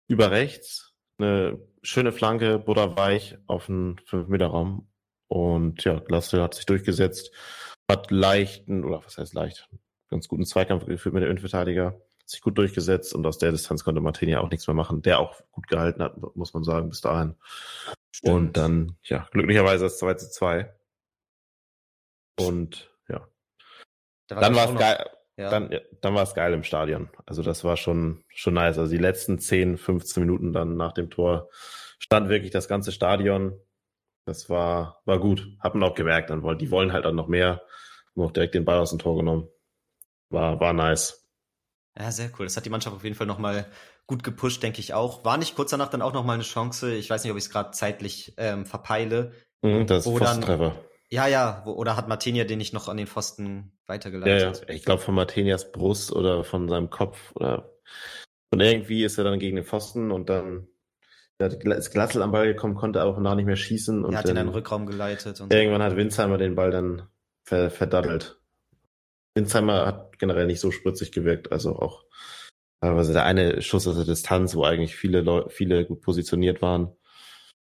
über 0.09 0.29
rechts, 0.29 0.93
eine 1.19 1.57
schöne 1.83 2.11
Flanke, 2.11 2.59
butterweich 2.59 3.37
auf 3.47 3.67
den 3.67 3.99
5-Meter-Raum. 3.99 4.87
Und 5.27 5.83
ja, 5.83 5.99
Glasgow 5.99 6.41
hat 6.41 6.55
sich 6.55 6.65
durchgesetzt 6.65 7.31
hat 7.91 8.09
leichten, 8.09 8.83
oder 8.83 9.03
was 9.03 9.17
heißt 9.17 9.33
leicht, 9.33 9.69
ganz 10.09 10.27
guten 10.27 10.45
Zweikampf 10.45 10.85
geführt 10.85 11.13
mit 11.13 11.23
dem 11.23 11.29
Innenverteidiger, 11.29 11.99
sich 12.25 12.41
gut 12.41 12.57
durchgesetzt 12.57 13.13
und 13.13 13.25
aus 13.25 13.37
der 13.37 13.51
Distanz 13.51 13.83
konnte 13.83 14.01
Martini 14.01 14.35
auch 14.37 14.49
nichts 14.49 14.65
mehr 14.67 14.73
machen, 14.73 15.01
der 15.01 15.19
auch 15.19 15.41
gut 15.51 15.67
gehalten 15.67 16.01
hat, 16.01 16.17
muss 16.35 16.53
man 16.53 16.63
sagen, 16.63 16.89
bis 16.89 17.01
dahin. 17.01 17.35
Stimmt. 18.11 18.33
Und 18.33 18.57
dann, 18.57 18.97
ja, 19.03 19.27
glücklicherweise 19.31 19.83
das 19.83 19.99
2 19.99 20.13
zu 20.15 20.31
2. 20.31 20.73
Und 22.39 22.89
ja. 23.09 23.27
Da 24.27 24.35
war 24.35 24.41
dann 24.41 24.55
war 24.55 24.73
es 24.73 24.79
geil. 24.79 25.09
Ja. 25.41 25.49
Dann, 25.49 25.75
dann 26.01 26.15
war 26.15 26.23
es 26.23 26.33
geil 26.33 26.53
im 26.53 26.63
Stadion. 26.63 27.09
Also 27.25 27.43
das 27.43 27.63
war 27.63 27.77
schon, 27.77 28.23
schon 28.29 28.53
nice. 28.53 28.77
Also 28.77 28.91
die 28.91 29.01
letzten 29.01 29.39
10, 29.39 29.77
15 29.77 30.21
Minuten 30.21 30.53
dann 30.53 30.77
nach 30.77 30.93
dem 30.93 31.09
Tor 31.09 31.49
stand 31.99 32.29
wirklich 32.29 32.51
das 32.51 32.67
ganze 32.67 32.91
Stadion 32.91 33.59
das 34.25 34.49
war, 34.49 35.01
war 35.05 35.19
gut. 35.19 35.47
Hat 35.59 35.75
man 35.75 35.89
auch 35.89 35.95
gemerkt. 35.95 36.29
Dann, 36.29 36.57
die 36.57 36.71
wollen 36.71 36.93
halt 36.93 37.05
auch 37.05 37.13
noch 37.13 37.27
mehr. 37.27 37.61
Haben 38.15 38.25
auch 38.25 38.31
direkt 38.31 38.55
den 38.55 38.65
Ball 38.65 38.79
aus 38.79 38.91
dem 38.91 38.99
Tor 38.99 39.17
genommen. 39.17 39.47
War, 40.29 40.59
war 40.59 40.73
nice. 40.73 41.27
Ja, 41.97 42.11
sehr 42.11 42.31
cool. 42.37 42.45
Das 42.45 42.55
hat 42.55 42.65
die 42.65 42.69
Mannschaft 42.69 42.95
auf 42.95 43.03
jeden 43.03 43.15
Fall 43.15 43.27
nochmal 43.27 43.65
gut 44.07 44.23
gepusht, 44.23 44.63
denke 44.63 44.79
ich 44.79 44.93
auch. 44.93 45.25
War 45.25 45.37
nicht 45.37 45.55
kurz 45.55 45.71
danach 45.71 45.89
dann 45.89 46.01
auch 46.01 46.13
nochmal 46.13 46.35
eine 46.35 46.43
Chance. 46.43 46.93
Ich 46.93 47.09
weiß 47.09 47.23
nicht, 47.23 47.31
ob 47.31 47.37
ich 47.37 47.45
es 47.45 47.49
gerade 47.49 47.71
zeitlich 47.71 48.33
ähm, 48.37 48.65
verpeile. 48.65 49.33
Mhm, 49.61 49.87
das 49.87 50.05
ist 50.05 50.17
Pfostentreffer. 50.17 50.75
Ja, 51.11 51.27
ja. 51.27 51.61
Wo, 51.65 51.73
oder 51.73 51.95
hat 51.97 52.07
Martinia 52.07 52.45
den 52.45 52.57
nicht 52.57 52.73
noch 52.73 52.87
an 52.87 52.97
den 52.97 53.07
Pfosten 53.07 53.77
weitergeleitet? 53.85 54.59
Ja, 54.59 54.67
ja. 54.67 54.73
Ich 54.73 54.83
glaube 54.83 55.01
von 55.01 55.15
Martinias 55.15 55.71
Brust 55.71 56.11
oder 56.11 56.43
von 56.43 56.69
seinem 56.69 56.89
Kopf 56.89 57.31
oder 57.35 57.71
und 58.53 58.59
irgendwie 58.59 59.03
ist 59.03 59.17
er 59.17 59.23
dann 59.23 59.39
gegen 59.39 59.55
den 59.55 59.65
Pfosten 59.65 60.11
und 60.11 60.29
dann 60.29 60.67
ist 61.39 61.91
Glatzel 61.91 62.21
am 62.21 62.31
Ball 62.31 62.47
gekommen, 62.47 62.75
konnte 62.75 63.03
auch 63.03 63.17
noch 63.17 63.35
nicht 63.35 63.45
mehr 63.45 63.55
schießen. 63.55 64.05
Und 64.05 64.13
er 64.13 64.19
hat 64.19 64.29
in 64.29 64.35
den 64.35 64.49
Rückraum 64.49 64.85
geleitet. 64.85 65.41
Und 65.41 65.51
irgendwann 65.53 65.81
so. 65.81 65.85
hat 65.85 65.95
Winsheimer 65.95 66.37
den 66.37 66.55
Ball 66.55 66.69
dann 66.69 67.07
ver 67.43 67.71
verdaddelt. 67.71 68.39
Winsheimer 69.35 69.85
hat 69.87 70.19
generell 70.19 70.45
nicht 70.45 70.59
so 70.59 70.71
spritzig 70.71 71.11
gewirkt, 71.11 71.51
also 71.51 71.77
auch 71.77 72.05
teilweise 72.81 73.13
der 73.13 73.23
eine 73.23 73.61
Schuss 73.61 73.87
aus 73.87 73.95
der 73.95 74.05
Distanz, 74.05 74.55
wo 74.55 74.65
eigentlich 74.65 74.95
viele 74.95 75.21
Leute, 75.21 75.49
viele 75.49 75.85
gut 75.85 76.01
positioniert 76.01 76.61
waren, 76.61 76.93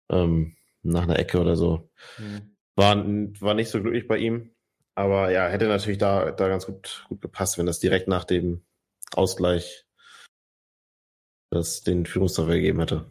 ähm, 0.08 0.56
nach 0.82 1.02
einer 1.02 1.18
Ecke 1.18 1.40
oder 1.40 1.56
so. 1.56 1.90
Mhm. 2.18 2.55
War, 2.76 2.96
war 2.96 3.54
nicht 3.54 3.70
so 3.70 3.80
glücklich 3.80 4.06
bei 4.06 4.18
ihm. 4.18 4.52
Aber 4.94 5.30
ja, 5.30 5.48
hätte 5.48 5.68
natürlich 5.68 5.98
da, 5.98 6.30
da 6.30 6.48
ganz 6.48 6.66
gut, 6.66 7.04
gut 7.08 7.20
gepasst, 7.20 7.58
wenn 7.58 7.66
das 7.66 7.80
direkt 7.80 8.08
nach 8.08 8.24
dem 8.24 8.64
Ausgleich 9.12 9.86
das 11.50 11.82
den 11.82 12.06
Führungstreffer 12.06 12.54
gegeben 12.54 12.80
hätte. 12.80 13.10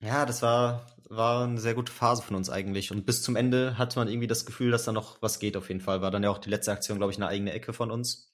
Ja, 0.00 0.26
das 0.26 0.42
war, 0.42 0.86
war 1.08 1.44
eine 1.44 1.58
sehr 1.58 1.74
gute 1.74 1.92
Phase 1.92 2.22
von 2.22 2.36
uns 2.36 2.50
eigentlich. 2.50 2.92
Und 2.92 3.04
bis 3.04 3.22
zum 3.22 3.36
Ende 3.36 3.78
hatte 3.78 3.98
man 3.98 4.08
irgendwie 4.08 4.26
das 4.26 4.46
Gefühl, 4.46 4.70
dass 4.70 4.84
da 4.84 4.92
noch 4.92 5.20
was 5.22 5.38
geht 5.38 5.56
auf 5.56 5.68
jeden 5.68 5.80
Fall. 5.80 6.02
War 6.02 6.10
dann 6.10 6.22
ja 6.22 6.30
auch 6.30 6.38
die 6.38 6.50
letzte 6.50 6.72
Aktion, 6.72 6.98
glaube 6.98 7.12
ich, 7.12 7.18
eine 7.18 7.28
eigene 7.28 7.52
Ecke 7.52 7.72
von 7.72 7.90
uns. 7.90 8.32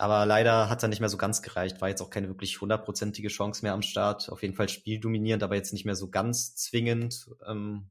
Aber 0.00 0.24
leider 0.26 0.70
hat 0.70 0.82
er 0.82 0.88
nicht 0.88 1.00
mehr 1.00 1.08
so 1.08 1.16
ganz 1.16 1.42
gereicht. 1.42 1.80
War 1.80 1.88
jetzt 1.88 2.00
auch 2.00 2.10
keine 2.10 2.28
wirklich 2.28 2.60
hundertprozentige 2.60 3.28
Chance 3.28 3.64
mehr 3.64 3.72
am 3.72 3.82
Start. 3.82 4.30
Auf 4.30 4.42
jeden 4.42 4.54
Fall 4.54 4.68
spieldominierend, 4.68 5.42
aber 5.42 5.56
jetzt 5.56 5.72
nicht 5.72 5.84
mehr 5.84 5.96
so 5.96 6.08
ganz 6.08 6.54
zwingend. 6.54 7.28
Ähm, 7.46 7.90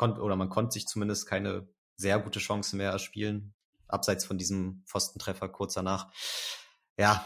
konnt, 0.00 0.18
oder 0.18 0.34
man 0.34 0.48
konnte 0.48 0.72
sich 0.72 0.86
zumindest 0.86 1.26
keine 1.26 1.68
sehr 1.94 2.18
gute 2.18 2.38
Chance 2.38 2.74
mehr 2.74 2.90
erspielen. 2.90 3.52
Abseits 3.86 4.24
von 4.24 4.38
diesem 4.38 4.82
Pfostentreffer 4.86 5.50
kurz 5.50 5.74
danach. 5.74 6.10
Ja, 6.96 7.22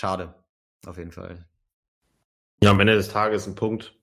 schade. 0.00 0.32
Auf 0.86 0.96
jeden 0.96 1.10
Fall. 1.10 1.44
Ja, 2.62 2.70
am 2.70 2.78
Ende 2.78 2.94
des 2.94 3.08
Tages 3.08 3.48
ein 3.48 3.56
Punkt. 3.56 3.98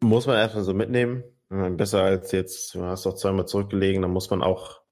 Muss 0.00 0.26
man 0.26 0.36
erstmal 0.36 0.64
so 0.64 0.74
mitnehmen. 0.74 1.24
Besser 1.48 2.02
als 2.02 2.32
jetzt, 2.32 2.74
du 2.74 2.84
hast 2.84 3.06
doch 3.06 3.14
zweimal 3.14 3.46
zurückgelegen, 3.46 4.02
dann 4.02 4.10
muss 4.10 4.28
man 4.28 4.42
auch 4.42 4.82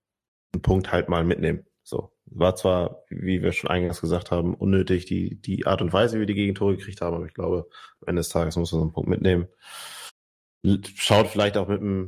einen 0.54 0.62
Punkt 0.62 0.92
halt 0.92 1.10
mal 1.10 1.24
mitnehmen. 1.24 1.66
So. 1.82 2.10
War 2.24 2.56
zwar, 2.56 3.04
wie 3.10 3.42
wir 3.42 3.52
schon 3.52 3.68
eingangs 3.68 4.00
gesagt 4.00 4.30
haben, 4.30 4.54
unnötig, 4.54 5.04
die, 5.04 5.42
die 5.42 5.66
Art 5.66 5.82
und 5.82 5.92
Weise, 5.92 6.16
wie 6.16 6.20
wir 6.20 6.26
die 6.26 6.34
Gegentore 6.34 6.78
gekriegt 6.78 7.02
haben, 7.02 7.16
aber 7.16 7.26
ich 7.26 7.34
glaube, 7.34 7.68
am 8.00 8.08
Ende 8.08 8.20
des 8.20 8.30
Tages 8.30 8.56
muss 8.56 8.72
man 8.72 8.78
so 8.78 8.84
einen 8.84 8.92
Punkt 8.94 9.10
mitnehmen. 9.10 9.46
Schaut 10.96 11.28
vielleicht 11.28 11.56
auch 11.56 11.68
mit 11.68 11.80
einem 11.80 12.06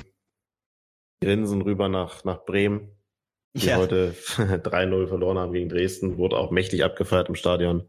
Grinsen 1.23 1.62
rüber 1.62 1.88
nach, 1.88 2.25
nach 2.25 2.45
Bremen, 2.45 2.91
die 3.55 3.67
ja. 3.67 3.77
heute 3.77 4.12
3-0 4.37 5.07
verloren 5.09 5.38
haben 5.38 5.53
gegen 5.53 5.69
Dresden, 5.69 6.19
wurde 6.19 6.37
auch 6.37 6.51
mächtig 6.51 6.85
abgefeiert 6.85 7.29
im 7.29 7.35
Stadion 7.35 7.88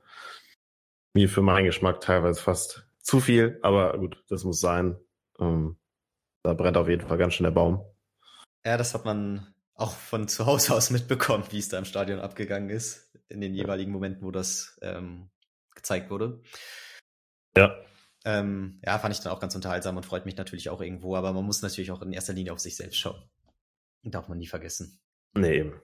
mir 1.14 1.30
für 1.30 1.42
meinen 1.42 1.66
Geschmack 1.66 2.02
teilweise 2.02 2.42
fast 2.42 2.88
zu 3.00 3.20
viel, 3.20 3.60
aber 3.62 3.98
gut, 3.98 4.24
das 4.30 4.44
muss 4.44 4.60
sein. 4.60 4.98
Ähm, 5.40 5.78
da 6.44 6.54
brennt 6.54 6.78
auf 6.78 6.90
jeden 6.90 7.08
Fall 7.08 7.18
ganz 7.18 7.36
schön 7.36 7.44
der 7.46 7.52
Baum. 7.52 7.86
Ja, 8.66 8.78
das 8.78 8.94
hat 8.94 9.06
man 9.06 9.54
auch 9.76 9.92
von 9.92 10.28
zu 10.28 10.46
Hause 10.46 10.74
aus 10.74 10.90
mitbekommen, 10.90 11.44
wie 11.52 11.60
es 11.60 11.70
da 11.70 11.78
im 11.78 11.86
Stadion 11.86 12.20
abgegangen 12.20 12.70
ist, 12.70 13.12
in 13.30 13.42
den 13.42 13.54
jeweiligen 13.54 13.92
Momenten, 13.92 14.26
wo 14.26 14.32
das 14.32 14.80
ähm, 14.82 15.30
gezeigt 15.76 16.10
wurde. 16.10 16.42
Ja. 17.56 17.76
Ähm, 18.26 18.80
ja, 18.86 18.98
fand 19.00 19.14
ich 19.14 19.22
dann 19.22 19.34
auch 19.34 19.40
ganz 19.40 19.56
unterhaltsam 19.56 19.98
und 19.98 20.06
freut 20.06 20.26
mich 20.26 20.38
natürlich 20.38 20.70
auch 20.70 20.82
irgendwo, 20.82 21.16
aber 21.16 21.34
man 21.34 21.44
muss 21.44 21.62
natürlich 21.62 21.92
auch 21.92 22.02
in 22.02 22.14
erster 22.14 22.34
Linie 22.34 22.54
auf 22.54 22.60
sich 22.60 22.78
selbst 22.78 23.00
schauen. 23.00 23.22
Darf 24.04 24.28
man 24.28 24.38
nie 24.38 24.48
vergessen. 24.48 25.00
Nee, 25.34 25.58
eben. 25.58 25.82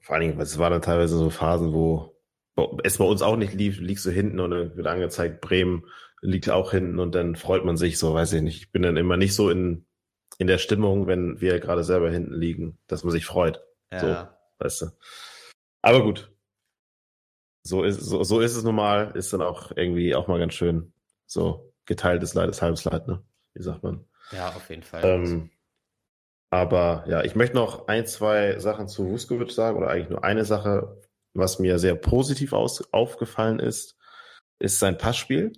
Vor 0.00 0.14
allen 0.14 0.28
Dingen, 0.28 0.40
es 0.40 0.58
waren 0.58 0.72
dann 0.72 0.82
teilweise 0.82 1.18
so 1.18 1.28
Phasen, 1.30 1.72
wo 1.72 2.16
es 2.82 2.98
bei 2.98 3.04
uns 3.04 3.20
auch 3.22 3.36
nicht 3.36 3.52
lief, 3.52 3.80
liegst 3.80 4.06
du 4.06 4.10
hinten 4.10 4.40
und 4.40 4.50
dann 4.50 4.76
wird 4.76 4.86
angezeigt, 4.86 5.40
Bremen 5.42 5.84
liegt 6.22 6.48
auch 6.48 6.70
hinten 6.70 6.98
und 6.98 7.14
dann 7.14 7.36
freut 7.36 7.64
man 7.64 7.76
sich 7.76 7.98
so, 7.98 8.14
weiß 8.14 8.32
ich 8.32 8.42
nicht. 8.42 8.62
Ich 8.62 8.72
bin 8.72 8.82
dann 8.82 8.96
immer 8.96 9.16
nicht 9.16 9.34
so 9.34 9.50
in, 9.50 9.86
in 10.38 10.46
der 10.46 10.58
Stimmung, 10.58 11.06
wenn 11.06 11.40
wir 11.40 11.60
gerade 11.60 11.84
selber 11.84 12.10
hinten 12.10 12.34
liegen, 12.34 12.78
dass 12.86 13.04
man 13.04 13.12
sich 13.12 13.26
freut. 13.26 13.60
Ja. 13.92 14.00
So, 14.00 14.64
weißt 14.64 14.82
du. 14.82 14.86
Aber 15.82 16.02
gut. 16.02 16.32
So 17.62 17.82
ist, 17.82 18.00
so, 18.00 18.22
so 18.22 18.40
ist 18.40 18.56
es 18.56 18.64
nun 18.64 18.76
mal, 18.76 19.10
ist 19.14 19.32
dann 19.32 19.42
auch 19.42 19.72
irgendwie 19.76 20.14
auch 20.14 20.28
mal 20.28 20.38
ganz 20.38 20.54
schön. 20.54 20.92
So, 21.26 21.72
geteiltes 21.84 22.34
Leid 22.34 22.48
ist 22.48 22.62
halbes 22.62 22.84
Leid, 22.84 23.08
ne? 23.08 23.22
Wie 23.54 23.62
sagt 23.62 23.82
man? 23.82 24.04
Ja, 24.32 24.48
auf 24.48 24.68
jeden 24.70 24.82
Fall. 24.82 25.04
Ähm, 25.04 25.50
aber 26.50 27.04
ja, 27.08 27.24
ich 27.24 27.34
möchte 27.34 27.56
noch 27.56 27.88
ein, 27.88 28.06
zwei 28.06 28.58
Sachen 28.58 28.88
zu 28.88 29.08
Vuskovic 29.08 29.50
sagen 29.50 29.78
oder 29.78 29.88
eigentlich 29.88 30.10
nur 30.10 30.24
eine 30.24 30.44
Sache, 30.44 31.02
was 31.34 31.58
mir 31.58 31.78
sehr 31.78 31.94
positiv 31.96 32.52
aus, 32.52 32.92
aufgefallen 32.92 33.58
ist, 33.58 33.98
ist 34.58 34.78
sein 34.78 34.98
Passspiel. 34.98 35.52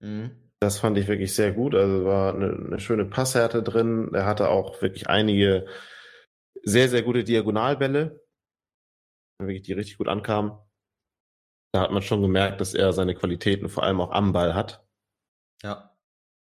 Mhm. 0.00 0.30
Das 0.60 0.78
fand 0.78 0.98
ich 0.98 1.08
wirklich 1.08 1.34
sehr 1.34 1.52
gut. 1.52 1.74
Also 1.74 2.04
war 2.04 2.34
eine, 2.34 2.52
eine 2.52 2.80
schöne 2.80 3.04
Passhärte 3.04 3.62
drin. 3.62 4.10
Er 4.12 4.26
hatte 4.26 4.50
auch 4.50 4.82
wirklich 4.82 5.08
einige 5.08 5.66
sehr, 6.64 6.88
sehr 6.88 7.02
gute 7.02 7.24
Diagonalbälle, 7.24 8.24
wirklich 9.40 9.62
die 9.62 9.72
richtig 9.72 9.98
gut 9.98 10.08
ankamen. 10.08 10.52
Da 11.72 11.80
hat 11.82 11.90
man 11.90 12.02
schon 12.02 12.22
gemerkt, 12.22 12.60
dass 12.60 12.74
er 12.74 12.92
seine 12.92 13.14
Qualitäten 13.14 13.68
vor 13.68 13.82
allem 13.82 14.00
auch 14.00 14.10
am 14.10 14.32
Ball 14.32 14.54
hat. 14.54 14.86
Ja. 15.62 15.94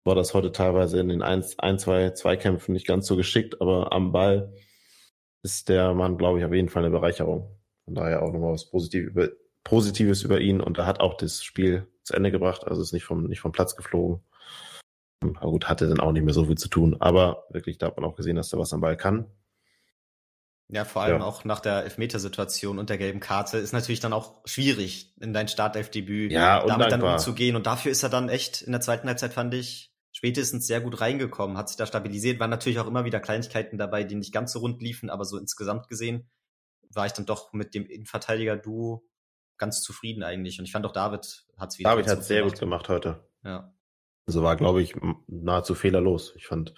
War 0.05 0.15
das 0.15 0.33
heute 0.33 0.51
teilweise 0.53 0.99
in 0.99 1.09
den 1.09 1.23
ein, 1.23 1.45
ein 1.59 1.79
zwei 1.79 2.11
Zweikämpfen 2.11 2.73
nicht 2.73 2.87
ganz 2.87 3.07
so 3.07 3.17
geschickt, 3.17 3.61
aber 3.61 3.93
am 3.93 4.13
Ball 4.13 4.55
ist 5.43 5.69
der 5.69 5.95
Mann, 5.95 6.17
glaube 6.17 6.39
ich, 6.39 6.45
auf 6.45 6.53
jeden 6.53 6.69
Fall 6.69 6.85
eine 6.85 6.93
Bereicherung. 6.93 7.59
Von 7.85 7.95
daher 7.95 8.23
auch 8.23 8.33
nochmal 8.33 8.53
was 8.53 8.71
Positiv 8.71 9.09
über, 9.09 9.29
Positives 9.65 10.23
über 10.23 10.41
ihn 10.41 10.61
und 10.61 10.79
er 10.79 10.87
hat 10.87 11.01
auch 11.01 11.15
das 11.15 11.45
Spiel 11.45 11.87
zu 12.03 12.15
Ende 12.15 12.31
gebracht, 12.31 12.67
also 12.67 12.81
ist 12.81 12.93
nicht 12.93 13.05
vom, 13.05 13.25
nicht 13.25 13.41
vom 13.41 13.53
Platz 13.53 13.77
geflogen. 13.77 14.25
Aber 15.23 15.51
gut, 15.51 15.69
hatte 15.69 15.87
dann 15.87 16.01
auch 16.01 16.13
nicht 16.13 16.25
mehr 16.25 16.33
so 16.33 16.47
viel 16.47 16.57
zu 16.57 16.69
tun, 16.69 16.97
aber 16.99 17.45
wirklich, 17.51 17.77
da 17.77 17.89
hat 17.89 17.97
man 17.97 18.09
auch 18.09 18.17
gesehen, 18.17 18.37
dass 18.37 18.53
er 18.53 18.59
was 18.59 18.73
am 18.73 18.81
Ball 18.81 18.97
kann. 18.97 19.27
Ja, 20.73 20.85
vor 20.85 21.03
allem 21.03 21.19
ja. 21.19 21.25
auch 21.25 21.45
nach 21.45 21.61
der 21.61 21.85
Elfmetersituation 21.85 22.79
und 22.79 22.91
der 22.91 22.99
gelben 22.99 23.19
Karte 23.19 23.59
ist 23.59 23.73
natürlich 23.73 23.99
dann 23.99 24.13
auch 24.13 24.41
schwierig, 24.45 25.15
in 25.21 25.33
dein 25.33 25.49
Startelfdebüt 25.49 26.31
ja, 26.31 26.65
damit 26.65 26.93
dann 26.93 27.03
umzugehen. 27.03 27.57
Und 27.57 27.67
dafür 27.67 27.91
ist 27.91 28.03
er 28.05 28.09
dann 28.09 28.29
echt 28.29 28.63
in 28.63 28.73
der 28.73 28.81
zweiten 28.81 29.09
Halbzeit, 29.09 29.33
fand 29.33 29.53
ich, 29.55 29.93
spätestens 30.13 30.67
sehr 30.67 30.81
gut 30.81 31.01
reingekommen, 31.01 31.57
hat 31.57 31.69
sich 31.69 31.77
da 31.77 31.87
stabilisiert, 31.87 32.39
waren 32.39 32.51
natürlich 32.51 32.79
auch 32.79 32.87
immer 32.87 33.05
wieder 33.05 33.19
Kleinigkeiten 33.19 33.79
dabei, 33.79 34.05
die 34.05 34.15
nicht 34.15 34.33
ganz 34.33 34.53
so 34.53 34.61
rund 34.61 34.81
liefen, 34.81 35.11
aber 35.11 35.25
so 35.25 35.39
insgesamt 35.39 35.89
gesehen 35.89 36.31
war 36.93 37.07
ich 37.07 37.13
dann 37.13 37.27
doch 37.27 37.53
mit 37.53 37.75
dem 37.75 37.87
Innenverteidiger-Duo 37.87 39.05
ganz 39.59 39.83
zufrieden 39.83 40.23
eigentlich. 40.23 40.59
Und 40.59 40.65
ich 40.65 40.73
fand 40.73 40.87
auch 40.87 40.93
David 40.93 41.47
hat 41.57 41.71
es 41.71 41.79
wieder. 41.79 41.91
David 41.91 42.09
hat 42.09 42.25
sehr 42.25 42.43
gut 42.43 42.59
gemacht 42.59 42.89
heute. 42.89 43.29
Ja. 43.45 43.73
Also 44.27 44.43
war, 44.43 44.57
glaube 44.57 44.83
ich, 44.83 44.95
nahezu 45.27 45.75
fehlerlos. 45.75 46.35
Ich 46.37 46.47
fand, 46.47 46.75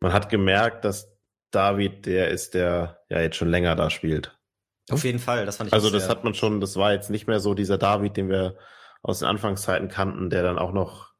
man 0.00 0.12
hat 0.12 0.28
gemerkt, 0.28 0.84
dass 0.84 1.08
David 1.50 2.06
der 2.06 2.28
ist, 2.28 2.54
der 2.54 3.02
ja 3.08 3.20
jetzt 3.20 3.36
schon 3.36 3.50
länger 3.50 3.76
da 3.76 3.90
spielt. 3.90 4.36
Auf 4.90 5.04
jeden 5.04 5.18
Fall, 5.18 5.46
das 5.46 5.56
fand 5.56 5.68
ich. 5.68 5.74
Also 5.74 5.90
das 5.90 6.08
hat 6.08 6.24
man 6.24 6.34
schon, 6.34 6.60
das 6.60 6.76
war 6.76 6.92
jetzt 6.92 7.10
nicht 7.10 7.26
mehr 7.26 7.40
so 7.40 7.54
dieser 7.54 7.78
David, 7.78 8.16
den 8.16 8.28
wir 8.28 8.56
aus 9.02 9.20
den 9.20 9.28
Anfangszeiten 9.28 9.88
kannten, 9.88 10.30
der 10.30 10.42
dann 10.42 10.58
auch 10.58 10.72
noch 10.72 11.12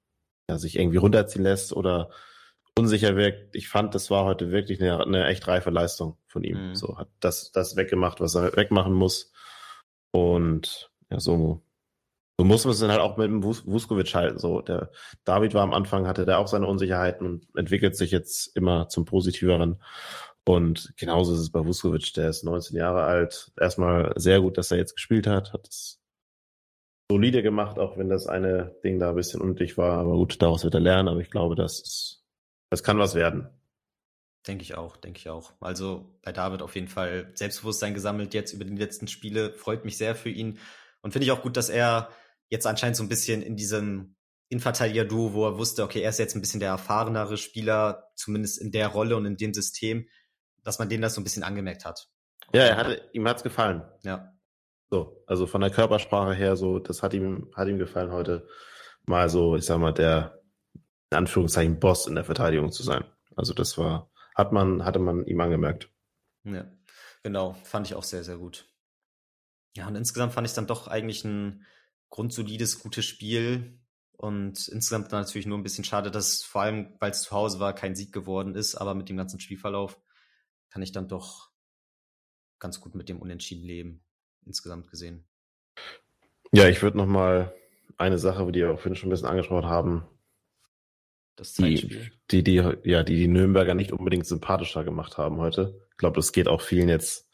ja, 0.49 0.59
sich 0.59 0.79
irgendwie 0.79 0.99
runterziehen 0.99 1.45
lässt 1.45 1.73
oder 1.73 2.11
unsicher 2.77 3.17
wirkt. 3.17 3.55
Ich 3.55 3.69
fand, 3.69 3.95
das 3.95 4.11
war 4.11 4.25
heute 4.25 4.51
wirklich 4.51 4.81
eine, 4.81 5.01
eine 5.01 5.27
echt 5.27 5.47
reife 5.47 5.71
Leistung 5.71 6.19
von 6.27 6.43
ihm. 6.43 6.71
Mhm. 6.71 6.75
So 6.75 6.99
hat 6.99 7.09
das, 7.21 7.53
das 7.53 7.77
weggemacht, 7.77 8.21
was 8.21 8.35
er 8.35 8.57
wegmachen 8.57 8.93
muss. 8.93 9.33
Und 10.11 10.91
ja, 11.11 11.21
so, 11.21 11.63
so 12.41 12.45
muss 12.45 12.65
man 12.65 12.73
es 12.73 12.81
dann 12.81 12.91
halt 12.91 13.03
auch 13.03 13.19
mit 13.19 13.27
dem 13.27 13.45
Vuskovic 13.45 14.15
halten. 14.15 14.39
So, 14.39 14.63
der 14.63 14.91
David 15.25 15.53
war 15.53 15.63
am 15.63 15.75
Anfang, 15.75 16.07
hatte 16.07 16.25
der 16.25 16.39
auch 16.39 16.47
seine 16.47 16.67
Unsicherheiten 16.67 17.27
und 17.27 17.47
entwickelt 17.55 17.97
sich 17.97 18.13
jetzt 18.13 18.57
immer 18.57 18.89
zum 18.89 19.05
Positiveren. 19.05 19.83
Und 20.47 20.95
genauso 20.97 21.35
ist 21.35 21.41
es 21.41 21.51
bei 21.51 21.63
Vuskovic, 21.63 22.15
der 22.15 22.31
ist 22.31 22.43
19 22.43 22.79
Jahre 22.79 23.03
alt. 23.03 23.53
Erstmal 23.61 24.15
sehr 24.17 24.41
gut, 24.41 24.57
dass 24.57 24.71
er 24.71 24.79
jetzt 24.79 24.95
gespielt 24.95 25.27
hat, 25.27 25.53
hat 25.53 25.69
es 25.69 26.01
solide 27.11 27.43
gemacht, 27.43 27.79
auch 27.79 27.99
wenn 27.99 28.09
das 28.09 28.27
eine 28.27 28.75
Ding 28.83 28.99
da 28.99 29.11
ein 29.11 29.17
bisschen 29.17 29.43
undicht 29.43 29.77
war. 29.77 29.99
Aber 29.99 30.15
gut, 30.15 30.41
daraus 30.41 30.65
wird 30.65 30.73
er 30.73 30.81
lernen. 30.81 31.09
Aber 31.09 31.21
ich 31.21 31.31
glaube, 31.31 31.57
das 31.57 31.79
ist, 31.81 32.25
das 32.71 32.83
kann 32.83 32.99
was 32.99 33.15
werden. 33.15 33.51
Denke 34.49 34.63
ich 34.63 34.79
auch, 34.79 34.97
denke 34.97 35.19
ich 35.19 35.29
auch. 35.29 35.53
Also 35.61 36.19
bei 36.23 36.33
David 36.33 36.63
auf 36.63 36.75
jeden 36.75 36.89
Fall 36.89 37.33
Selbstbewusstsein 37.35 37.93
gesammelt 37.93 38.33
jetzt 38.33 38.55
über 38.55 38.65
die 38.65 38.77
letzten 38.77 39.09
Spiele. 39.09 39.53
Freut 39.53 39.85
mich 39.85 39.99
sehr 39.99 40.15
für 40.15 40.31
ihn. 40.31 40.59
Und 41.03 41.13
finde 41.13 41.27
ich 41.27 41.33
auch 41.33 41.43
gut, 41.43 41.59
dass 41.59 41.69
er 41.69 42.09
jetzt 42.51 42.67
anscheinend 42.67 42.97
so 42.97 43.03
ein 43.03 43.09
bisschen 43.09 43.43
in 43.43 43.57
diesem 43.57 44.17
Innenverteidiger-Duo, 44.49 45.33
wo 45.33 45.47
er 45.47 45.57
wusste, 45.57 45.85
okay, 45.85 46.03
er 46.03 46.11
ist 46.11 46.19
jetzt 46.19 46.35
ein 46.35 46.41
bisschen 46.41 46.61
der 46.61 46.71
erfahrenere 46.71 47.37
Spieler, 47.37 48.11
zumindest 48.17 48.61
in 48.61 48.73
der 48.73 48.89
Rolle 48.89 49.17
und 49.17 49.25
in 49.25 49.37
dem 49.37 49.55
System, 49.55 50.09
dass 50.65 50.79
man 50.79 50.89
denen 50.89 51.03
das 51.03 51.15
so 51.15 51.21
ein 51.21 51.25
bisschen 51.25 51.45
angemerkt 51.45 51.85
hat. 51.85 52.11
Ja, 52.53 52.63
er 52.63 52.77
hatte, 52.77 53.09
ihm 53.13 53.27
hat's 53.29 53.45
gefallen. 53.45 53.83
Ja. 54.03 54.35
So, 54.91 55.23
also 55.27 55.47
von 55.47 55.61
der 55.61 55.71
Körpersprache 55.71 56.35
her, 56.35 56.57
so, 56.57 56.81
das 56.81 57.03
hat 57.03 57.15
ihm, 57.15 57.51
hat 57.55 57.69
ihm 57.69 57.79
gefallen 57.79 58.11
heute 58.11 58.49
mal 59.07 59.29
so, 59.29 59.55
ich 59.55 59.65
sag 59.65 59.79
mal, 59.79 59.95
der, 59.95 60.43
in 61.11 61.19
Anführungszeichen, 61.19 61.79
Boss 61.79 62.09
in 62.09 62.17
der 62.17 62.25
Verteidigung 62.25 62.73
zu 62.73 62.83
sein. 62.83 63.05
Also 63.37 63.55
das 63.55 63.79
war, 63.79 64.11
hat 64.35 64.53
man, 64.53 64.85
hatte 64.85 64.99
man 64.99 65.25
ihm 65.27 65.41
angemerkt. 65.41 65.91
Ja, 66.43 66.67
genau, 67.23 67.53
fand 67.63 67.87
ich 67.87 67.95
auch 67.95 68.03
sehr, 68.03 68.25
sehr 68.25 68.37
gut. 68.37 68.69
Ja, 69.77 69.87
und 69.87 69.95
insgesamt 69.95 70.33
fand 70.33 70.49
ich 70.49 70.55
dann 70.55 70.67
doch 70.67 70.89
eigentlich 70.89 71.25
ein 71.25 71.65
grundsolides, 72.11 72.81
gutes 72.81 73.05
Spiel. 73.05 73.79
Und 74.13 74.69
insgesamt 74.69 75.11
natürlich 75.13 75.47
nur 75.47 75.57
ein 75.57 75.63
bisschen 75.63 75.85
schade, 75.85 76.11
dass 76.11 76.43
vor 76.43 76.63
allem, 76.63 76.95
weil 77.01 77.11
es 77.11 77.23
zu 77.23 77.31
Hause 77.31 77.59
war, 77.59 77.75
kein 77.75 77.95
Sieg 77.95 78.13
geworden 78.13 78.55
ist. 78.55 78.75
Aber 78.75 78.95
mit 78.95 79.09
dem 79.09 79.17
ganzen 79.17 79.41
Spielverlauf 79.41 79.99
kann 80.69 80.83
ich 80.83 80.93
dann 80.93 81.09
doch 81.09 81.51
ganz 82.59 82.81
gut 82.81 82.95
mit 82.95 83.09
dem 83.09 83.21
Unentschieden 83.21 83.65
leben, 83.65 84.05
insgesamt 84.45 84.91
gesehen. 84.91 85.27
Ja, 86.53 86.69
ich 86.69 86.83
würde 86.83 86.99
noch 86.99 87.07
mal 87.07 87.55
eine 87.97 88.19
Sache, 88.19 88.45
die 88.53 88.61
wir 88.61 88.73
auch 88.73 88.81
vorhin 88.81 88.97
schon 88.97 89.09
ein 89.09 89.11
bisschen 89.11 89.29
angesprochen 89.29 89.69
haben, 89.69 90.07
das 91.37 91.55
Zeitspiel. 91.55 92.11
Die, 92.31 92.45
die, 92.45 92.63
die, 92.63 92.91
ja, 92.91 93.03
die 93.03 93.17
die 93.17 93.29
Nürnberger 93.29 93.75
nicht 93.75 93.93
unbedingt 93.93 94.27
sympathischer 94.27 94.85
gemacht 94.85 95.17
haben 95.17 95.39
heute. 95.39 95.81
Ich 95.93 95.97
glaube, 95.97 96.17
das 96.17 96.33
geht 96.33 96.49
auch 96.49 96.61
vielen 96.61 96.91
jetzt 96.91 97.31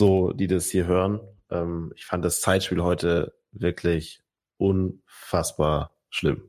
so, 0.00 0.32
die 0.32 0.46
das 0.46 0.70
hier 0.70 0.86
hören. 0.86 1.20
Ähm, 1.50 1.92
ich 1.94 2.06
fand 2.06 2.24
das 2.24 2.40
Zeitspiel 2.40 2.82
heute 2.82 3.34
wirklich 3.54 4.20
unfassbar 4.56 5.96
schlimm. 6.10 6.48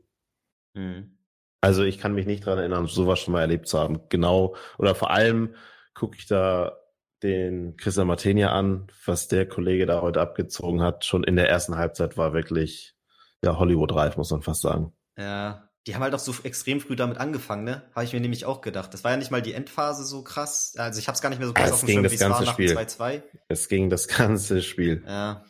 Mhm. 0.74 1.18
Also 1.62 1.84
ich 1.84 1.98
kann 1.98 2.14
mich 2.14 2.26
nicht 2.26 2.46
dran 2.46 2.60
erinnern, 2.60 2.88
sowas 2.88 3.20
schon 3.20 3.32
mal 3.32 3.42
erlebt 3.42 3.68
zu 3.68 3.80
haben. 3.80 4.02
Genau, 4.10 4.56
oder 4.78 4.94
vor 4.94 5.10
allem 5.10 5.56
gucke 5.94 6.18
ich 6.18 6.28
da 6.28 6.78
den 7.24 7.76
Christian 7.78 8.08
Martenia 8.08 8.52
an, 8.52 8.88
was 9.06 9.28
der 9.28 9.48
Kollege 9.48 9.86
da 9.86 10.02
heute 10.02 10.22
abgezogen 10.22 10.82
hat. 10.82 11.06
Schon 11.06 11.24
in 11.24 11.36
der 11.36 11.50
ersten 11.50 11.76
Halbzeit 11.76 12.18
war 12.18 12.34
wirklich 12.34 12.96
ja 13.44 13.58
Hollywood 13.58 13.96
reif, 13.96 14.18
muss 14.18 14.32
man 14.32 14.44
fast 14.44 14.62
sagen. 14.62 14.94
Ja, 15.18 15.70
die 15.88 15.96
haben 15.96 16.04
halt 16.04 16.14
auch 16.14 16.20
so 16.20 16.34
extrem 16.44 16.82
früh 16.82 16.96
damit 16.96 17.18
angefangen, 17.18 17.64
ne? 17.64 17.84
Habe 17.94 18.06
ich 18.06 18.14
mir 18.14 18.20
nämlich 18.20 18.46
auch 18.46 18.62
gedacht. 18.62 18.94
Das 18.94 19.04
war 19.04 19.12
ja 19.12 19.18
nicht 19.18 19.32
mal 19.32 19.42
die 19.42 19.54
Endphase 19.54 20.04
so 20.04 20.24
krass. 20.24 20.74
Also 20.78 21.00
ich 21.00 21.08
habe 21.08 21.16
es 21.16 21.22
gar 21.22 21.30
nicht 21.30 21.40
mehr 21.40 21.48
so 21.48 21.54
krass 21.54 21.68
es 21.68 21.74
auf 21.74 21.80
dem 21.82 21.90
Schirm, 21.90 22.04
wie 22.04 22.16
es 22.16 22.22
war 22.22 22.30
nach 22.30 22.54
Spiel. 22.54 22.78
2-2. 22.78 23.24
Es 23.48 23.70
ging 23.70 23.90
das 23.90 24.08
ganze 24.08 24.62
Spiel. 24.62 25.04
Ja. 25.08 25.46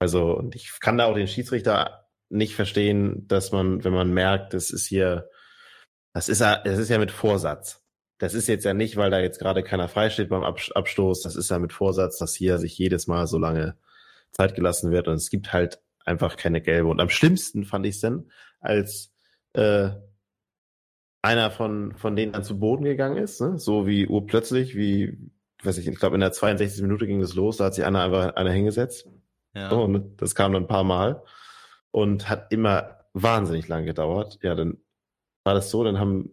Also 0.00 0.32
und 0.36 0.56
ich 0.56 0.80
kann 0.80 0.98
da 0.98 1.06
auch 1.06 1.14
den 1.14 1.28
Schiedsrichter 1.28 2.08
nicht 2.30 2.54
verstehen, 2.54 3.28
dass 3.28 3.52
man, 3.52 3.84
wenn 3.84 3.92
man 3.92 4.12
merkt, 4.12 4.54
das 4.54 4.70
ist 4.70 4.86
hier, 4.86 5.28
das 6.14 6.28
ist 6.28 6.40
ja, 6.40 6.56
das 6.62 6.78
ist 6.78 6.88
ja 6.88 6.98
mit 6.98 7.10
Vorsatz. 7.12 7.84
Das 8.18 8.34
ist 8.34 8.48
jetzt 8.48 8.64
ja 8.64 8.74
nicht, 8.74 8.96
weil 8.96 9.10
da 9.10 9.20
jetzt 9.20 9.38
gerade 9.38 9.62
keiner 9.62 9.88
freisteht 9.88 10.28
beim 10.28 10.42
Abstoß. 10.42 11.22
Das 11.22 11.36
ist 11.36 11.50
ja 11.50 11.58
mit 11.58 11.72
Vorsatz, 11.72 12.18
dass 12.18 12.34
hier 12.34 12.58
sich 12.58 12.76
jedes 12.76 13.06
Mal 13.06 13.26
so 13.26 13.38
lange 13.38 13.76
Zeit 14.32 14.54
gelassen 14.54 14.90
wird 14.90 15.08
und 15.08 15.14
es 15.14 15.30
gibt 15.30 15.52
halt 15.52 15.80
einfach 16.04 16.36
keine 16.36 16.60
gelbe. 16.60 16.88
Und 16.88 17.00
am 17.00 17.08
schlimmsten 17.10 17.64
fand 17.64 17.86
ich 17.86 17.96
es 17.96 18.00
denn, 18.00 18.30
als 18.60 19.12
äh, 19.54 19.90
einer 21.22 21.50
von, 21.50 21.94
von 21.96 22.16
denen 22.16 22.32
dann 22.32 22.44
zu 22.44 22.58
Boden 22.58 22.84
gegangen 22.84 23.16
ist, 23.16 23.40
ne? 23.40 23.58
so 23.58 23.86
wie 23.86 24.06
urplötzlich, 24.06 24.76
wie, 24.76 25.18
weiß 25.62 25.78
ich, 25.78 25.86
ich 25.86 25.98
glaube 25.98 26.16
in 26.16 26.20
der 26.20 26.32
62. 26.32 26.82
Minute 26.82 27.06
ging 27.06 27.20
es 27.20 27.34
los, 27.34 27.58
da 27.58 27.66
hat 27.66 27.74
sich 27.74 27.84
einer 27.84 28.02
einfach 28.02 28.34
einer 28.36 28.52
hingesetzt. 28.52 29.08
Ja. 29.54 29.70
So, 29.70 29.82
und 29.82 30.20
das 30.20 30.34
kam 30.34 30.52
dann 30.52 30.64
ein 30.64 30.68
paar 30.68 30.84
Mal 30.84 31.22
und 31.90 32.28
hat 32.28 32.52
immer 32.52 32.98
wahnsinnig 33.12 33.68
lang 33.68 33.84
gedauert. 33.84 34.38
Ja, 34.42 34.54
dann 34.54 34.78
war 35.44 35.54
das 35.54 35.70
so, 35.70 35.82
dann 35.84 35.98
haben 35.98 36.30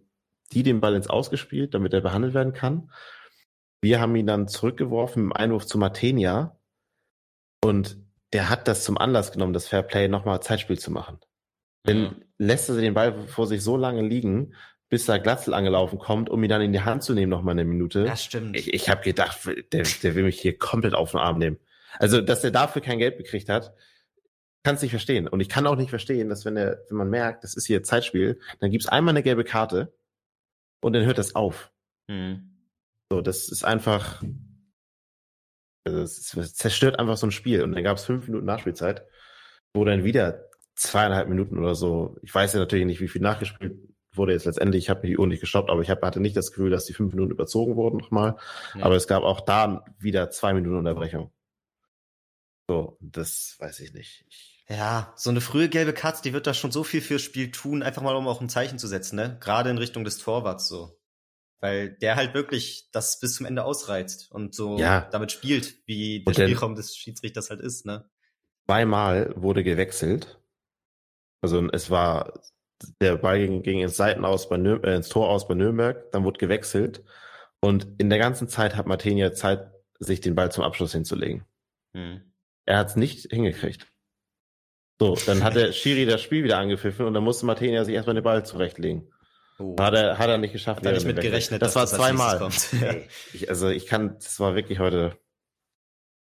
die 0.52 0.62
den 0.62 0.80
Ball 0.80 0.94
ins 0.94 1.08
Ausgespielt, 1.08 1.74
damit 1.74 1.92
er 1.92 2.00
behandelt 2.00 2.34
werden 2.34 2.52
kann. 2.52 2.90
Wir 3.80 4.00
haben 4.00 4.16
ihn 4.16 4.26
dann 4.26 4.48
zurückgeworfen 4.48 5.24
im 5.24 5.32
Einwurf 5.32 5.66
zu 5.66 5.78
Matenia 5.78 6.56
und 7.64 7.98
der 8.32 8.50
hat 8.50 8.68
das 8.68 8.84
zum 8.84 8.98
Anlass 8.98 9.32
genommen, 9.32 9.52
das 9.52 9.68
Fairplay 9.68 10.08
nochmal 10.08 10.42
Zeitspiel 10.42 10.78
zu 10.78 10.90
machen. 10.90 11.18
Dann 11.84 12.00
mhm. 12.00 12.24
lässt 12.38 12.68
er 12.68 12.76
den 12.76 12.94
Ball 12.94 13.26
vor 13.26 13.46
sich 13.46 13.62
so 13.62 13.76
lange 13.76 14.02
liegen, 14.02 14.54
bis 14.88 15.06
da 15.06 15.18
Glatzel 15.18 15.54
angelaufen 15.54 15.98
kommt, 15.98 16.30
um 16.30 16.42
ihn 16.42 16.48
dann 16.48 16.62
in 16.62 16.72
die 16.72 16.80
Hand 16.80 17.02
zu 17.02 17.14
nehmen, 17.14 17.30
noch 17.30 17.42
mal 17.42 17.52
eine 17.52 17.64
Minute. 17.64 18.04
Ja, 18.04 18.16
stimmt. 18.16 18.56
Ich, 18.56 18.72
ich 18.72 18.88
habe 18.88 19.02
gedacht, 19.02 19.38
der, 19.72 19.82
der 20.02 20.14
will 20.14 20.24
mich 20.24 20.40
hier 20.40 20.58
komplett 20.58 20.94
auf 20.94 21.12
den 21.12 21.20
Arm 21.20 21.38
nehmen. 21.38 21.58
Also, 21.98 22.20
dass 22.20 22.44
er 22.44 22.50
dafür 22.50 22.82
kein 22.82 22.98
Geld 22.98 23.18
gekriegt 23.18 23.48
hat, 23.48 23.74
kann 24.64 24.74
es 24.74 24.82
nicht 24.82 24.90
verstehen. 24.90 25.28
Und 25.28 25.40
ich 25.40 25.48
kann 25.48 25.66
auch 25.66 25.76
nicht 25.76 25.90
verstehen, 25.90 26.28
dass 26.28 26.44
wenn 26.44 26.56
er, 26.56 26.82
wenn 26.88 26.98
man 26.98 27.10
merkt, 27.10 27.44
das 27.44 27.54
ist 27.54 27.66
hier 27.66 27.82
Zeitspiel, 27.82 28.40
dann 28.60 28.70
gibt's 28.70 28.88
einmal 28.88 29.12
eine 29.12 29.22
gelbe 29.22 29.44
Karte 29.44 29.94
und 30.80 30.92
dann 30.92 31.04
hört 31.04 31.18
das 31.18 31.34
auf. 31.34 31.72
Mhm. 32.08 32.58
So, 33.10 33.20
das 33.20 33.48
ist 33.48 33.64
einfach, 33.64 34.22
also 35.86 36.00
es 36.02 36.54
zerstört 36.54 36.98
einfach 36.98 37.16
so 37.16 37.26
ein 37.26 37.32
Spiel. 37.32 37.62
Und 37.62 37.72
dann 37.72 37.84
gab 37.84 37.96
es 37.96 38.04
fünf 38.04 38.26
Minuten 38.26 38.46
Nachspielzeit, 38.46 39.06
wo 39.72 39.84
dann 39.84 40.04
wieder 40.04 40.44
zweieinhalb 40.74 41.28
Minuten 41.28 41.58
oder 41.58 41.74
so, 41.74 42.16
ich 42.22 42.34
weiß 42.34 42.52
ja 42.52 42.60
natürlich 42.60 42.86
nicht, 42.86 43.00
wie 43.00 43.08
viel 43.08 43.22
nachgespielt 43.22 43.78
wurde 44.12 44.32
jetzt 44.32 44.46
letztendlich, 44.46 44.84
ich 44.84 44.90
habe 44.90 45.02
mir 45.02 45.08
die 45.08 45.18
Uhr 45.18 45.26
nicht 45.26 45.40
gestoppt, 45.40 45.70
aber 45.70 45.80
ich 45.80 45.90
hab, 45.90 46.02
hatte 46.02 46.20
nicht 46.20 46.36
das 46.36 46.50
Gefühl, 46.50 46.70
dass 46.70 46.84
die 46.84 46.92
fünf 46.92 47.14
Minuten 47.14 47.32
überzogen 47.32 47.76
wurden 47.76 47.98
nochmal. 47.98 48.36
Ja. 48.74 48.84
Aber 48.84 48.96
es 48.96 49.06
gab 49.06 49.22
auch 49.22 49.40
da 49.40 49.84
wieder 49.98 50.30
zwei 50.30 50.52
Minuten 50.52 50.76
Unterbrechung. 50.76 51.32
So, 52.68 52.98
das 53.00 53.56
weiß 53.58 53.80
ich 53.80 53.94
nicht. 53.94 54.24
Ich 54.28 54.58
ja, 54.68 55.14
so 55.16 55.30
eine 55.30 55.40
frühe 55.40 55.70
gelbe 55.70 55.94
Katze, 55.94 56.22
die 56.22 56.34
wird 56.34 56.46
da 56.46 56.52
schon 56.52 56.70
so 56.70 56.84
viel 56.84 57.00
fürs 57.00 57.22
Spiel 57.22 57.50
tun, 57.50 57.82
einfach 57.82 58.02
mal 58.02 58.14
um 58.14 58.28
auch 58.28 58.42
ein 58.42 58.50
Zeichen 58.50 58.78
zu 58.78 58.86
setzen, 58.86 59.16
ne? 59.16 59.38
Gerade 59.40 59.70
in 59.70 59.78
Richtung 59.78 60.04
des 60.04 60.18
Torwarts 60.18 60.68
so. 60.68 61.00
Weil 61.60 61.90
der 61.90 62.16
halt 62.16 62.34
wirklich 62.34 62.90
das 62.92 63.18
bis 63.18 63.34
zum 63.34 63.46
Ende 63.46 63.64
ausreizt 63.64 64.30
und 64.30 64.54
so 64.54 64.78
ja. 64.78 65.08
damit 65.10 65.32
spielt, 65.32 65.86
wie 65.86 66.22
der 66.22 66.34
Spielraum 66.34 66.74
des 66.74 66.94
Schiedsrichters 66.94 67.48
halt 67.48 67.60
ist, 67.60 67.86
ne? 67.86 68.10
Zweimal 68.66 69.32
wurde 69.36 69.64
gewechselt. 69.64 70.38
Also 71.40 71.66
es 71.72 71.88
war 71.88 72.34
der 73.00 73.16
Ball 73.16 73.38
ging, 73.38 73.62
ging 73.62 73.80
ins 73.80 73.96
Seitenaus 73.96 74.50
bei 74.50 74.58
Nür 74.58 74.84
äh, 74.84 74.94
ins 74.94 75.08
Tor 75.08 75.30
aus 75.30 75.48
bei 75.48 75.54
Nürnberg, 75.54 76.12
dann 76.12 76.24
wurde 76.24 76.38
gewechselt 76.38 77.02
und 77.60 77.88
in 77.98 78.10
der 78.10 78.18
ganzen 78.18 78.48
Zeit 78.48 78.76
hat 78.76 78.86
Martinia 78.86 79.32
Zeit, 79.32 79.72
sich 79.98 80.20
den 80.20 80.34
Ball 80.34 80.52
zum 80.52 80.62
Abschluss 80.62 80.92
hinzulegen. 80.92 81.44
Hm. 81.94 82.28
Er 82.68 82.76
hat 82.76 82.88
es 82.88 82.96
nicht 82.96 83.30
hingekriegt. 83.30 83.86
So, 85.00 85.16
dann 85.24 85.42
hat 85.42 85.56
der 85.56 85.72
Schiri 85.72 86.04
das 86.04 86.20
Spiel 86.20 86.44
wieder 86.44 86.58
angepfiffen 86.58 87.06
und 87.06 87.14
dann 87.14 87.24
musste 87.24 87.46
Martinia 87.46 87.82
sich 87.82 87.94
erstmal 87.94 88.14
den 88.14 88.24
Ball 88.24 88.44
zurechtlegen. 88.44 89.10
Oh. 89.58 89.74
Hat, 89.80 89.94
er, 89.94 90.18
hat 90.18 90.28
er 90.28 90.36
nicht 90.36 90.52
geschafft. 90.52 90.80
Hat 90.80 90.86
er 90.86 90.92
nicht 90.92 91.06
mit 91.06 91.18
gerechnet. 91.18 91.62
Das 91.62 91.76
war 91.76 91.84
das 91.84 91.94
zweimal. 91.94 92.50
ich, 93.32 93.48
also 93.48 93.70
ich 93.70 93.86
kann, 93.86 94.16
das 94.16 94.38
war 94.38 94.54
wirklich 94.54 94.80
heute, 94.80 95.16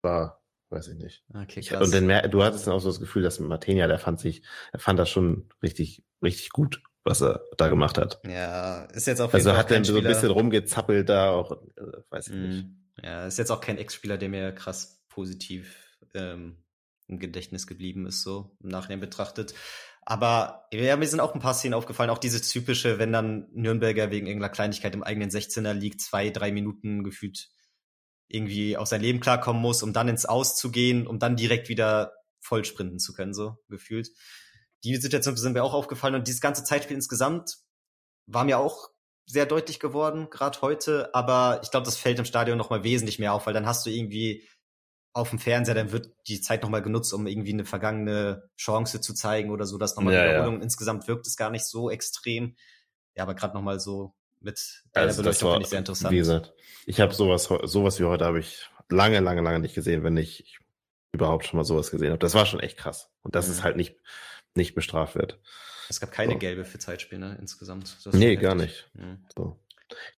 war, 0.04 0.44
weiß 0.70 0.90
ich 0.90 1.00
nicht. 1.00 1.24
Okay, 1.34 1.62
krass. 1.62 1.82
Und 1.82 1.96
dann, 1.96 2.30
du 2.30 2.44
hattest 2.44 2.68
dann 2.68 2.76
auch 2.76 2.80
so 2.80 2.90
das 2.90 3.00
Gefühl, 3.00 3.24
dass 3.24 3.40
Martinia, 3.40 3.88
der 3.88 3.98
fand 3.98 4.20
sich, 4.20 4.44
er 4.72 4.80
fand 4.80 5.00
das 5.00 5.10
schon 5.10 5.50
richtig, 5.64 6.04
richtig 6.22 6.52
gut, 6.52 6.84
was 7.04 7.24
er 7.24 7.42
da 7.58 7.70
gemacht 7.70 7.98
hat. 7.98 8.22
Ja, 8.24 8.84
ist 8.94 9.08
jetzt 9.08 9.20
jeden 9.20 9.34
Also 9.34 9.50
Fall 9.50 9.58
hat 9.58 9.72
er 9.72 9.84
so 9.84 9.98
ein 9.98 10.04
bisschen 10.04 10.30
rumgezappelt 10.30 11.10
da, 11.10 11.32
auch, 11.32 11.54
äh, 11.54 12.04
weiß 12.12 12.28
ich 12.28 12.36
mm. 12.36 12.48
nicht. 12.48 12.68
Ja, 13.02 13.26
ist 13.26 13.40
jetzt 13.40 13.50
auch 13.50 13.62
kein 13.62 13.80
Ex-Spieler, 13.80 14.20
der 14.20 14.30
mir 14.30 14.52
krass 14.52 15.02
positiv 15.10 15.89
ähm, 16.14 16.64
im 17.08 17.20
Gedächtnis 17.20 17.68
geblieben 17.68 18.06
ist, 18.06 18.22
so 18.22 18.56
im 18.62 18.70
Nachhinein 18.70 19.00
betrachtet. 19.00 19.54
Aber 20.02 20.68
ja, 20.72 20.96
mir 20.96 21.08
sind 21.08 21.20
auch 21.20 21.34
ein 21.34 21.42
paar 21.42 21.54
Szenen 21.54 21.74
aufgefallen, 21.74 22.10
auch 22.10 22.18
dieses 22.18 22.50
typische, 22.50 23.00
wenn 23.00 23.12
dann 23.12 23.48
Nürnberger 23.52 24.12
wegen 24.12 24.28
irgendeiner 24.28 24.52
Kleinigkeit 24.52 24.94
im 24.94 25.04
eigenen 25.04 25.30
16er 25.30 25.74
liegt, 25.74 26.02
zwei, 26.02 26.30
drei 26.30 26.52
Minuten 26.52 27.04
gefühlt 27.04 27.50
irgendwie 28.28 28.78
auf 28.78 28.88
sein 28.88 29.02
Leben 29.02 29.20
klarkommen 29.20 29.62
muss, 29.62 29.84
um 29.84 29.92
dann 29.92 30.08
ins 30.08 30.26
Aus 30.26 30.56
zu 30.56 30.72
gehen, 30.72 31.08
um 31.08 31.20
dann 31.20 31.36
direkt 31.36 31.68
wieder 31.68 32.14
voll 32.40 32.64
sprinten 32.64 33.00
zu 33.00 33.14
können, 33.14 33.34
so 33.34 33.58
gefühlt. 33.70 34.10
Die 34.84 34.96
Situation 34.96 35.36
sind 35.36 35.54
mir 35.54 35.64
auch 35.64 35.74
aufgefallen 35.74 36.16
und 36.16 36.28
dieses 36.28 36.42
ganze 36.42 36.64
Zeitspiel 36.64 36.96
insgesamt 36.96 37.58
war 38.28 38.46
mir 38.46 38.60
auch 38.60 38.90
sehr 39.26 39.46
deutlich 39.46 39.80
geworden, 39.80 40.30
gerade 40.30 40.62
heute, 40.62 41.14
aber 41.14 41.60
ich 41.64 41.70
glaube, 41.70 41.86
das 41.86 41.98
fällt 41.98 42.18
im 42.18 42.26
Stadion 42.26 42.58
nochmal 42.58 42.84
wesentlich 42.84 43.20
mehr 43.20 43.34
auf, 43.34 43.46
weil 43.46 43.54
dann 43.54 43.68
hast 43.68 43.86
du 43.86 43.90
irgendwie 43.90 44.48
auf 45.14 45.30
dem 45.32 45.40
Fernseher, 45.40 45.76
dann 45.76 45.92
wird 45.92 46.12
die 46.28 46.42
Zeit 46.42 46.64
nochmal 46.64 46.82
genutzt, 46.82 47.14
um 47.14 47.28
irgendwie 47.28 47.54
eine 47.54 47.66
vergangene 47.66 48.50
Chance 48.58 49.02
zu 49.02 49.14
zeigen 49.14 49.50
oder 49.52 49.66
so, 49.66 49.78
dass 49.78 49.96
nochmal 49.96 50.14
ja, 50.14 50.26
Wiederholung. 50.26 50.58
Ja. 50.58 50.64
Insgesamt 50.64 51.08
wirkt 51.08 51.28
es 51.28 51.36
gar 51.36 51.50
nicht 51.50 51.66
so 51.66 51.90
extrem. 51.90 52.56
Ja, 53.16 53.24
aber 53.24 53.36
gerade 53.36 53.56
nochmal 53.56 53.80
so 53.80 54.14
mit 54.40 54.84
also 54.94 55.22
Beleuchtung 55.22 55.52
finde 55.52 55.64
ich 55.64 55.70
sehr 55.70 55.80
interessant. 55.80 56.14
Wie 56.14 56.18
gesagt, 56.18 56.54
ich 56.86 57.00
habe 57.02 57.14
sowas, 57.14 57.50
sowas 57.64 58.00
wie 58.00 58.06
heute 58.06 58.26
habe 58.26 58.40
ich 58.40 58.70
lange, 58.90 59.20
lange, 59.20 59.42
lange 59.42 59.60
nicht 59.60 59.76
gesehen, 59.76 60.04
wenn 60.04 60.18
ich 60.18 60.60
überhaupt 61.12 61.46
schon 61.46 61.58
mal 61.58 61.64
sowas 61.64 61.92
gesehen 61.92 62.10
habe. 62.10 62.20
Das 62.20 62.36
war 62.36 62.46
schon 62.46 62.60
echt 62.60 62.78
krass. 62.78 63.10
Und 63.24 63.36
das 63.36 63.48
mhm. 63.48 63.54
ist 63.54 63.64
halt 63.64 63.78
nicht, 63.78 63.98
nicht 64.56 64.76
bestraft 64.76 65.16
wird. 65.16 65.40
Es 65.90 66.00
gab 66.00 66.12
keine 66.12 66.34
so. 66.34 66.40
gelbe 66.40 66.66
für 66.66 66.78
Zeitspiele 66.78 67.20
ne, 67.20 67.38
insgesamt. 67.42 67.98
Nee, 68.14 68.36
gar 68.36 68.56
nicht. 68.56 68.90
Mhm. 68.94 69.26
So. 69.36 69.60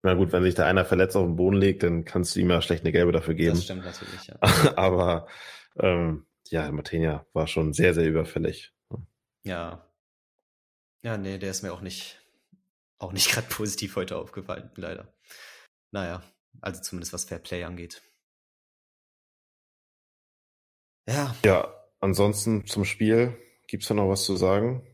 Na 0.04 0.14
gut, 0.14 0.32
wenn 0.32 0.44
sich 0.44 0.56
da 0.56 0.66
einer 0.66 0.86
verletzt 0.86 1.16
auf 1.16 1.26
den 1.26 1.36
Boden 1.36 1.58
legt, 1.58 1.84
dann 1.84 2.06
kannst 2.06 2.36
du 2.36 2.40
ihm 2.40 2.50
ja 2.50 2.62
schlecht 2.62 2.84
eine 2.84 2.92
gelbe 2.92 3.12
dafür 3.12 3.34
geben. 3.34 3.56
Das 3.56 3.64
stimmt 3.64 3.86
natürlich, 3.86 4.28
ja. 4.28 4.38
Aber 4.76 5.28
ähm, 5.80 6.26
ja, 6.50 6.72
Martinia 6.72 7.26
war 7.34 7.48
schon 7.48 7.74
sehr, 7.74 7.94
sehr 7.94 8.08
überfällig. 8.08 8.74
Ja. 9.44 9.88
Ja, 11.04 11.18
nee, 11.18 11.38
der 11.38 11.52
ist 11.52 11.64
mir 11.64 11.74
auch 11.74 11.82
nicht, 11.82 12.20
auch 13.00 13.14
nicht 13.14 13.30
gerade 13.32 13.48
positiv 13.48 13.96
heute 13.96 14.18
aufgefallen, 14.18 14.70
leider. 14.76 15.14
Naja, 15.92 16.22
also 16.62 16.82
zumindest 16.82 17.14
was 17.14 17.26
Fair 17.26 17.40
Play 17.40 17.64
angeht. 17.64 18.02
Ja. 21.08 21.36
Ja, 21.44 21.74
ansonsten 22.00 22.66
zum 22.68 22.86
Spiel, 22.86 23.38
gibt's 23.68 23.88
da 23.88 23.94
noch 23.94 24.10
was 24.10 24.24
zu 24.24 24.36
sagen? 24.36 24.86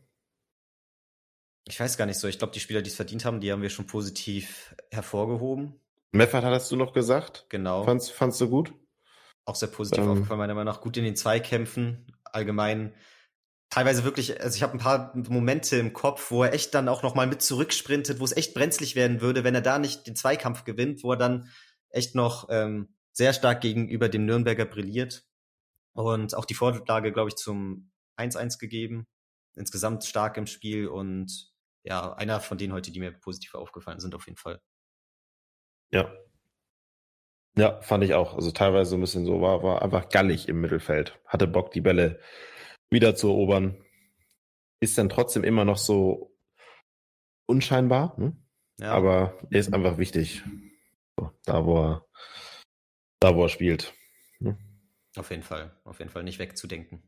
Ich 1.68 1.78
weiß 1.78 1.96
gar 1.96 2.06
nicht 2.06 2.18
so. 2.18 2.28
Ich 2.28 2.38
glaube, 2.38 2.52
die 2.52 2.60
Spieler, 2.60 2.82
die 2.82 2.90
es 2.90 2.96
verdient 2.96 3.24
haben, 3.24 3.40
die 3.40 3.52
haben 3.52 3.62
wir 3.62 3.70
schon 3.70 3.86
positiv 3.86 4.74
hervorgehoben. 4.90 5.74
Meffert 6.12 6.44
hattest 6.44 6.70
du 6.72 6.76
noch 6.76 6.92
gesagt? 6.92 7.46
Genau. 7.50 7.84
Fandst, 7.84 8.12
fandst 8.12 8.40
du 8.40 8.48
gut? 8.48 8.72
Auch 9.44 9.54
sehr 9.54 9.68
positiv 9.68 10.04
ähm, 10.04 10.10
aufgefallen, 10.10 10.38
meiner 10.38 10.54
Meinung 10.54 10.72
nach. 10.72 10.80
Gut 10.80 10.96
in 10.96 11.04
den 11.04 11.16
Zweikämpfen. 11.16 12.06
Allgemein 12.24 12.94
teilweise 13.70 14.04
wirklich, 14.04 14.40
also 14.40 14.56
ich 14.56 14.62
habe 14.62 14.74
ein 14.74 14.78
paar 14.78 15.12
Momente 15.28 15.76
im 15.76 15.92
Kopf, 15.92 16.30
wo 16.30 16.42
er 16.42 16.52
echt 16.52 16.74
dann 16.74 16.88
auch 16.88 17.02
nochmal 17.02 17.26
mit 17.26 17.42
zurücksprintet, 17.42 18.20
wo 18.20 18.24
es 18.24 18.36
echt 18.36 18.54
brenzlig 18.54 18.96
werden 18.96 19.20
würde, 19.20 19.44
wenn 19.44 19.54
er 19.54 19.60
da 19.60 19.78
nicht 19.78 20.06
den 20.06 20.16
Zweikampf 20.16 20.64
gewinnt, 20.64 21.02
wo 21.02 21.12
er 21.12 21.18
dann 21.18 21.50
echt 21.90 22.14
noch 22.14 22.48
ähm, 22.50 22.94
sehr 23.12 23.32
stark 23.32 23.60
gegenüber 23.60 24.08
dem 24.08 24.24
Nürnberger 24.26 24.64
brilliert. 24.64 25.24
Und 25.92 26.34
auch 26.34 26.44
die 26.44 26.54
Vorlage, 26.54 27.12
glaube 27.12 27.28
ich, 27.28 27.36
zum 27.36 27.90
1-1 28.16 28.58
gegeben. 28.58 29.06
Insgesamt 29.54 30.04
stark 30.04 30.36
im 30.36 30.46
Spiel 30.46 30.86
und 30.86 31.50
ja, 31.88 32.12
einer 32.12 32.40
von 32.40 32.58
denen 32.58 32.74
heute, 32.74 32.92
die 32.92 33.00
mir 33.00 33.12
positiv 33.12 33.54
aufgefallen 33.54 33.98
sind, 33.98 34.14
auf 34.14 34.26
jeden 34.26 34.36
Fall. 34.36 34.60
Ja. 35.90 36.14
Ja, 37.56 37.80
fand 37.80 38.04
ich 38.04 38.12
auch. 38.12 38.34
Also 38.34 38.50
teilweise 38.50 38.90
so 38.90 38.96
ein 38.96 39.00
bisschen 39.00 39.24
so, 39.24 39.40
war, 39.40 39.62
war 39.62 39.82
einfach 39.82 40.10
gallig 40.10 40.48
im 40.48 40.60
Mittelfeld. 40.60 41.18
Hatte 41.26 41.46
Bock, 41.46 41.70
die 41.70 41.80
Bälle 41.80 42.20
wieder 42.90 43.16
zu 43.16 43.28
erobern. 43.28 43.82
Ist 44.80 44.98
dann 44.98 45.08
trotzdem 45.08 45.44
immer 45.44 45.64
noch 45.64 45.78
so 45.78 46.36
unscheinbar, 47.46 48.14
ne? 48.20 48.36
ja. 48.78 48.92
aber 48.92 49.38
er 49.50 49.58
ist 49.58 49.72
einfach 49.72 49.96
wichtig. 49.96 50.44
So, 51.18 51.32
da, 51.46 51.64
wo 51.64 51.78
er, 51.78 52.06
da, 53.18 53.34
wo 53.34 53.44
er 53.44 53.48
spielt. 53.48 53.94
Ne? 54.40 54.58
Auf 55.16 55.30
jeden 55.30 55.42
Fall, 55.42 55.74
auf 55.84 55.98
jeden 55.98 56.10
Fall 56.10 56.22
nicht 56.22 56.38
wegzudenken. 56.38 57.02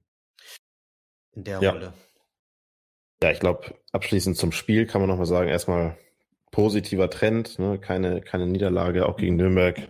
In 1.32 1.44
der 1.44 1.60
ja. 1.60 1.70
Rolle. 1.70 1.92
Ja, 3.22 3.30
ich 3.30 3.40
glaube, 3.40 3.74
abschließend 3.92 4.36
zum 4.36 4.50
Spiel 4.52 4.86
kann 4.86 5.00
man 5.00 5.10
nochmal 5.10 5.26
sagen, 5.26 5.48
erstmal 5.48 5.98
positiver 6.50 7.10
Trend, 7.10 7.58
ne? 7.58 7.78
keine, 7.78 8.22
keine 8.22 8.46
Niederlage, 8.46 9.06
auch 9.06 9.16
gegen 9.16 9.36
Nürnberg. 9.36 9.88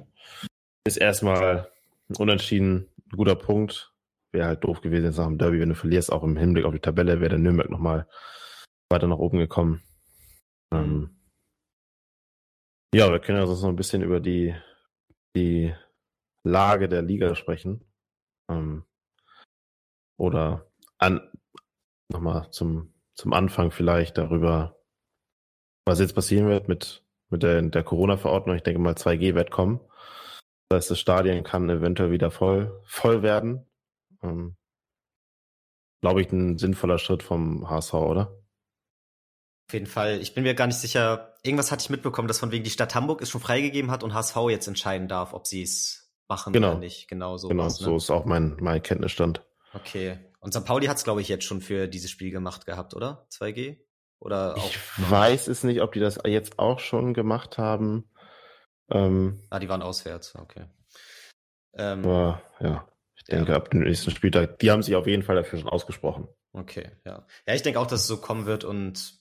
Ist 0.84 0.96
erstmal 0.96 1.70
unentschieden, 2.18 2.88
ein 2.98 3.16
guter 3.16 3.36
Punkt. 3.36 3.94
Wäre 4.32 4.46
halt 4.46 4.64
doof 4.64 4.80
gewesen 4.80 5.06
jetzt 5.06 5.16
nach 5.16 5.26
dem 5.26 5.38
Derby, 5.38 5.60
wenn 5.60 5.70
du 5.70 5.74
verlierst, 5.74 6.12
auch 6.12 6.22
im 6.22 6.36
Hinblick 6.36 6.64
auf 6.64 6.72
die 6.72 6.80
Tabelle, 6.80 7.20
wäre 7.20 7.30
der 7.30 7.38
Nürnberg 7.38 7.70
nochmal 7.70 8.08
weiter 8.88 9.06
nach 9.06 9.18
oben 9.18 9.38
gekommen. 9.38 9.82
Ähm 10.72 11.16
ja, 12.94 13.10
wir 13.10 13.20
können 13.20 13.38
ja 13.38 13.46
sonst 13.46 13.62
noch 13.62 13.68
ein 13.68 13.76
bisschen 13.76 14.02
über 14.02 14.20
die, 14.20 14.54
die 15.36 15.74
Lage 16.44 16.88
der 16.88 17.02
Liga 17.02 17.34
sprechen. 17.34 17.84
Ähm 18.50 18.84
oder 20.18 20.70
an, 20.98 21.30
nochmal 22.08 22.50
zum 22.50 22.92
zum 23.20 23.34
Anfang 23.34 23.70
vielleicht 23.70 24.16
darüber, 24.16 24.80
was 25.84 26.00
jetzt 26.00 26.14
passieren 26.14 26.48
wird 26.48 26.68
mit, 26.68 27.04
mit 27.28 27.42
der, 27.42 27.60
der 27.60 27.84
Corona-Verordnung. 27.84 28.56
Ich 28.56 28.62
denke 28.62 28.80
mal, 28.80 28.94
2G 28.94 29.34
wird 29.34 29.50
kommen. 29.50 29.80
Das 30.68 30.84
heißt, 30.84 30.90
das 30.92 31.00
Stadion 31.00 31.44
kann 31.44 31.68
eventuell 31.68 32.12
wieder 32.12 32.30
voll, 32.30 32.80
voll 32.86 33.22
werden. 33.22 33.66
Ähm, 34.22 34.56
Glaube 36.00 36.22
ich, 36.22 36.32
ein 36.32 36.56
sinnvoller 36.56 36.96
Schritt 36.96 37.22
vom 37.22 37.68
HSV, 37.68 37.92
oder? 37.92 38.42
Auf 39.68 39.74
jeden 39.74 39.86
Fall. 39.86 40.18
Ich 40.22 40.32
bin 40.32 40.44
mir 40.44 40.54
gar 40.54 40.66
nicht 40.66 40.78
sicher. 40.78 41.34
Irgendwas 41.42 41.70
hatte 41.70 41.82
ich 41.82 41.90
mitbekommen, 41.90 42.26
dass 42.26 42.38
von 42.38 42.52
wegen 42.52 42.64
die 42.64 42.70
Stadt 42.70 42.94
Hamburg 42.94 43.20
es 43.20 43.28
schon 43.28 43.42
freigegeben 43.42 43.90
hat 43.90 44.02
und 44.02 44.14
HSV 44.14 44.36
jetzt 44.48 44.66
entscheiden 44.66 45.08
darf, 45.08 45.34
ob 45.34 45.46
sie 45.46 45.62
es 45.62 46.10
machen 46.26 46.54
genau. 46.54 46.70
oder 46.70 46.78
nicht. 46.78 47.06
Genau 47.08 47.36
so. 47.36 47.48
Genau, 47.48 47.64
was, 47.64 47.80
ne? 47.80 47.84
so 47.84 47.96
ist 47.96 48.10
auch 48.10 48.24
mein, 48.24 48.56
mein 48.60 48.82
Kenntnisstand. 48.82 49.44
Okay. 49.74 50.18
Und 50.40 50.52
St. 50.52 50.64
Pauli 50.64 50.86
hat 50.86 50.96
es, 50.96 51.04
glaube 51.04 51.20
ich, 51.20 51.28
jetzt 51.28 51.44
schon 51.44 51.60
für 51.60 51.86
dieses 51.86 52.10
Spiel 52.10 52.30
gemacht 52.30 52.66
gehabt, 52.66 52.94
oder? 52.94 53.26
2G? 53.30 53.78
Oder 54.18 54.56
auch? 54.56 54.70
Ich 54.70 54.78
weiß 55.10 55.48
es 55.48 55.64
nicht, 55.64 55.80
ob 55.80 55.92
die 55.92 56.00
das 56.00 56.18
jetzt 56.24 56.58
auch 56.58 56.78
schon 56.78 57.14
gemacht 57.14 57.58
haben. 57.58 58.10
Ähm, 58.90 59.40
ah, 59.50 59.58
die 59.58 59.68
waren 59.68 59.82
auswärts, 59.82 60.34
okay. 60.34 60.66
Ähm, 61.74 62.04
aber, 62.04 62.42
ja, 62.60 62.88
ich 63.16 63.24
denke, 63.24 63.52
ja. 63.52 63.56
ab 63.56 63.70
dem 63.70 63.80
nächsten 63.80 64.10
Spieltag, 64.10 64.58
die 64.58 64.70
haben 64.70 64.82
sich 64.82 64.96
auf 64.96 65.06
jeden 65.06 65.22
Fall 65.22 65.36
dafür 65.36 65.58
schon 65.58 65.68
ausgesprochen. 65.68 66.28
Okay, 66.52 66.90
ja. 67.04 67.26
Ja, 67.46 67.54
ich 67.54 67.62
denke 67.62 67.78
auch, 67.78 67.86
dass 67.86 68.00
es 68.02 68.06
so 68.06 68.16
kommen 68.16 68.46
wird 68.46 68.64
und 68.64 69.20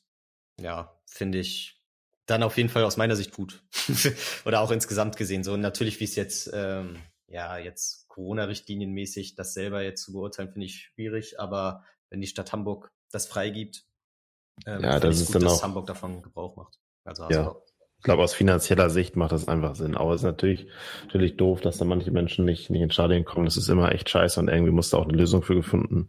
ja, 0.59 0.99
finde 1.05 1.37
ich, 1.37 1.83
dann 2.25 2.43
auf 2.43 2.57
jeden 2.57 2.69
Fall 2.69 2.83
aus 2.83 2.97
meiner 2.97 3.15
Sicht 3.15 3.33
gut. 3.33 3.63
Oder 4.45 4.61
auch 4.61 4.71
insgesamt 4.71 5.17
gesehen. 5.17 5.43
So 5.43 5.57
natürlich, 5.57 5.99
wie 5.99 6.05
es 6.05 6.15
jetzt, 6.15 6.49
ähm, 6.53 6.97
ja, 7.29 7.57
jetzt 7.57 8.07
Corona-Richtlinienmäßig, 8.07 9.35
das 9.35 9.53
selber 9.53 9.83
jetzt 9.83 10.03
zu 10.03 10.13
beurteilen, 10.13 10.51
finde 10.51 10.65
ich 10.65 10.89
schwierig. 10.93 11.39
Aber 11.39 11.83
wenn 12.09 12.21
die 12.21 12.27
Stadt 12.27 12.51
Hamburg 12.51 12.91
das 13.11 13.27
freigibt, 13.27 13.85
ähm, 14.65 14.83
ja, 14.83 14.99
das 14.99 15.21
ist 15.21 15.27
gut, 15.27 15.35
dann 15.35 15.43
dass 15.43 15.59
auch, 15.59 15.63
Hamburg 15.63 15.87
davon 15.87 16.21
Gebrauch 16.21 16.55
macht. 16.55 16.79
Also 17.03 17.29
ja. 17.29 17.55
Ich 17.97 18.03
glaube, 18.03 18.23
aus 18.23 18.33
finanzieller 18.33 18.89
Sicht 18.89 19.17
macht 19.17 19.33
das 19.33 19.49
einfach 19.49 19.75
Sinn. 19.75 19.97
Aber 19.97 20.13
es 20.13 20.21
ist 20.21 20.25
natürlich, 20.25 20.67
natürlich 21.03 21.35
doof, 21.35 21.59
dass 21.59 21.77
da 21.77 21.85
manche 21.85 22.11
Menschen 22.11 22.45
nicht, 22.45 22.69
nicht 22.69 22.81
ins 22.81 22.93
Stadion 22.93 23.25
kommen. 23.25 23.45
Das 23.45 23.57
ist 23.57 23.67
immer 23.67 23.91
echt 23.91 24.09
scheiße 24.09 24.39
und 24.39 24.47
irgendwie 24.47 24.71
muss 24.71 24.89
da 24.89 24.97
auch 24.97 25.07
eine 25.07 25.17
Lösung 25.17 25.41
für 25.41 25.55
gefunden, 25.55 26.07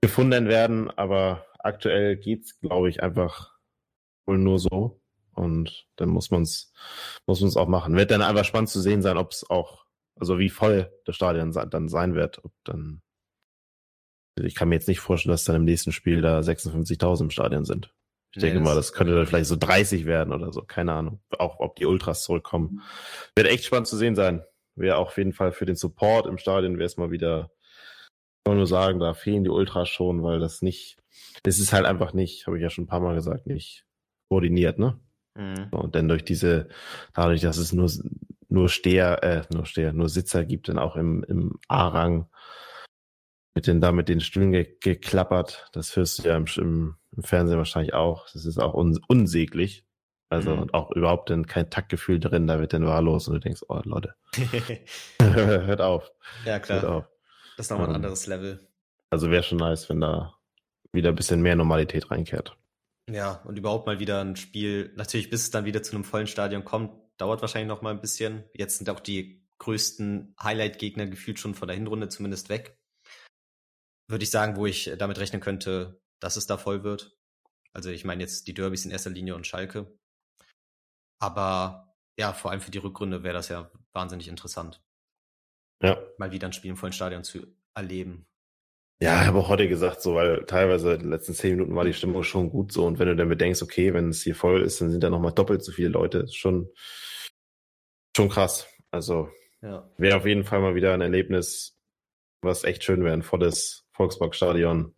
gefunden 0.00 0.46
werden. 0.46 0.90
Aber 0.96 1.44
aktuell 1.58 2.16
geht's, 2.16 2.60
glaube 2.60 2.88
ich, 2.88 3.02
einfach 3.02 3.52
wohl 4.26 4.38
nur 4.38 4.60
so. 4.60 5.00
Und 5.34 5.88
dann 5.96 6.08
muss 6.08 6.30
man 6.30 6.42
es 6.42 6.72
muss 7.26 7.40
man's 7.40 7.56
auch 7.56 7.68
machen. 7.68 7.96
Wird 7.96 8.12
dann 8.12 8.22
einfach 8.22 8.44
spannend 8.44 8.70
zu 8.70 8.80
sehen 8.80 9.02
sein, 9.02 9.16
ob 9.16 9.32
es 9.32 9.48
auch, 9.50 9.86
also 10.18 10.38
wie 10.38 10.48
voll 10.48 10.92
das 11.04 11.16
Stadion 11.16 11.52
dann 11.52 11.88
sein 11.88 12.14
wird. 12.14 12.44
Ob 12.44 12.52
dann, 12.64 13.02
ich 14.40 14.54
kann 14.54 14.68
mir 14.68 14.76
jetzt 14.76 14.88
nicht 14.88 15.00
vorstellen, 15.00 15.32
dass 15.32 15.44
dann 15.44 15.56
im 15.56 15.64
nächsten 15.64 15.92
Spiel 15.92 16.20
da 16.20 16.40
56.000 16.40 17.22
im 17.22 17.30
Stadion 17.30 17.64
sind. 17.64 17.94
Ich 18.32 18.42
nee, 18.42 18.50
denke 18.50 18.60
mal, 18.60 18.74
das 18.74 18.92
könnte 18.92 19.14
dann 19.14 19.26
vielleicht 19.26 19.48
so 19.48 19.56
30 19.56 20.04
werden 20.04 20.34
oder 20.34 20.52
so. 20.52 20.62
Keine 20.62 20.92
Ahnung. 20.92 21.20
Auch 21.38 21.60
ob 21.60 21.76
die 21.76 21.86
Ultras 21.86 22.24
zurückkommen. 22.24 22.82
Wird 23.34 23.48
echt 23.48 23.64
spannend 23.64 23.86
zu 23.86 23.96
sehen 23.96 24.14
sein. 24.14 24.44
Wäre 24.76 24.98
auch 24.98 25.08
auf 25.08 25.16
jeden 25.16 25.32
Fall 25.32 25.52
für 25.52 25.66
den 25.66 25.76
Support 25.76 26.26
im 26.26 26.38
Stadion 26.38 26.78
wäre 26.78 26.86
es 26.86 26.96
mal 26.96 27.10
wieder, 27.10 27.50
kann 28.44 28.52
man 28.52 28.56
nur 28.58 28.66
sagen, 28.66 29.00
da 29.00 29.14
fehlen 29.14 29.44
die 29.44 29.50
Ultras 29.50 29.88
schon, 29.88 30.22
weil 30.22 30.38
das 30.38 30.62
nicht, 30.62 30.98
es 31.42 31.58
ist 31.58 31.72
halt 31.72 31.86
einfach 31.86 32.12
nicht, 32.12 32.46
habe 32.46 32.58
ich 32.58 32.62
ja 32.62 32.70
schon 32.70 32.84
ein 32.84 32.88
paar 32.88 33.00
Mal 33.00 33.14
gesagt, 33.14 33.46
nicht 33.46 33.86
koordiniert, 34.28 34.78
ne? 34.78 35.00
Mhm. 35.34 35.68
Und 35.70 35.94
dann 35.94 36.08
durch 36.08 36.24
diese, 36.24 36.68
dadurch, 37.14 37.40
dass 37.40 37.56
es 37.56 37.72
nur, 37.72 37.90
nur 38.48 38.68
Steher, 38.68 39.22
äh, 39.22 39.42
nur 39.52 39.66
Steher, 39.66 39.92
nur 39.92 40.08
Sitzer 40.08 40.44
gibt, 40.44 40.68
dann 40.68 40.78
auch 40.78 40.96
im, 40.96 41.24
im 41.24 41.58
A-Rang 41.68 42.28
mit 43.54 43.66
den, 43.66 43.80
da 43.80 43.92
mit 43.92 44.08
den 44.08 44.20
Stühlen 44.20 44.52
ge 44.52 44.76
geklappert. 44.80 45.68
Das 45.72 45.96
hörst 45.96 46.18
du 46.18 46.28
ja 46.28 46.36
im, 46.36 46.46
im, 46.56 46.96
im, 47.16 47.22
Fernsehen 47.22 47.58
wahrscheinlich 47.58 47.94
auch. 47.94 48.28
Das 48.32 48.44
ist 48.44 48.58
auch 48.58 48.74
un 48.74 48.98
unsäglich. 49.08 49.84
Also 50.30 50.54
mhm. 50.54 50.62
und 50.62 50.74
auch 50.74 50.90
überhaupt 50.92 51.30
dann 51.30 51.46
kein 51.46 51.70
Taktgefühl 51.70 52.20
drin, 52.20 52.46
da 52.46 52.60
wird 52.60 52.74
dann 52.74 52.86
wahllos 52.86 53.28
und 53.28 53.34
du 53.34 53.40
denkst, 53.40 53.62
oh 53.68 53.80
Leute, 53.84 54.14
hört 55.20 55.80
auf. 55.80 56.12
Ja, 56.44 56.58
klar. 56.58 56.82
Hört 56.82 56.92
auf. 56.92 57.04
Das 57.56 57.66
ist 57.66 57.70
nochmal 57.70 57.88
ein 57.88 57.92
ähm, 57.92 57.96
anderes 57.96 58.26
Level. 58.26 58.60
Also 59.10 59.30
wäre 59.30 59.42
schon 59.42 59.58
nice, 59.58 59.88
wenn 59.88 60.00
da 60.00 60.34
wieder 60.92 61.08
ein 61.08 61.16
bisschen 61.16 61.40
mehr 61.40 61.56
Normalität 61.56 62.10
reinkehrt. 62.10 62.56
Ja, 63.10 63.40
und 63.44 63.58
überhaupt 63.58 63.86
mal 63.86 64.00
wieder 64.00 64.20
ein 64.20 64.36
Spiel, 64.36 64.92
natürlich 64.96 65.30
bis 65.30 65.42
es 65.42 65.50
dann 65.50 65.64
wieder 65.64 65.82
zu 65.82 65.94
einem 65.94 66.04
vollen 66.04 66.26
Stadion 66.26 66.64
kommt, 66.64 66.92
dauert 67.18 67.42
wahrscheinlich 67.42 67.68
noch 67.68 67.82
mal 67.82 67.90
ein 67.90 68.00
bisschen. 68.00 68.44
Jetzt 68.54 68.78
sind 68.78 68.88
auch 68.90 69.00
die 69.00 69.46
größten 69.58 70.34
Highlight-Gegner 70.40 71.06
gefühlt 71.06 71.38
schon 71.38 71.54
von 71.54 71.68
der 71.68 71.76
Hinrunde 71.76 72.08
zumindest 72.08 72.48
weg. 72.48 72.78
Würde 74.08 74.24
ich 74.24 74.30
sagen, 74.30 74.56
wo 74.56 74.66
ich 74.66 74.90
damit 74.98 75.18
rechnen 75.18 75.40
könnte, 75.40 76.00
dass 76.20 76.36
es 76.36 76.46
da 76.46 76.56
voll 76.56 76.84
wird. 76.84 77.18
Also 77.72 77.90
ich 77.90 78.04
meine 78.04 78.22
jetzt 78.22 78.46
die 78.46 78.54
Derbys 78.54 78.84
in 78.84 78.90
erster 78.90 79.10
Linie 79.10 79.34
und 79.34 79.46
Schalke. 79.46 79.98
Aber 81.20 81.94
ja, 82.18 82.32
vor 82.32 82.50
allem 82.50 82.60
für 82.60 82.70
die 82.70 82.78
Rückrunde 82.78 83.22
wäre 83.22 83.34
das 83.34 83.48
ja 83.48 83.70
wahnsinnig 83.92 84.28
interessant. 84.28 84.82
Ja. 85.82 86.00
Mal 86.18 86.32
wieder 86.32 86.48
ein 86.48 86.52
Spiel 86.52 86.70
im 86.70 86.76
vollen 86.76 86.92
Stadion 86.92 87.24
zu 87.24 87.46
erleben. 87.74 88.27
Ja, 89.00 89.20
ich 89.20 89.28
habe 89.28 89.38
auch 89.38 89.48
heute 89.48 89.68
gesagt, 89.68 90.02
so, 90.02 90.16
weil 90.16 90.44
teilweise 90.46 90.94
in 90.94 91.00
den 91.00 91.10
letzten 91.10 91.32
zehn 91.32 91.52
Minuten 91.52 91.76
war 91.76 91.84
die 91.84 91.92
Stimmung 91.92 92.24
schon 92.24 92.50
gut 92.50 92.72
so. 92.72 92.84
Und 92.84 92.98
wenn 92.98 93.06
du 93.06 93.14
dann 93.14 93.28
bedenkst, 93.28 93.62
okay, 93.62 93.94
wenn 93.94 94.08
es 94.08 94.22
hier 94.22 94.34
voll 94.34 94.62
ist, 94.62 94.80
dann 94.80 94.90
sind 94.90 95.04
da 95.04 95.10
nochmal 95.10 95.32
doppelt 95.32 95.62
so 95.62 95.70
viele 95.70 95.88
Leute. 95.88 96.18
Ist 96.18 96.36
schon, 96.36 96.68
schon 98.16 98.28
krass. 98.28 98.66
Also 98.90 99.30
ja. 99.62 99.88
wäre 99.98 100.16
auf 100.16 100.26
jeden 100.26 100.42
Fall 100.42 100.60
mal 100.60 100.74
wieder 100.74 100.94
ein 100.94 101.00
Erlebnis, 101.00 101.78
was 102.42 102.64
echt 102.64 102.82
schön 102.82 103.04
wäre. 103.04 103.14
Ein 103.14 103.22
volles 103.22 103.86
Volksparkstadion. 103.92 104.94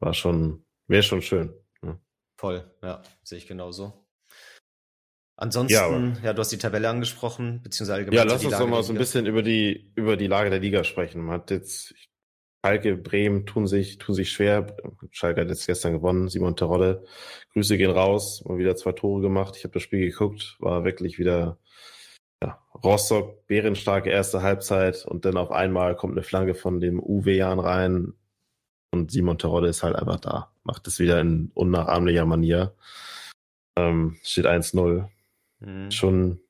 War 0.00 0.14
schon, 0.14 0.64
wäre 0.88 1.04
schon 1.04 1.22
schön. 1.22 1.54
Ja. 1.84 2.00
Voll, 2.36 2.68
ja, 2.82 3.02
sehe 3.22 3.38
ich 3.38 3.46
genauso. 3.46 4.04
Ansonsten, 5.36 5.72
ja, 5.74 6.22
ja, 6.24 6.32
du 6.32 6.40
hast 6.40 6.50
die 6.50 6.58
Tabelle 6.58 6.88
angesprochen, 6.88 7.62
beziehungsweise 7.62 7.94
allgemein. 7.94 8.18
Ja, 8.18 8.24
lass 8.24 8.44
uns 8.44 8.58
doch 8.58 8.66
mal 8.66 8.82
so 8.82 8.92
ein 8.92 8.98
bisschen 8.98 9.26
über 9.26 9.42
die, 9.42 9.92
über 9.94 10.16
die 10.16 10.26
Lage 10.26 10.50
der 10.50 10.58
Liga 10.58 10.82
sprechen. 10.84 11.22
Man 11.22 11.36
hat 11.36 11.50
jetzt, 11.50 11.92
ich 11.92 12.11
Schalke, 12.64 12.96
Bremen 12.96 13.44
tun 13.44 13.66
sich, 13.66 13.98
tun 13.98 14.14
sich 14.14 14.30
schwer. 14.30 14.76
Schalke 15.10 15.40
hat 15.40 15.48
jetzt 15.48 15.66
gestern 15.66 15.94
gewonnen, 15.94 16.28
Simon 16.28 16.54
Terodde. 16.54 17.04
Grüße 17.54 17.76
gehen 17.76 17.90
raus, 17.90 18.44
mal 18.46 18.58
wieder 18.58 18.76
zwei 18.76 18.92
Tore 18.92 19.20
gemacht. 19.20 19.56
Ich 19.56 19.64
habe 19.64 19.74
das 19.74 19.82
Spiel 19.82 20.08
geguckt, 20.08 20.56
war 20.60 20.84
wirklich 20.84 21.18
wieder 21.18 21.58
ja, 22.40 22.62
Rostock, 22.84 23.46
bärenstarke 23.48 24.10
erste 24.10 24.42
Halbzeit 24.42 25.04
und 25.04 25.24
dann 25.24 25.36
auf 25.36 25.50
einmal 25.50 25.96
kommt 25.96 26.12
eine 26.12 26.22
Flanke 26.22 26.54
von 26.54 26.80
dem 26.80 27.00
Uwe 27.00 27.32
Jan 27.32 27.58
rein 27.58 28.14
und 28.92 29.10
Simon 29.10 29.38
Terodde 29.38 29.68
ist 29.68 29.82
halt 29.82 29.96
einfach 29.96 30.20
da. 30.20 30.52
Macht 30.62 30.86
es 30.86 31.00
wieder 31.00 31.20
in 31.20 31.50
unnachahmlicher 31.54 32.26
Manier. 32.26 32.74
Ähm, 33.76 34.18
steht 34.22 34.46
1-0. 34.46 35.08
Mhm. 35.60 35.90
Schon 35.90 36.40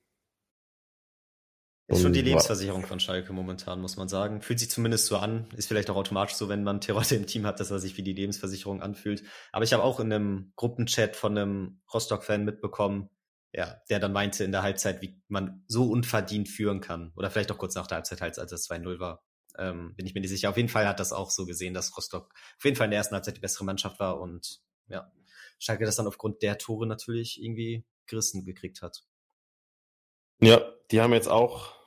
ist 1.93 2.03
schon 2.03 2.12
die 2.12 2.22
Lebensversicherung 2.22 2.84
von 2.86 3.01
Schalke 3.01 3.32
momentan, 3.32 3.80
muss 3.80 3.97
man 3.97 4.09
sagen. 4.09 4.43
Fühlt 4.43 4.59
sich 4.59 4.70
zumindest 4.70 5.07
so 5.07 5.16
an. 5.16 5.47
Ist 5.57 5.68
vielleicht 5.68 5.90
auch 5.90 5.97
automatisch 5.97 6.34
so, 6.34 6.49
wenn 6.49 6.64
man 6.64 6.80
Terodde 6.82 7.14
im 7.14 7.26
Team 7.26 7.47
hat, 7.47 7.61
dass 7.61 7.70
er 7.70 7.78
sich 7.78 7.97
wie 7.97 8.03
die 8.03 8.12
Lebensversicherung 8.12 8.82
anfühlt. 8.82 9.22
Aber 9.53 9.64
ich 9.64 9.72
habe 9.72 9.82
auch 9.82 10.01
in 10.01 10.12
einem 10.12 10.53
Gruppenchat 10.57 11.16
von 11.16 11.36
einem 11.36 11.80
Rostock-Fan 11.93 12.45
mitbekommen, 12.45 13.11
ja, 13.53 13.76
der 13.90 14.01
dann 14.01 14.12
meinte 14.12 14.45
in 14.45 14.53
der 14.53 14.62
Halbzeit, 14.62 15.03
wie 15.03 15.20
man 15.28 15.64
so 15.68 15.90
unverdient 15.90 16.49
führen 16.49 16.80
kann. 16.80 17.12
Oder 17.16 17.30
vielleicht 17.30 17.53
auch 17.53 17.59
kurz 17.59 17.74
nach 17.74 17.86
der 17.86 17.97
Halbzeit, 17.97 18.22
als 18.22 18.53
es 18.53 18.70
2-0 18.70 18.99
war. 18.99 19.24
Ähm, 19.59 19.95
bin 19.95 20.07
ich 20.07 20.14
mir 20.14 20.20
nicht 20.20 20.30
sicher. 20.30 20.49
Auf 20.49 20.57
jeden 20.57 20.70
Fall 20.70 20.88
hat 20.88 21.01
das 21.01 21.12
auch 21.12 21.30
so 21.30 21.45
gesehen, 21.45 21.74
dass 21.74 21.95
Rostock 21.97 22.32
auf 22.57 22.64
jeden 22.64 22.76
Fall 22.76 22.86
in 22.86 22.93
der 22.93 22.99
ersten 22.99 23.14
Halbzeit 23.14 23.36
die 23.36 23.40
bessere 23.40 23.64
Mannschaft 23.64 24.01
war 24.01 24.18
und 24.18 24.61
ja, 24.88 25.12
Schalke 25.59 25.84
das 25.84 25.97
dann 25.97 26.07
aufgrund 26.07 26.43
der 26.43 26.59
Tore 26.59 26.86
natürlich 26.86 27.43
irgendwie 27.43 27.84
gerissen 28.07 28.45
gekriegt 28.45 28.82
hat. 28.82 29.05
Ja, 30.40 30.61
die 30.90 31.01
haben 31.01 31.12
jetzt 31.12 31.28
auch 31.28 31.82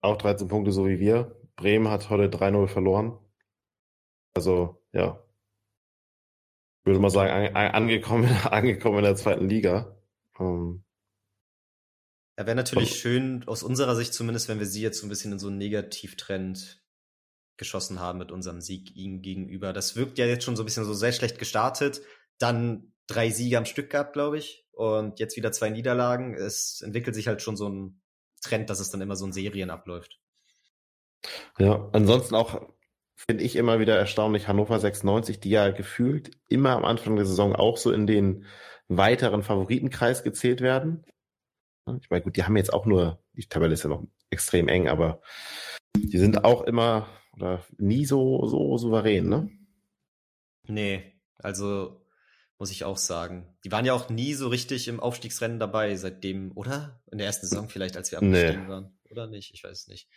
auch 0.00 0.16
13 0.16 0.48
Punkte, 0.48 0.72
so 0.72 0.86
wie 0.86 0.98
wir. 1.00 1.36
Bremen 1.56 1.88
hat 1.88 2.10
heute 2.10 2.28
3-0 2.36 2.68
verloren. 2.68 3.18
Also, 4.34 4.82
ja. 4.92 5.22
Ich 6.80 6.86
würde 6.86 7.00
mal 7.00 7.10
sagen, 7.10 7.54
angekommen, 7.56 8.24
angekommen 8.44 8.98
in 8.98 9.04
der 9.04 9.16
zweiten 9.16 9.48
Liga. 9.48 9.96
Ähm, 10.38 10.84
ja, 12.38 12.46
wäre 12.46 12.56
natürlich 12.56 12.92
und, 12.92 12.96
schön, 12.96 13.44
aus 13.48 13.64
unserer 13.64 13.96
Sicht 13.96 14.14
zumindest, 14.14 14.48
wenn 14.48 14.60
wir 14.60 14.66
sie 14.66 14.80
jetzt 14.80 15.00
so 15.00 15.06
ein 15.06 15.08
bisschen 15.08 15.32
in 15.32 15.40
so 15.40 15.48
einen 15.48 15.58
Negativtrend 15.58 16.80
geschossen 17.56 17.98
haben 17.98 18.20
mit 18.20 18.30
unserem 18.30 18.60
Sieg 18.60 18.94
ihnen 18.94 19.20
gegenüber. 19.20 19.72
Das 19.72 19.96
wirkt 19.96 20.18
ja 20.18 20.26
jetzt 20.26 20.44
schon 20.44 20.54
so 20.54 20.62
ein 20.62 20.66
bisschen 20.66 20.84
so 20.84 20.94
sehr 20.94 21.12
schlecht 21.12 21.40
gestartet. 21.40 22.00
Dann 22.38 22.92
drei 23.08 23.30
Siege 23.30 23.58
am 23.58 23.64
Stück 23.64 23.90
gehabt, 23.90 24.12
glaube 24.12 24.38
ich. 24.38 24.64
Und 24.70 25.18
jetzt 25.18 25.36
wieder 25.36 25.50
zwei 25.50 25.70
Niederlagen. 25.70 26.34
Es 26.34 26.80
entwickelt 26.80 27.16
sich 27.16 27.26
halt 27.26 27.42
schon 27.42 27.56
so 27.56 27.68
ein 27.68 28.00
Trend, 28.40 28.70
dass 28.70 28.80
es 28.80 28.90
dann 28.90 29.00
immer 29.00 29.16
so 29.16 29.26
in 29.26 29.32
Serien 29.32 29.70
abläuft. 29.70 30.20
Ja, 31.58 31.88
ansonsten 31.92 32.34
auch 32.34 32.68
finde 33.16 33.42
ich 33.44 33.56
immer 33.56 33.80
wieder 33.80 33.98
erstaunlich 33.98 34.46
Hannover 34.46 34.78
96, 34.78 35.40
die 35.40 35.50
ja 35.50 35.70
gefühlt 35.70 36.30
immer 36.48 36.70
am 36.70 36.84
Anfang 36.84 37.16
der 37.16 37.26
Saison 37.26 37.54
auch 37.56 37.76
so 37.76 37.92
in 37.92 38.06
den 38.06 38.46
weiteren 38.86 39.42
Favoritenkreis 39.42 40.22
gezählt 40.22 40.60
werden. 40.60 41.04
Ich 42.00 42.10
meine, 42.10 42.22
gut, 42.22 42.36
die 42.36 42.44
haben 42.44 42.56
jetzt 42.56 42.72
auch 42.72 42.86
nur, 42.86 43.22
die 43.32 43.46
Tabelle 43.46 43.74
ist 43.74 43.82
ja 43.82 43.90
noch 43.90 44.04
extrem 44.30 44.68
eng, 44.68 44.88
aber 44.88 45.20
die 45.96 46.18
sind 46.18 46.44
auch 46.44 46.62
immer 46.62 47.08
oder 47.34 47.64
nie 47.78 48.04
so, 48.04 48.46
so 48.46 48.76
souverän, 48.78 49.28
ne? 49.28 49.50
Nee, 50.66 51.14
also 51.38 52.04
muss 52.58 52.70
ich 52.70 52.84
auch 52.84 52.96
sagen. 52.96 53.56
Die 53.64 53.70
waren 53.70 53.84
ja 53.84 53.94
auch 53.94 54.08
nie 54.08 54.34
so 54.34 54.48
richtig 54.48 54.88
im 54.88 55.00
Aufstiegsrennen 55.00 55.60
dabei, 55.60 55.94
seitdem, 55.96 56.56
oder? 56.56 57.02
In 57.10 57.18
der 57.18 57.26
ersten 57.26 57.46
Saison 57.46 57.68
vielleicht, 57.68 57.96
als 57.96 58.10
wir 58.10 58.18
abgestiegen 58.18 58.64
nee. 58.64 58.68
waren. 58.68 58.98
Oder 59.10 59.26
nicht? 59.28 59.54
Ich 59.54 59.62
weiß 59.62 59.82
es 59.82 59.86
nicht. 59.86 60.08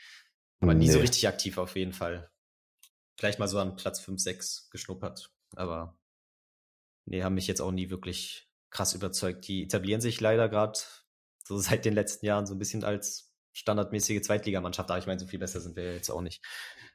Aber 0.59 0.73
nee. 0.73 0.85
nie 0.85 0.91
so 0.91 0.99
richtig 0.99 1.27
aktiv 1.27 1.57
auf 1.57 1.75
jeden 1.75 1.93
Fall. 1.93 2.31
Vielleicht 3.17 3.39
mal 3.39 3.47
so 3.47 3.59
an 3.59 3.75
Platz 3.75 3.99
5, 3.99 4.19
6 4.19 4.69
geschnuppert. 4.71 5.31
Aber 5.55 5.99
nee, 7.05 7.23
haben 7.23 7.35
mich 7.35 7.47
jetzt 7.47 7.61
auch 7.61 7.71
nie 7.71 7.89
wirklich 7.89 8.49
krass 8.71 8.95
überzeugt. 8.95 9.47
Die 9.47 9.63
etablieren 9.63 10.01
sich 10.01 10.19
leider 10.19 10.49
gerade 10.49 10.79
so 11.45 11.57
seit 11.59 11.85
den 11.85 11.93
letzten 11.93 12.25
Jahren 12.25 12.47
so 12.47 12.55
ein 12.55 12.59
bisschen 12.59 12.83
als 12.83 13.33
standardmäßige 13.53 14.21
Zweitligamannschaft. 14.21 14.89
Aber 14.89 14.99
ich 14.99 15.07
meine, 15.07 15.19
so 15.19 15.27
viel 15.27 15.39
besser 15.39 15.61
sind 15.61 15.75
wir 15.75 15.93
jetzt 15.93 16.09
auch 16.09 16.21
nicht 16.21 16.43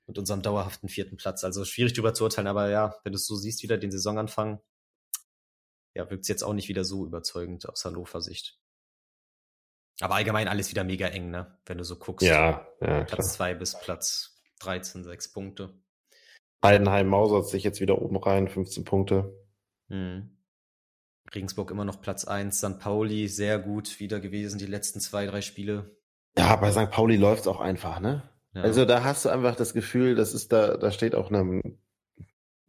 mit 0.06 0.18
unserem 0.18 0.42
dauerhaften 0.42 0.88
vierten 0.88 1.16
Platz. 1.16 1.44
Also 1.44 1.64
schwierig 1.64 1.92
darüber 1.92 2.14
zu 2.14 2.24
urteilen, 2.24 2.46
aber 2.46 2.70
ja, 2.70 2.96
wenn 3.04 3.12
du 3.12 3.16
es 3.16 3.26
so 3.26 3.36
siehst, 3.36 3.62
wieder 3.62 3.76
den 3.76 3.90
Saisonanfang, 3.90 4.60
ja, 5.96 6.08
wirkt 6.10 6.22
es 6.22 6.28
jetzt 6.28 6.44
auch 6.44 6.52
nicht 6.52 6.68
wieder 6.68 6.84
so 6.84 7.04
überzeugend 7.04 7.68
aus 7.68 7.84
Hannover 7.84 8.20
Sicht. 8.20 8.58
Aber 10.00 10.14
allgemein 10.14 10.48
alles 10.48 10.70
wieder 10.70 10.84
mega 10.84 11.06
eng, 11.08 11.30
ne? 11.30 11.58
Wenn 11.64 11.78
du 11.78 11.84
so 11.84 11.96
guckst. 11.96 12.26
Ja, 12.26 12.66
ja 12.80 13.04
Platz 13.04 13.34
2 13.34 13.54
bis 13.54 13.78
Platz 13.80 14.42
13, 14.60 15.04
6 15.04 15.32
Punkte. 15.32 15.74
Heidenheim 16.64 17.06
mausert 17.08 17.48
sich 17.48 17.64
jetzt 17.64 17.80
wieder 17.80 18.00
oben 18.00 18.16
rein, 18.16 18.48
15 18.48 18.84
Punkte. 18.84 19.32
Hm. 19.88 20.36
Regensburg 21.34 21.70
immer 21.70 21.84
noch 21.84 22.00
Platz 22.00 22.24
1, 22.24 22.58
St. 22.58 22.78
Pauli 22.78 23.28
sehr 23.28 23.58
gut 23.58 24.00
wieder 24.00 24.20
gewesen, 24.20 24.58
die 24.58 24.66
letzten 24.66 25.00
zwei, 25.00 25.26
drei 25.26 25.40
Spiele. 25.40 25.96
Ja, 26.36 26.56
bei 26.56 26.70
St. 26.70 26.90
Pauli 26.90 27.16
läuft's 27.16 27.46
auch 27.46 27.60
einfach, 27.60 28.00
ne? 28.00 28.28
Ja. 28.54 28.62
Also 28.62 28.84
da 28.84 29.04
hast 29.04 29.24
du 29.24 29.28
einfach 29.28 29.56
das 29.56 29.74
Gefühl, 29.74 30.14
das 30.14 30.34
ist 30.34 30.52
da, 30.52 30.76
da 30.76 30.90
steht 30.90 31.14
auch 31.14 31.30
eine, 31.30 31.62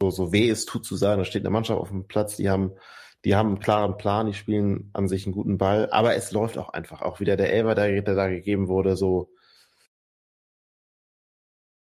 so, 0.01 0.09
so 0.09 0.31
weh 0.31 0.49
es 0.49 0.65
tut 0.65 0.85
zu 0.85 0.95
sagen, 0.95 1.19
da 1.19 1.25
steht 1.25 1.43
eine 1.43 1.49
Mannschaft 1.49 1.79
auf 1.79 1.89
dem 1.89 2.07
Platz, 2.07 2.35
die 2.35 2.49
haben, 2.49 2.71
die 3.27 3.35
haben 3.35 3.49
einen 3.49 3.59
klaren 3.59 3.97
Plan, 3.97 4.27
die 4.27 4.33
spielen 4.33 4.89
an 4.93 5.09
sich 5.09 5.25
einen 5.25 5.35
guten 5.35 5.57
Ball, 5.57 5.89
aber 5.91 6.15
es 6.15 6.31
läuft 6.31 6.57
auch 6.57 6.69
einfach. 6.69 7.01
Auch 7.01 7.19
wieder 7.19 7.35
der 7.35 7.51
Elber, 7.51 7.75
der, 7.75 8.01
der 8.01 8.15
da 8.15 8.29
gegeben 8.29 8.69
wurde, 8.69 8.95
so. 8.95 9.33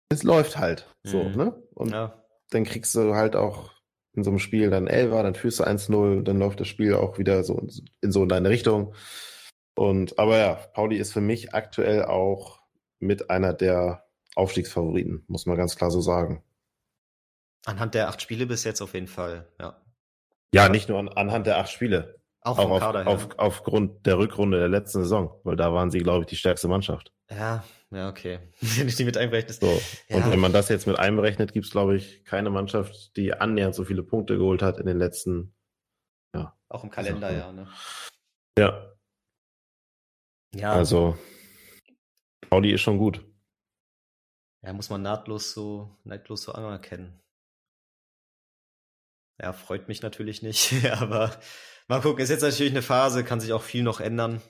Es 0.08 0.22
läuft 0.22 0.56
halt 0.56 0.90
so, 1.04 1.24
mhm. 1.24 1.36
ne? 1.36 1.62
Und 1.74 1.90
ja. 1.90 2.24
dann 2.48 2.64
kriegst 2.64 2.94
du 2.94 3.14
halt 3.14 3.36
auch 3.36 3.72
in 4.14 4.24
so 4.24 4.30
einem 4.30 4.38
Spiel 4.38 4.70
dann 4.70 4.86
Elfer, 4.86 5.22
dann 5.22 5.34
führst 5.34 5.60
du 5.60 5.64
1-0, 5.64 6.22
dann 6.22 6.38
läuft 6.38 6.60
das 6.60 6.68
Spiel 6.68 6.94
auch 6.94 7.18
wieder 7.18 7.44
so 7.44 7.58
in, 7.58 7.70
in 8.00 8.10
so 8.10 8.22
in 8.22 8.30
deine 8.30 8.48
Richtung. 8.48 8.94
Und 9.74 10.18
aber 10.18 10.38
ja, 10.38 10.54
Pauli 10.54 10.96
ist 10.96 11.12
für 11.12 11.20
mich 11.20 11.52
aktuell 11.52 12.06
auch 12.06 12.62
mit 13.00 13.28
einer 13.28 13.52
der 13.52 14.06
Aufstiegsfavoriten, 14.34 15.24
muss 15.28 15.44
man 15.44 15.58
ganz 15.58 15.76
klar 15.76 15.90
so 15.90 16.00
sagen. 16.00 16.42
Anhand 17.66 17.94
der 17.94 18.08
acht 18.08 18.22
Spiele 18.22 18.46
bis 18.46 18.64
jetzt 18.64 18.80
auf 18.80 18.94
jeden 18.94 19.08
Fall, 19.08 19.46
ja. 19.60 19.78
Ja, 20.54 20.68
nicht 20.68 20.88
nur 20.88 20.98
an, 20.98 21.08
anhand 21.08 21.46
der 21.46 21.58
acht 21.58 21.70
Spiele. 21.70 22.18
Auch, 22.40 22.58
auch 22.58 22.70
auf, 22.70 22.80
Kader, 22.80 23.06
auf, 23.06 23.28
ja. 23.28 23.38
aufgrund 23.38 24.06
der 24.06 24.18
Rückrunde 24.18 24.58
der 24.58 24.68
letzten 24.68 25.02
Saison, 25.02 25.38
weil 25.44 25.56
da 25.56 25.72
waren 25.72 25.90
sie, 25.90 25.98
glaube 25.98 26.22
ich, 26.22 26.26
die 26.28 26.36
stärkste 26.36 26.68
Mannschaft. 26.68 27.12
Ja, 27.30 27.64
ja, 27.90 28.08
okay. 28.08 28.38
Wenn 28.60 28.88
ich 28.88 28.96
die 28.96 29.04
mit 29.04 29.16
einberechnet. 29.16 29.60
So. 29.60 29.80
Ja. 30.08 30.16
Und 30.16 30.30
wenn 30.30 30.40
man 30.40 30.52
das 30.52 30.68
jetzt 30.68 30.86
mit 30.86 30.98
einberechnet, 30.98 31.52
gibt 31.52 31.66
es, 31.66 31.72
glaube 31.72 31.96
ich, 31.96 32.24
keine 32.24 32.50
Mannschaft, 32.50 33.16
die 33.16 33.34
annähernd 33.34 33.74
so 33.74 33.84
viele 33.84 34.02
Punkte 34.02 34.38
geholt 34.38 34.62
hat 34.62 34.78
in 34.78 34.86
den 34.86 34.98
letzten, 34.98 35.54
ja. 36.34 36.56
Auch 36.68 36.84
im 36.84 36.90
Kalender, 36.90 37.32
ja, 37.32 37.52
ne? 37.52 37.68
Ja. 38.58 38.94
Ja. 40.54 40.72
Also, 40.72 41.18
Audi 42.50 42.72
ist 42.72 42.80
schon 42.80 42.98
gut. 42.98 43.24
Ja, 44.62 44.72
muss 44.72 44.90
man 44.90 45.02
nahtlos 45.02 45.52
so, 45.52 45.96
nahtlos 46.04 46.42
so 46.42 46.52
anerkennen. 46.52 47.20
Ja, 49.40 49.52
freut 49.52 49.88
mich 49.88 50.02
natürlich 50.02 50.42
nicht, 50.42 50.74
aber 50.92 51.38
mal 51.86 52.00
gucken, 52.00 52.22
ist 52.22 52.30
jetzt 52.30 52.42
natürlich 52.42 52.72
eine 52.72 52.82
Phase, 52.82 53.24
kann 53.24 53.40
sich 53.40 53.52
auch 53.52 53.62
viel 53.62 53.82
noch 53.82 54.00
ändern. 54.00 54.42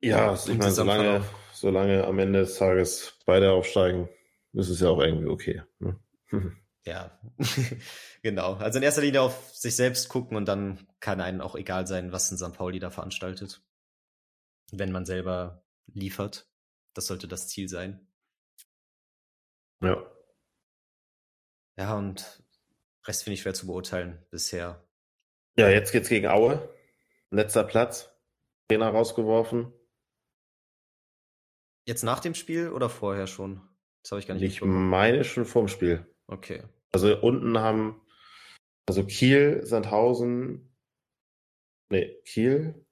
Ja, 0.00 0.34
ich 0.34 0.58
meine, 0.58 0.70
solange, 0.70 1.24
solange 1.52 2.04
am 2.04 2.18
Ende 2.18 2.40
des 2.40 2.56
Tages 2.56 3.18
beide 3.24 3.52
aufsteigen, 3.52 4.08
ist 4.52 4.68
es 4.68 4.80
ja 4.80 4.88
auch 4.88 5.00
irgendwie 5.00 5.28
okay. 5.28 5.62
Ne? 5.78 5.98
Ja, 6.86 7.18
genau. 8.22 8.56
Also 8.56 8.78
in 8.78 8.82
erster 8.82 9.00
Linie 9.00 9.22
auf 9.22 9.54
sich 9.54 9.74
selbst 9.74 10.10
gucken 10.10 10.36
und 10.36 10.46
dann 10.46 10.86
kann 11.00 11.22
einem 11.22 11.40
auch 11.40 11.56
egal 11.56 11.86
sein, 11.86 12.12
was 12.12 12.30
in 12.30 12.36
St. 12.36 12.52
Pauli 12.52 12.78
da 12.78 12.90
veranstaltet. 12.90 13.62
Wenn 14.70 14.92
man 14.92 15.06
selber 15.06 15.64
liefert. 15.86 16.46
Das 16.92 17.06
sollte 17.06 17.26
das 17.26 17.48
Ziel 17.48 17.68
sein. 17.68 18.06
Ja. 19.80 20.04
Ja, 21.76 21.96
und 21.96 22.43
Rest 23.06 23.24
finde 23.24 23.34
ich 23.34 23.42
schwer 23.42 23.54
zu 23.54 23.66
beurteilen 23.66 24.24
bisher. 24.30 24.86
Ja, 25.56 25.68
jetzt 25.68 25.92
geht's 25.92 26.08
gegen 26.08 26.26
Aue. 26.26 26.68
Letzter 27.30 27.64
Platz. 27.64 28.10
Trainer 28.68 28.88
rausgeworfen. 28.88 29.72
Jetzt 31.86 32.02
nach 32.02 32.20
dem 32.20 32.34
Spiel 32.34 32.70
oder 32.70 32.88
vorher 32.88 33.26
schon? 33.26 33.60
Das 34.02 34.12
habe 34.12 34.20
ich 34.20 34.26
gar 34.26 34.34
nicht 34.34 34.42
Ich 34.42 34.62
meine 34.62 35.24
schon 35.24 35.44
vorm 35.44 35.68
Spiel. 35.68 36.06
Okay. 36.26 36.62
Also 36.92 37.18
unten 37.20 37.58
haben, 37.58 38.00
also 38.86 39.04
Kiel, 39.04 39.60
Sandhausen, 39.64 40.74
nee, 41.90 42.16
Kiel, 42.24 42.86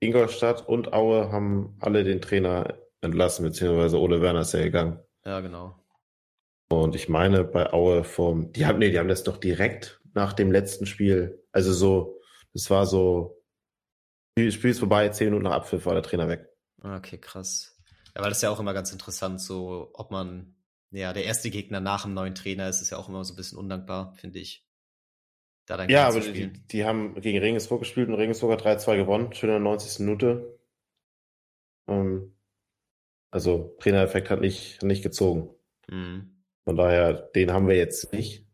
Ingolstadt 0.00 0.66
und 0.68 0.92
Aue 0.92 1.32
haben 1.32 1.76
alle 1.80 2.04
den 2.04 2.20
Trainer 2.20 2.78
entlassen, 3.00 3.44
beziehungsweise 3.44 3.98
Ole 3.98 4.20
Werner 4.20 4.40
ist 4.40 4.52
ja 4.52 4.62
gegangen. 4.62 4.98
Ja, 5.24 5.40
genau. 5.40 5.79
Und 6.72 6.94
ich 6.94 7.08
meine 7.08 7.42
bei 7.44 7.72
Aue 7.72 8.04
vom, 8.04 8.52
die 8.52 8.64
haben, 8.64 8.78
nee, 8.78 8.90
die 8.90 8.98
haben 8.98 9.08
das 9.08 9.24
doch 9.24 9.38
direkt 9.38 10.00
nach 10.14 10.32
dem 10.32 10.52
letzten 10.52 10.86
Spiel, 10.86 11.42
also 11.52 11.72
so, 11.72 12.20
das 12.54 12.70
war 12.70 12.86
so, 12.86 13.42
Spiel 14.38 14.70
ist 14.70 14.78
vorbei, 14.78 15.08
zehn 15.08 15.26
Minuten 15.26 15.44
nach 15.44 15.52
Abpfiff 15.52 15.84
war 15.84 15.94
der 15.94 16.02
Trainer 16.02 16.28
weg. 16.28 16.48
Okay, 16.80 17.18
krass. 17.18 17.76
Ja, 18.14 18.22
weil 18.22 18.30
das 18.30 18.38
ist 18.38 18.42
ja 18.42 18.50
auch 18.50 18.60
immer 18.60 18.72
ganz 18.72 18.92
interessant, 18.92 19.40
so 19.40 19.90
ob 19.94 20.12
man, 20.12 20.54
ja, 20.92 21.12
der 21.12 21.24
erste 21.24 21.50
Gegner 21.50 21.80
nach 21.80 22.02
dem 22.02 22.14
neuen 22.14 22.36
Trainer 22.36 22.68
ist, 22.68 22.80
ist 22.80 22.90
ja 22.90 22.98
auch 22.98 23.08
immer 23.08 23.24
so 23.24 23.34
ein 23.34 23.36
bisschen 23.36 23.58
undankbar, 23.58 24.14
finde 24.14 24.38
ich. 24.38 24.64
Da 25.66 25.76
dann 25.76 25.90
ja, 25.90 26.08
aber 26.08 26.20
die, 26.20 26.52
die, 26.52 26.84
haben 26.84 27.20
gegen 27.20 27.38
Regensburg 27.38 27.80
gespielt 27.80 28.08
und 28.08 28.14
Regensburg 28.14 28.52
hat 28.52 28.80
3-2 28.80 28.96
gewonnen, 28.96 29.32
schön 29.34 29.50
in 29.50 29.54
der 29.54 29.60
90. 29.60 30.00
Minute. 30.00 30.58
Ähm, 31.88 32.34
also 33.32 33.76
Trainereffekt 33.80 34.30
hat 34.30 34.40
nicht, 34.40 34.82
nicht 34.82 35.02
gezogen. 35.02 35.50
Mhm. 35.88 36.39
Von 36.70 36.76
daher, 36.76 37.14
den 37.14 37.50
haben 37.50 37.66
wir 37.66 37.74
jetzt 37.74 38.12
nicht. 38.12 38.46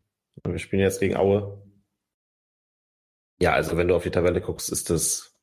Wir 0.43 0.59
spielen 0.59 0.81
jetzt 0.81 1.01
gegen 1.01 1.19
Aue. 1.19 1.62
Ja, 3.39 3.53
also 3.53 3.77
wenn 3.77 3.89
du 3.89 3.95
auf 3.95 4.05
die 4.05 4.11
Tabelle 4.11 4.41
guckst, 4.41 4.71
ist 4.71 4.89
das 4.89 5.35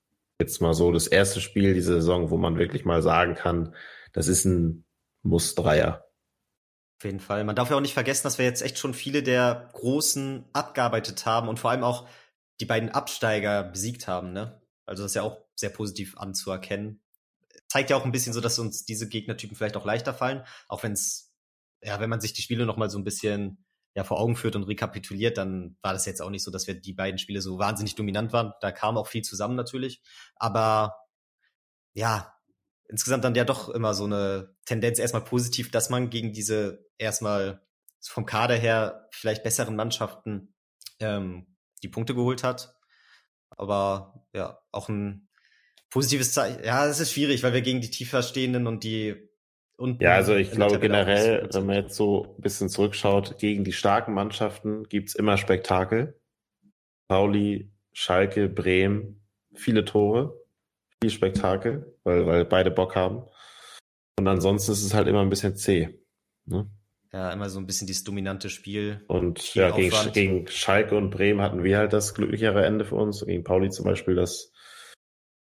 jetzt 0.41 0.59
mal 0.59 0.73
so 0.73 0.91
das 0.91 1.05
erste 1.05 1.39
Spiel 1.39 1.75
diese 1.75 1.93
Saison, 1.93 2.31
wo 2.31 2.37
man 2.37 2.57
wirklich 2.57 2.83
mal 2.83 3.03
sagen 3.03 3.35
kann, 3.35 3.75
das 4.11 4.27
ist 4.27 4.45
ein 4.45 4.85
Muss-Dreier. 5.21 6.03
Auf 6.97 7.05
jeden 7.05 7.19
Fall. 7.19 7.43
Man 7.43 7.55
darf 7.55 7.69
ja 7.69 7.75
auch 7.75 7.79
nicht 7.79 7.93
vergessen, 7.93 8.23
dass 8.23 8.39
wir 8.39 8.45
jetzt 8.45 8.63
echt 8.63 8.79
schon 8.79 8.95
viele 8.95 9.21
der 9.21 9.69
Großen 9.73 10.43
abgearbeitet 10.51 11.27
haben 11.27 11.49
und 11.49 11.59
vor 11.59 11.69
allem 11.69 11.83
auch 11.83 12.09
die 12.59 12.65
beiden 12.65 12.89
Absteiger 12.89 13.65
besiegt 13.65 14.07
haben, 14.07 14.33
ne? 14.33 14.63
Also 14.87 15.03
das 15.03 15.11
ist 15.11 15.15
ja 15.15 15.21
auch 15.21 15.45
sehr 15.53 15.69
positiv 15.69 16.17
anzuerkennen. 16.17 17.03
Zeigt 17.67 17.91
ja 17.91 17.97
auch 17.97 18.05
ein 18.05 18.11
bisschen 18.11 18.33
so, 18.33 18.41
dass 18.41 18.57
uns 18.57 18.83
diese 18.83 19.07
Gegnertypen 19.07 19.55
vielleicht 19.55 19.77
auch 19.77 19.85
leichter 19.85 20.15
fallen, 20.15 20.43
auch 20.67 20.81
wenn 20.81 20.93
es, 20.93 21.29
ja, 21.83 21.99
wenn 21.99 22.09
man 22.09 22.21
sich 22.21 22.33
die 22.33 22.41
Spiele 22.41 22.65
nochmal 22.65 22.89
so 22.89 22.97
ein 22.97 23.03
bisschen 23.03 23.63
ja 23.95 24.03
vor 24.03 24.19
Augen 24.19 24.35
führt 24.35 24.55
und 24.55 24.63
rekapituliert, 24.63 25.37
dann 25.37 25.77
war 25.81 25.93
das 25.93 26.05
jetzt 26.05 26.21
auch 26.21 26.29
nicht 26.29 26.43
so, 26.43 26.51
dass 26.51 26.67
wir 26.67 26.73
die 26.73 26.93
beiden 26.93 27.19
Spiele 27.19 27.41
so 27.41 27.59
wahnsinnig 27.59 27.95
dominant 27.95 28.33
waren. 28.33 28.53
Da 28.61 28.71
kam 28.71 28.97
auch 28.97 29.07
viel 29.07 29.21
zusammen 29.21 29.55
natürlich. 29.55 30.01
Aber 30.35 30.95
ja, 31.93 32.33
insgesamt 32.87 33.23
dann 33.23 33.35
ja 33.35 33.45
doch 33.45 33.69
immer 33.69 33.93
so 33.93 34.05
eine 34.05 34.55
Tendenz 34.65 34.99
erstmal 34.99 35.23
positiv, 35.23 35.69
dass 35.71 35.89
man 35.89 36.09
gegen 36.09 36.33
diese 36.33 36.85
erstmal 36.97 37.61
vom 38.01 38.25
Kader 38.25 38.55
her 38.55 39.07
vielleicht 39.11 39.43
besseren 39.43 39.75
Mannschaften 39.75 40.55
ähm, 40.99 41.55
die 41.83 41.87
Punkte 41.87 42.15
geholt 42.15 42.43
hat. 42.43 42.75
Aber 43.49 44.25
ja, 44.33 44.59
auch 44.71 44.89
ein 44.89 45.29
positives 45.89 46.33
Zeichen. 46.33 46.63
Ja, 46.63 46.87
es 46.87 46.99
ist 46.99 47.11
schwierig, 47.11 47.43
weil 47.43 47.53
wir 47.53 47.61
gegen 47.61 47.81
die 47.81 47.91
tiefer 47.91 48.23
stehenden 48.23 48.65
und 48.65 48.83
die 48.83 49.29
und 49.77 50.01
ja, 50.01 50.13
also 50.13 50.35
ich 50.35 50.51
glaube 50.51 50.79
generell, 50.79 51.49
wenn 51.51 51.65
man 51.65 51.75
jetzt 51.75 51.95
so 51.95 52.35
ein 52.37 52.41
bisschen 52.41 52.69
zurückschaut, 52.69 53.37
gegen 53.39 53.63
die 53.63 53.73
starken 53.73 54.13
Mannschaften 54.13 54.83
gibt's 54.83 55.15
immer 55.15 55.37
Spektakel. 55.37 56.19
Pauli, 57.07 57.71
Schalke, 57.91 58.49
Bremen, 58.49 59.21
viele 59.53 59.85
Tore, 59.85 60.39
viel 61.01 61.09
Spektakel, 61.09 61.97
weil, 62.03 62.25
weil 62.25 62.45
beide 62.45 62.71
Bock 62.71 62.95
haben. 62.95 63.23
Und 64.17 64.27
ansonsten 64.27 64.71
ist 64.71 64.83
es 64.83 64.93
halt 64.93 65.07
immer 65.07 65.21
ein 65.21 65.29
bisschen 65.29 65.55
zäh. 65.55 65.99
Ne? 66.45 66.69
Ja, 67.11 67.31
immer 67.31 67.49
so 67.49 67.59
ein 67.59 67.67
bisschen 67.67 67.87
dieses 67.87 68.03
dominante 68.03 68.49
Spiel. 68.49 69.03
Und 69.07 69.53
ja, 69.53 69.69
gegen, 69.71 70.11
gegen 70.13 70.47
Schalke 70.47 70.95
und 70.95 71.09
Bremen 71.11 71.41
hatten 71.41 71.63
wir 71.63 71.77
halt 71.77 71.93
das 71.93 72.13
glücklichere 72.15 72.65
Ende 72.65 72.85
für 72.85 72.95
uns. 72.95 73.23
Gegen 73.25 73.43
Pauli 73.43 73.69
zum 73.69 73.85
Beispiel 73.85 74.15
das 74.15 74.51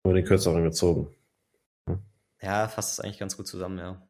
nur 0.04 0.14
den 0.14 0.26
kürzeren 0.26 0.64
gezogen. 0.64 1.16
Ja, 2.42 2.68
fasst 2.68 2.94
es 2.94 3.00
eigentlich 3.00 3.20
ganz 3.20 3.38
gut 3.38 3.48
zusammen, 3.48 3.78
ja. 3.78 4.08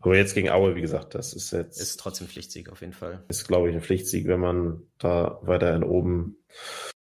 Aber 0.00 0.16
jetzt 0.16 0.34
gegen 0.34 0.50
Aue, 0.50 0.74
wie 0.74 0.80
gesagt, 0.80 1.14
das 1.14 1.32
ist 1.32 1.52
jetzt. 1.52 1.80
Ist 1.80 1.98
trotzdem 2.00 2.26
Pflichtsieg 2.26 2.70
auf 2.70 2.80
jeden 2.80 2.92
Fall. 2.92 3.24
Ist, 3.28 3.46
glaube 3.46 3.68
ich, 3.68 3.74
ein 3.74 3.82
Pflichtsieg, 3.82 4.26
wenn 4.26 4.40
man 4.40 4.82
da 4.98 5.38
weiterhin 5.42 5.84
oben, 5.84 6.36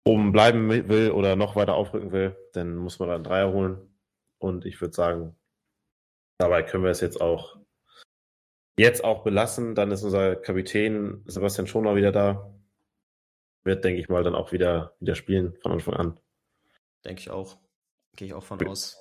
oben 0.04 0.32
bleiben 0.32 0.70
will 0.90 1.12
oder 1.12 1.36
noch 1.36 1.56
weiter 1.56 1.76
aufrücken 1.76 2.12
will, 2.12 2.36
dann 2.54 2.76
muss 2.76 3.00
man 3.00 3.10
da 3.10 3.16
einen 3.16 3.24
Dreier 3.24 3.52
holen. 3.54 3.78
Und 4.38 4.66
ich 4.66 4.80
würde 4.82 4.94
sagen, 4.94 5.36
dabei 6.38 6.64
können 6.64 6.84
wir 6.84 6.92
es 6.92 7.02
jetzt 7.02 7.20
auch 7.20 7.58
jetzt 8.80 9.04
auch 9.04 9.24
belassen. 9.24 9.76
Dann 9.76 9.92
ist 9.92 10.04
unser 10.04 10.36
Kapitän 10.36 11.24
Sebastian 11.26 11.68
Schoner 11.68 11.96
wieder 11.96 12.12
da. 12.12 12.54
Wird, 13.64 13.84
denke 13.84 14.00
ich 14.00 14.10
mal, 14.10 14.24
dann 14.24 14.36
auch 14.36 14.52
wieder, 14.52 14.96
wieder 15.00 15.16
spielen 15.16 15.56
von 15.62 15.74
Anfang 15.74 15.94
an. 15.96 16.20
Denke 17.06 17.22
ich 17.22 17.30
auch. 17.30 17.58
Gehe 18.16 18.28
ich 18.28 18.34
auch 18.34 18.44
von 18.44 18.66
aus. 18.66 18.98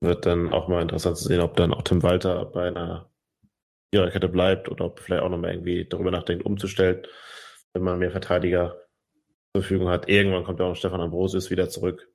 Wird 0.00 0.26
dann 0.26 0.52
auch 0.52 0.68
mal 0.68 0.82
interessant 0.82 1.16
zu 1.16 1.24
sehen, 1.24 1.40
ob 1.40 1.56
dann 1.56 1.74
auch 1.74 1.82
Tim 1.82 2.02
Walter 2.02 2.44
bei 2.46 2.68
einer 2.68 3.10
Viererkette 3.92 4.28
bleibt 4.28 4.68
oder 4.68 4.84
ob 4.86 5.00
vielleicht 5.00 5.22
auch 5.22 5.28
noch 5.28 5.38
mal 5.38 5.52
irgendwie 5.52 5.86
darüber 5.88 6.10
nachdenkt, 6.10 6.44
umzustellen, 6.44 7.06
wenn 7.72 7.82
man 7.82 7.98
mehr 7.98 8.10
Verteidiger 8.10 8.80
zur 9.52 9.62
Verfügung 9.62 9.88
hat. 9.88 10.08
Irgendwann 10.08 10.44
kommt 10.44 10.60
ja 10.60 10.66
auch 10.66 10.76
Stefan 10.76 11.00
Ambrosius 11.00 11.50
wieder 11.50 11.68
zurück. 11.68 12.08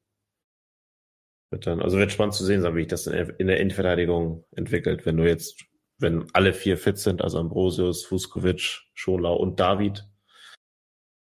Wird 1.52 1.68
dann, 1.68 1.82
also 1.82 1.98
wird 1.98 2.12
spannend 2.12 2.36
zu 2.36 2.46
sehen 2.46 2.62
sein, 2.62 2.76
wie 2.76 2.82
sich 2.82 2.88
das 2.88 3.08
in 3.08 3.48
der 3.48 3.60
Innenverteidigung 3.60 4.46
entwickelt, 4.56 5.06
wenn 5.06 5.18
du 5.18 5.28
jetzt, 5.28 5.64
wenn 5.98 6.28
alle 6.34 6.54
vier 6.54 6.78
fit 6.78 6.98
sind, 6.98 7.22
also 7.22 7.40
Ambrosius, 7.40 8.06
Fuskovic, 8.06 8.82
Scholau 8.94 9.36
und 9.36 9.60
David, 9.60 10.08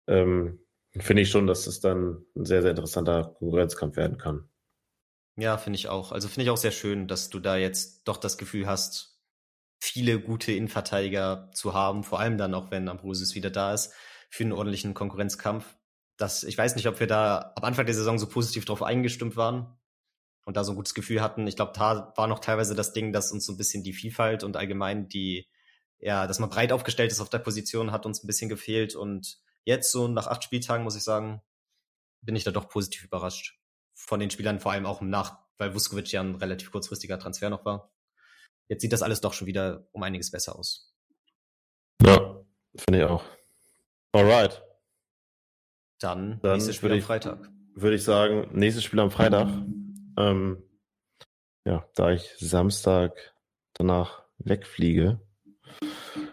ähm, 0.07 0.59
finde 0.97 1.21
ich 1.21 1.29
schon, 1.29 1.47
dass 1.47 1.67
es 1.67 1.79
dann 1.79 2.25
ein 2.35 2.45
sehr, 2.45 2.61
sehr 2.61 2.71
interessanter 2.71 3.35
Konkurrenzkampf 3.37 3.95
werden 3.97 4.17
kann. 4.17 4.48
Ja, 5.39 5.57
finde 5.57 5.77
ich 5.77 5.87
auch. 5.87 6.11
Also 6.11 6.27
finde 6.27 6.43
ich 6.43 6.49
auch 6.49 6.57
sehr 6.57 6.71
schön, 6.71 7.07
dass 7.07 7.29
du 7.29 7.39
da 7.39 7.55
jetzt 7.55 8.03
doch 8.03 8.17
das 8.17 8.37
Gefühl 8.37 8.67
hast, 8.67 9.21
viele 9.79 10.19
gute 10.19 10.51
Innenverteidiger 10.51 11.49
zu 11.53 11.73
haben, 11.73 12.03
vor 12.03 12.19
allem 12.19 12.37
dann 12.37 12.53
auch, 12.53 12.71
wenn 12.71 12.89
Ambrosius 12.89 13.35
wieder 13.35 13.49
da 13.49 13.73
ist, 13.73 13.93
für 14.29 14.43
einen 14.43 14.51
ordentlichen 14.51 14.93
Konkurrenzkampf. 14.93 15.77
Das, 16.17 16.43
ich 16.43 16.57
weiß 16.57 16.75
nicht, 16.75 16.89
ob 16.89 16.99
wir 16.99 17.07
da 17.07 17.53
am 17.55 17.63
Anfang 17.63 17.85
der 17.85 17.95
Saison 17.95 18.19
so 18.19 18.27
positiv 18.27 18.65
drauf 18.65 18.83
eingestimmt 18.83 19.37
waren 19.37 19.77
und 20.43 20.57
da 20.57 20.65
so 20.65 20.73
ein 20.73 20.75
gutes 20.75 20.93
Gefühl 20.93 21.21
hatten. 21.21 21.47
Ich 21.47 21.55
glaube, 21.55 21.71
da 21.73 22.11
war 22.17 22.27
noch 22.27 22.39
teilweise 22.39 22.75
das 22.75 22.91
Ding, 22.91 23.13
dass 23.13 23.31
uns 23.31 23.45
so 23.45 23.53
ein 23.53 23.57
bisschen 23.57 23.83
die 23.83 23.93
Vielfalt 23.93 24.43
und 24.43 24.57
allgemein 24.57 25.07
die, 25.07 25.47
ja, 25.99 26.27
dass 26.27 26.39
man 26.39 26.49
breit 26.49 26.73
aufgestellt 26.73 27.13
ist 27.13 27.21
auf 27.21 27.29
der 27.29 27.39
Position, 27.39 27.93
hat 27.93 28.05
uns 28.05 28.21
ein 28.21 28.27
bisschen 28.27 28.49
gefehlt. 28.49 28.93
Und 28.93 29.39
jetzt 29.63 29.93
so 29.93 30.09
nach 30.09 30.27
acht 30.27 30.43
Spieltagen, 30.43 30.83
muss 30.83 30.97
ich 30.97 31.03
sagen, 31.03 31.41
bin 32.21 32.35
ich 32.35 32.43
da 32.43 32.51
doch 32.51 32.67
positiv 32.67 33.05
überrascht. 33.05 33.58
Von 33.99 34.19
den 34.19 34.31
Spielern 34.31 34.59
vor 34.59 34.71
allem 34.71 34.85
auch 34.85 35.01
nach, 35.01 35.37
weil 35.57 35.73
Vuskovic 35.73 36.11
ja 36.11 36.21
ein 36.21 36.35
relativ 36.35 36.71
kurzfristiger 36.71 37.19
Transfer 37.19 37.49
noch 37.49 37.65
war. 37.65 37.91
Jetzt 38.69 38.81
sieht 38.81 38.93
das 38.93 39.03
alles 39.03 39.21
doch 39.21 39.33
schon 39.33 39.45
wieder 39.45 39.87
um 39.91 40.01
einiges 40.03 40.31
besser 40.31 40.57
aus. 40.57 40.95
Ja, 42.01 42.43
finde 42.75 42.99
ich 42.99 43.05
auch. 43.05 43.23
Alright. 44.13 44.63
Dann, 45.99 46.39
Dann 46.41 46.53
nächstes 46.53 46.77
Spiel 46.77 46.93
am 46.93 47.01
Freitag. 47.01 47.49
Würde 47.75 47.95
ich 47.97 48.03
sagen, 48.03 48.47
nächstes 48.53 48.83
Spiel 48.83 48.99
am 48.99 49.11
Freitag. 49.11 49.49
Ähm, 50.17 50.63
ja, 51.65 51.85
da 51.95 52.11
ich 52.11 52.35
Samstag 52.39 53.35
danach 53.73 54.23
wegfliege, 54.37 55.19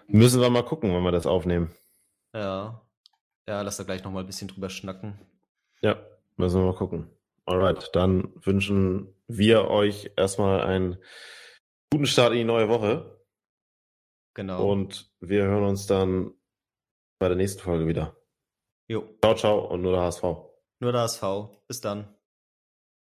müssen 0.06 0.40
wir 0.40 0.50
mal 0.50 0.64
gucken, 0.64 0.94
wann 0.94 1.02
wir 1.02 1.12
das 1.12 1.26
aufnehmen. 1.26 1.74
Ja. 2.32 2.80
Ja, 3.48 3.62
lass 3.62 3.76
da 3.76 3.84
gleich 3.84 4.02
nochmal 4.02 4.22
ein 4.22 4.26
bisschen 4.26 4.48
drüber 4.48 4.70
schnacken. 4.70 5.18
Ja, 5.80 5.96
müssen 6.36 6.60
wir 6.60 6.66
mal 6.66 6.76
gucken. 6.76 7.10
Alright, 7.46 7.90
dann 7.94 8.32
wünschen 8.44 9.14
wir 9.28 9.68
euch 9.68 10.10
erstmal 10.16 10.62
einen 10.62 10.98
guten 11.92 12.06
Start 12.06 12.32
in 12.32 12.38
die 12.38 12.44
neue 12.44 12.68
Woche. 12.68 13.24
Genau. 14.34 14.70
Und 14.70 15.10
wir 15.20 15.44
hören 15.44 15.64
uns 15.64 15.86
dann 15.86 16.34
bei 17.20 17.28
der 17.28 17.36
nächsten 17.36 17.62
Folge 17.62 17.86
wieder. 17.86 18.16
Jo. 18.88 19.08
Ciao, 19.22 19.34
ciao 19.34 19.64
und 19.66 19.82
nur 19.82 19.92
der 19.92 20.02
HSV. 20.02 20.22
Nur 20.80 20.92
der 20.92 21.02
HSV. 21.02 21.22
Bis 21.68 21.80
dann. 21.80 22.15